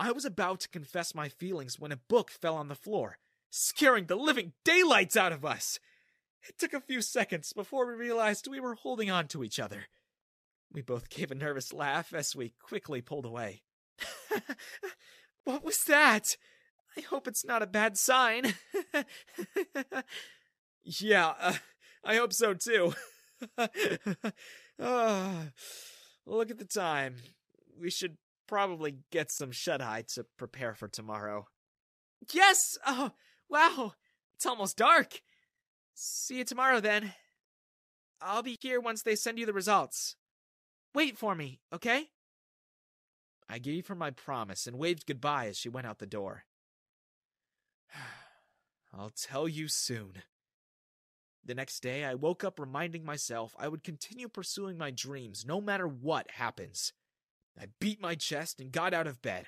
I 0.00 0.12
was 0.12 0.24
about 0.24 0.60
to 0.60 0.68
confess 0.70 1.14
my 1.14 1.28
feelings 1.28 1.78
when 1.78 1.92
a 1.92 1.96
book 1.96 2.30
fell 2.30 2.56
on 2.56 2.68
the 2.68 2.74
floor, 2.74 3.18
scaring 3.50 4.06
the 4.06 4.16
living 4.16 4.54
daylights 4.64 5.14
out 5.14 5.30
of 5.30 5.44
us. 5.44 5.78
It 6.48 6.58
took 6.58 6.72
a 6.72 6.80
few 6.80 7.02
seconds 7.02 7.52
before 7.52 7.86
we 7.86 7.92
realized 7.92 8.48
we 8.48 8.60
were 8.60 8.76
holding 8.76 9.10
on 9.10 9.28
to 9.28 9.44
each 9.44 9.60
other. 9.60 9.88
We 10.72 10.80
both 10.80 11.10
gave 11.10 11.30
a 11.30 11.34
nervous 11.34 11.74
laugh 11.74 12.14
as 12.14 12.34
we 12.34 12.54
quickly 12.62 13.02
pulled 13.02 13.26
away. 13.26 13.60
what 15.44 15.62
was 15.62 15.84
that? 15.84 16.38
I 16.96 17.02
hope 17.02 17.28
it's 17.28 17.44
not 17.44 17.62
a 17.62 17.66
bad 17.66 17.98
sign. 17.98 18.54
yeah, 20.82 21.34
uh, 21.38 21.54
I 22.02 22.16
hope 22.16 22.32
so 22.32 22.54
too. 22.54 22.94
uh, 23.58 23.68
look 26.24 26.50
at 26.50 26.58
the 26.58 26.64
time. 26.64 27.16
We 27.78 27.90
should 27.90 28.16
probably 28.50 28.96
get 29.12 29.30
some 29.30 29.52
shut 29.52 29.80
eye 29.80 30.02
to 30.08 30.26
prepare 30.36 30.74
for 30.74 30.88
tomorrow. 30.88 31.46
Yes! 32.32 32.76
Oh, 32.84 33.12
wow! 33.48 33.94
It's 34.34 34.44
almost 34.44 34.76
dark. 34.76 35.20
See 35.94 36.38
you 36.38 36.44
tomorrow 36.44 36.80
then. 36.80 37.14
I'll 38.20 38.42
be 38.42 38.58
here 38.60 38.80
once 38.80 39.02
they 39.02 39.14
send 39.14 39.38
you 39.38 39.46
the 39.46 39.52
results. 39.52 40.16
Wait 40.96 41.16
for 41.16 41.36
me, 41.36 41.60
okay? 41.72 42.08
I 43.48 43.60
gave 43.60 43.86
her 43.86 43.94
my 43.94 44.10
promise 44.10 44.66
and 44.66 44.78
waved 44.78 45.06
goodbye 45.06 45.46
as 45.46 45.56
she 45.56 45.68
went 45.68 45.86
out 45.86 46.00
the 46.00 46.06
door. 46.06 46.42
I'll 48.92 49.10
tell 49.10 49.48
you 49.48 49.68
soon. 49.68 50.14
The 51.44 51.54
next 51.54 51.80
day, 51.84 52.04
I 52.04 52.14
woke 52.14 52.42
up 52.42 52.58
reminding 52.58 53.04
myself 53.04 53.54
I 53.56 53.68
would 53.68 53.84
continue 53.84 54.28
pursuing 54.28 54.76
my 54.76 54.90
dreams 54.90 55.46
no 55.46 55.60
matter 55.60 55.86
what 55.86 56.32
happens. 56.32 56.92
I 57.58 57.66
beat 57.80 58.00
my 58.00 58.14
chest 58.14 58.60
and 58.60 58.72
got 58.72 58.94
out 58.94 59.06
of 59.06 59.22
bed. 59.22 59.46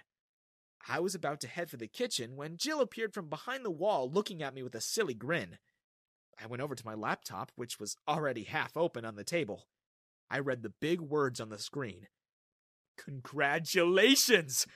I 0.88 1.00
was 1.00 1.14
about 1.14 1.40
to 1.42 1.48
head 1.48 1.70
for 1.70 1.76
the 1.76 1.86
kitchen 1.86 2.36
when 2.36 2.56
Jill 2.56 2.80
appeared 2.80 3.14
from 3.14 3.28
behind 3.28 3.64
the 3.64 3.70
wall 3.70 4.10
looking 4.10 4.42
at 4.42 4.54
me 4.54 4.62
with 4.62 4.74
a 4.74 4.80
silly 4.80 5.14
grin. 5.14 5.58
I 6.42 6.46
went 6.46 6.62
over 6.62 6.74
to 6.74 6.86
my 6.86 6.94
laptop, 6.94 7.52
which 7.54 7.78
was 7.78 7.96
already 8.08 8.44
half 8.44 8.76
open 8.76 9.04
on 9.04 9.16
the 9.16 9.24
table. 9.24 9.66
I 10.30 10.38
read 10.38 10.62
the 10.62 10.72
big 10.80 11.00
words 11.00 11.40
on 11.40 11.50
the 11.50 11.58
screen. 11.58 12.08
Congratulations! 12.96 14.66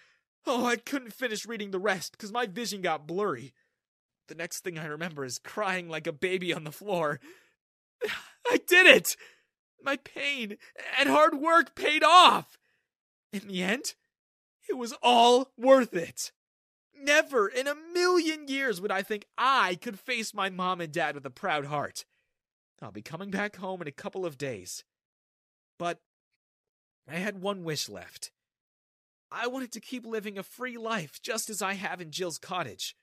Oh, 0.46 0.64
I 0.64 0.76
couldn't 0.76 1.12
finish 1.12 1.44
reading 1.46 1.72
the 1.72 1.78
rest 1.78 2.12
because 2.12 2.30
my 2.30 2.46
vision 2.46 2.82
got 2.82 3.06
blurry. 3.06 3.52
The 4.28 4.34
next 4.34 4.60
thing 4.60 4.78
I 4.78 4.86
remember 4.86 5.24
is 5.24 5.38
crying 5.38 5.88
like 5.88 6.06
a 6.06 6.12
baby 6.12 6.52
on 6.52 6.64
the 6.64 6.72
floor. 6.72 7.20
I 8.48 8.58
did 8.66 8.86
it! 8.86 9.16
My 9.82 9.96
pain 9.96 10.56
and 10.98 11.08
hard 11.08 11.34
work 11.34 11.74
paid 11.74 12.04
off! 12.04 12.58
In 13.36 13.48
the 13.48 13.62
end, 13.62 13.94
it 14.68 14.78
was 14.78 14.94
all 15.02 15.50
worth 15.58 15.94
it. 15.94 16.32
Never 16.98 17.46
in 17.46 17.66
a 17.66 17.74
million 17.74 18.48
years 18.48 18.80
would 18.80 18.90
I 18.90 19.02
think 19.02 19.26
I 19.36 19.74
could 19.74 20.00
face 20.00 20.32
my 20.32 20.48
mom 20.48 20.80
and 20.80 20.90
dad 20.90 21.14
with 21.14 21.26
a 21.26 21.30
proud 21.30 21.66
heart. 21.66 22.06
I'll 22.80 22.92
be 22.92 23.02
coming 23.02 23.30
back 23.30 23.56
home 23.56 23.82
in 23.82 23.88
a 23.88 23.92
couple 23.92 24.24
of 24.24 24.38
days. 24.38 24.84
But 25.78 26.00
I 27.06 27.16
had 27.16 27.42
one 27.42 27.62
wish 27.62 27.90
left. 27.90 28.30
I 29.30 29.48
wanted 29.48 29.72
to 29.72 29.80
keep 29.80 30.06
living 30.06 30.38
a 30.38 30.42
free 30.42 30.78
life 30.78 31.20
just 31.20 31.50
as 31.50 31.60
I 31.60 31.74
have 31.74 32.00
in 32.00 32.10
Jill's 32.10 32.38
cottage. 32.38 32.96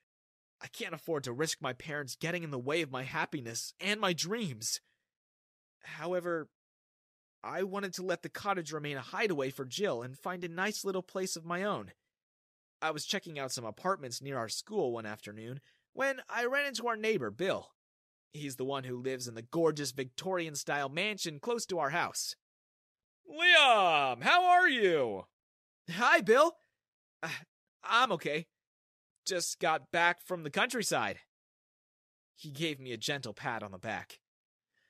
I 0.61 0.67
can't 0.67 0.95
afford 0.95 1.25
to 1.25 1.31
risk 1.31 1.61
my 1.61 1.73
parents 1.73 2.15
getting 2.15 2.43
in 2.43 2.49
the 2.49 2.57
way 2.57 2.81
of 2.81 2.91
my 2.91 3.03
happiness 3.03 3.73
and 3.79 3.99
my 3.99 4.13
dreams. 4.13 4.81
However, 5.83 6.47
I 7.43 7.63
wanted 7.63 7.93
to 7.95 8.03
let 8.03 8.21
the 8.21 8.29
cottage 8.29 8.71
remain 8.71 8.95
a 8.95 9.01
hideaway 9.01 9.49
for 9.49 9.65
Jill 9.65 10.01
and 10.01 10.17
find 10.17 10.43
a 10.43 10.49
nice 10.49 10.85
little 10.85 11.03
place 11.03 11.35
of 11.35 11.45
my 11.45 11.63
own. 11.63 11.91
I 12.81 12.91
was 12.91 13.05
checking 13.05 13.37
out 13.37 13.51
some 13.51 13.65
apartments 13.65 14.21
near 14.21 14.37
our 14.37 14.49
school 14.49 14.93
one 14.93 15.05
afternoon 15.05 15.59
when 15.93 16.21
I 16.29 16.45
ran 16.45 16.65
into 16.65 16.87
our 16.87 16.95
neighbor, 16.95 17.31
Bill. 17.31 17.71
He's 18.31 18.55
the 18.55 18.65
one 18.65 18.85
who 18.85 18.97
lives 18.97 19.27
in 19.27 19.35
the 19.35 19.41
gorgeous 19.41 19.91
Victorian 19.91 20.55
style 20.55 20.89
mansion 20.89 21.39
close 21.39 21.65
to 21.67 21.79
our 21.79 21.91
house. 21.91 22.35
Liam, 23.29 24.23
how 24.23 24.45
are 24.45 24.67
you? 24.67 25.25
Hi, 25.91 26.21
Bill. 26.21 26.55
Uh, 27.21 27.29
I'm 27.83 28.11
okay. 28.13 28.47
Just 29.25 29.59
got 29.59 29.91
back 29.91 30.21
from 30.25 30.43
the 30.43 30.49
countryside. 30.49 31.19
He 32.35 32.51
gave 32.51 32.79
me 32.79 32.91
a 32.91 32.97
gentle 32.97 33.33
pat 33.33 33.63
on 33.63 33.71
the 33.71 33.77
back. 33.77 34.19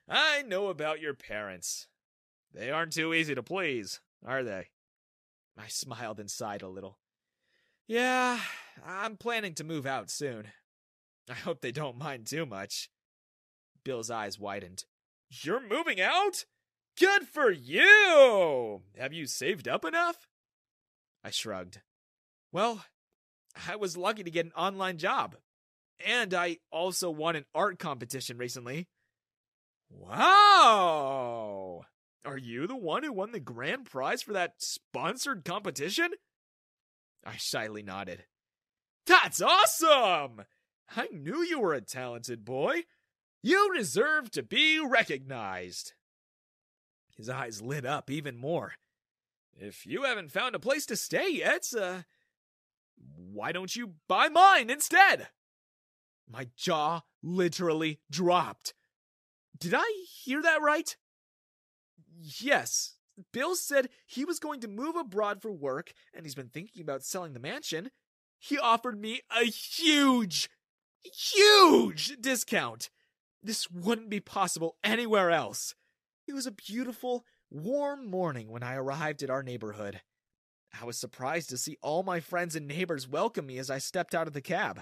I 0.08 0.42
know 0.44 0.68
about 0.68 1.02
your 1.02 1.14
parents. 1.14 1.88
They 2.54 2.70
aren't 2.70 2.94
too 2.94 3.14
easy 3.14 3.34
to 3.36 3.44
please, 3.44 4.00
are 4.26 4.44
they? 4.44 4.68
I 5.58 5.68
smiled 5.68 6.20
and 6.20 6.30
sighed 6.30 6.62
a 6.62 6.68
little. 6.68 7.00
Yeah, 7.88 8.40
I'm 8.86 9.18
planning 9.18 9.56
to 9.56 9.64
move 9.64 9.86
out 9.86 10.10
soon. 10.10 10.48
I 11.30 11.34
hope 11.34 11.62
they 11.62 11.72
don't 11.72 11.98
mind 11.98 12.28
too 12.28 12.46
much. 12.46 12.90
Bill's 13.84 14.10
eyes 14.10 14.40
widened. 14.40 14.86
You're 15.30 15.68
moving 15.68 16.00
out? 16.00 16.46
Good 17.00 17.28
for 17.28 17.50
you! 17.50 18.84
Have 18.98 19.14
you 19.14 19.26
saved 19.26 19.68
up 19.68 19.84
enough? 19.84 20.28
I 21.24 21.32
shrugged. 21.32 21.82
Well, 22.52 22.86
I 23.68 23.76
was 23.78 23.98
lucky 23.98 24.24
to 24.24 24.32
get 24.32 24.46
an 24.46 24.52
online 24.56 24.98
job. 24.98 25.36
And 26.06 26.34
I 26.34 26.58
also 26.72 27.10
won 27.10 27.36
an 27.36 27.46
art 27.56 27.80
competition 27.80 28.38
recently. 28.38 28.88
Wow! 29.90 31.86
Are 32.26 32.38
you 32.38 32.68
the 32.68 32.76
one 32.76 33.04
who 33.04 33.12
won 33.12 33.32
the 33.32 33.40
grand 33.40 33.86
prize 33.86 34.22
for 34.22 34.34
that 34.34 34.56
sponsored 34.60 35.44
competition? 35.44 36.12
I 37.26 37.36
shyly 37.38 37.84
nodded. 37.84 38.26
That's 39.06 39.42
awesome! 39.42 40.46
I 40.96 41.08
knew 41.12 41.42
you 41.44 41.60
were 41.60 41.74
a 41.74 41.82
talented 41.82 42.46
boy. 42.46 42.84
You 43.42 43.74
deserve 43.76 44.32
to 44.32 44.44
be 44.44 44.80
recognized. 44.80 45.94
His 47.18 47.30
eyes 47.30 47.62
lit 47.62 47.86
up 47.86 48.10
even 48.10 48.38
more. 48.38 48.74
If 49.54 49.86
you 49.86 50.04
haven't 50.04 50.32
found 50.32 50.56
a 50.56 50.60
place 50.60 50.86
to 50.88 50.96
stay 50.96 51.30
yet, 51.30 51.66
uh, 51.78 52.04
why 53.16 53.52
don't 53.52 53.76
you 53.76 53.96
buy 54.08 54.30
mine 54.30 54.70
instead? 54.70 55.28
My 56.30 56.48
jaw 56.56 57.02
literally 57.22 58.00
dropped. 58.10 58.74
Did 59.60 59.74
I 59.76 60.06
hear 60.24 60.42
that 60.42 60.62
right? 60.62 60.96
Yes. 62.24 62.96
Bill 63.32 63.56
said 63.56 63.90
he 64.08 64.26
was 64.26 64.40
going 64.40 64.60
to 64.62 64.68
move 64.68 64.96
abroad 64.96 65.42
for 65.42 65.52
work 65.52 65.94
and 66.14 66.26
he's 66.26 66.36
been 66.36 66.50
thinking 66.50 66.82
about 66.82 67.04
selling 67.04 67.34
the 67.34 67.40
mansion. 67.40 67.92
He 68.40 68.58
offered 68.58 69.00
me 69.00 69.22
a 69.30 69.44
huge, 69.44 70.50
huge 71.04 72.18
discount. 72.20 72.90
This 73.42 73.70
wouldn't 73.70 74.10
be 74.10 74.20
possible 74.20 74.78
anywhere 74.84 75.32
else. 75.32 75.76
It 76.28 76.34
was 76.34 76.48
a 76.48 76.52
beautiful, 76.52 77.26
warm 77.52 78.10
morning 78.10 78.50
when 78.50 78.64
I 78.64 78.76
arrived 78.76 79.22
at 79.22 79.30
our 79.30 79.44
neighborhood. 79.44 80.02
I 80.80 80.86
was 80.86 80.98
surprised 80.98 81.50
to 81.50 81.58
see 81.58 81.78
all 81.82 82.04
my 82.04 82.20
friends 82.20 82.56
and 82.56 82.68
neighbors 82.68 83.08
welcome 83.08 83.46
me 83.46 83.60
as 83.60 83.70
I 83.70 83.78
stepped 83.78 84.16
out 84.16 84.28
of 84.28 84.34
the 84.34 84.42
cab. 84.42 84.82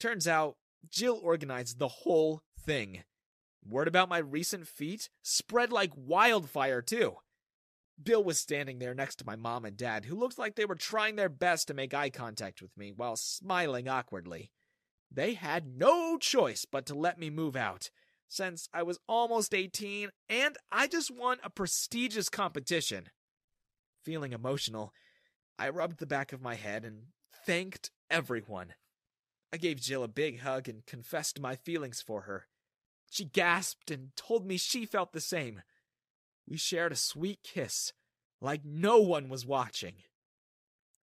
Turns 0.00 0.28
out, 0.28 0.56
Jill 0.90 1.18
organized 1.22 1.78
the 1.78 1.88
whole 1.88 2.42
thing. 2.60 3.04
Word 3.68 3.88
about 3.88 4.08
my 4.08 4.18
recent 4.18 4.66
feat 4.66 5.08
spread 5.22 5.72
like 5.72 5.92
wildfire, 5.94 6.82
too. 6.82 7.16
Bill 8.02 8.22
was 8.22 8.38
standing 8.38 8.78
there 8.78 8.94
next 8.94 9.16
to 9.16 9.26
my 9.26 9.36
mom 9.36 9.64
and 9.64 9.76
dad, 9.76 10.04
who 10.04 10.14
looked 10.14 10.38
like 10.38 10.54
they 10.54 10.64
were 10.64 10.76
trying 10.76 11.16
their 11.16 11.28
best 11.28 11.68
to 11.68 11.74
make 11.74 11.92
eye 11.92 12.10
contact 12.10 12.62
with 12.62 12.76
me 12.76 12.92
while 12.94 13.16
smiling 13.16 13.88
awkwardly. 13.88 14.52
They 15.10 15.34
had 15.34 15.76
no 15.76 16.16
choice 16.16 16.64
but 16.64 16.86
to 16.86 16.94
let 16.94 17.18
me 17.18 17.30
move 17.30 17.56
out, 17.56 17.90
since 18.28 18.68
I 18.72 18.82
was 18.82 19.00
almost 19.08 19.54
18 19.54 20.10
and 20.28 20.56
I 20.70 20.86
just 20.86 21.10
won 21.10 21.38
a 21.42 21.50
prestigious 21.50 22.28
competition. 22.28 23.08
Feeling 24.04 24.32
emotional, 24.32 24.92
I 25.58 25.70
rubbed 25.70 25.98
the 25.98 26.06
back 26.06 26.32
of 26.32 26.40
my 26.40 26.54
head 26.54 26.84
and 26.84 27.08
thanked 27.44 27.90
everyone. 28.10 28.74
I 29.52 29.56
gave 29.56 29.80
Jill 29.80 30.04
a 30.04 30.08
big 30.08 30.40
hug 30.40 30.68
and 30.68 30.86
confessed 30.86 31.40
my 31.40 31.56
feelings 31.56 32.00
for 32.00 32.22
her. 32.22 32.46
She 33.10 33.24
gasped 33.24 33.90
and 33.90 34.14
told 34.16 34.46
me 34.46 34.56
she 34.56 34.84
felt 34.86 35.12
the 35.12 35.20
same. 35.20 35.62
We 36.48 36.56
shared 36.56 36.92
a 36.92 36.96
sweet 36.96 37.40
kiss, 37.42 37.92
like 38.40 38.64
no 38.64 38.98
one 38.98 39.28
was 39.28 39.46
watching. 39.46 39.94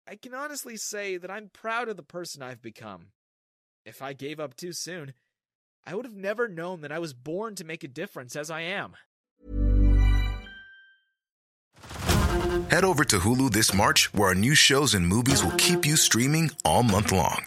I 0.06 0.16
can 0.16 0.34
honestly 0.34 0.76
say 0.76 1.16
that 1.16 1.30
I'm 1.30 1.50
proud 1.52 1.88
of 1.88 1.96
the 1.96 2.02
person 2.02 2.42
I've 2.42 2.62
become. 2.62 3.08
If 3.84 4.00
I 4.00 4.12
gave 4.12 4.40
up 4.40 4.56
too 4.56 4.72
soon, 4.72 5.12
I 5.86 5.94
would 5.94 6.04
have 6.04 6.16
never 6.16 6.48
known 6.48 6.80
that 6.80 6.92
I 6.92 6.98
was 6.98 7.12
born 7.12 7.54
to 7.56 7.64
make 7.64 7.84
a 7.84 7.88
difference 7.88 8.36
as 8.36 8.50
I 8.50 8.62
am. 8.62 8.96
Head 12.70 12.84
over 12.84 13.04
to 13.04 13.18
Hulu 13.18 13.52
this 13.52 13.72
March, 13.74 14.12
where 14.12 14.28
our 14.28 14.34
new 14.34 14.54
shows 14.54 14.94
and 14.94 15.06
movies 15.06 15.42
will 15.42 15.56
keep 15.56 15.86
you 15.86 15.96
streaming 15.96 16.50
all 16.64 16.82
month 16.82 17.12
long. 17.12 17.46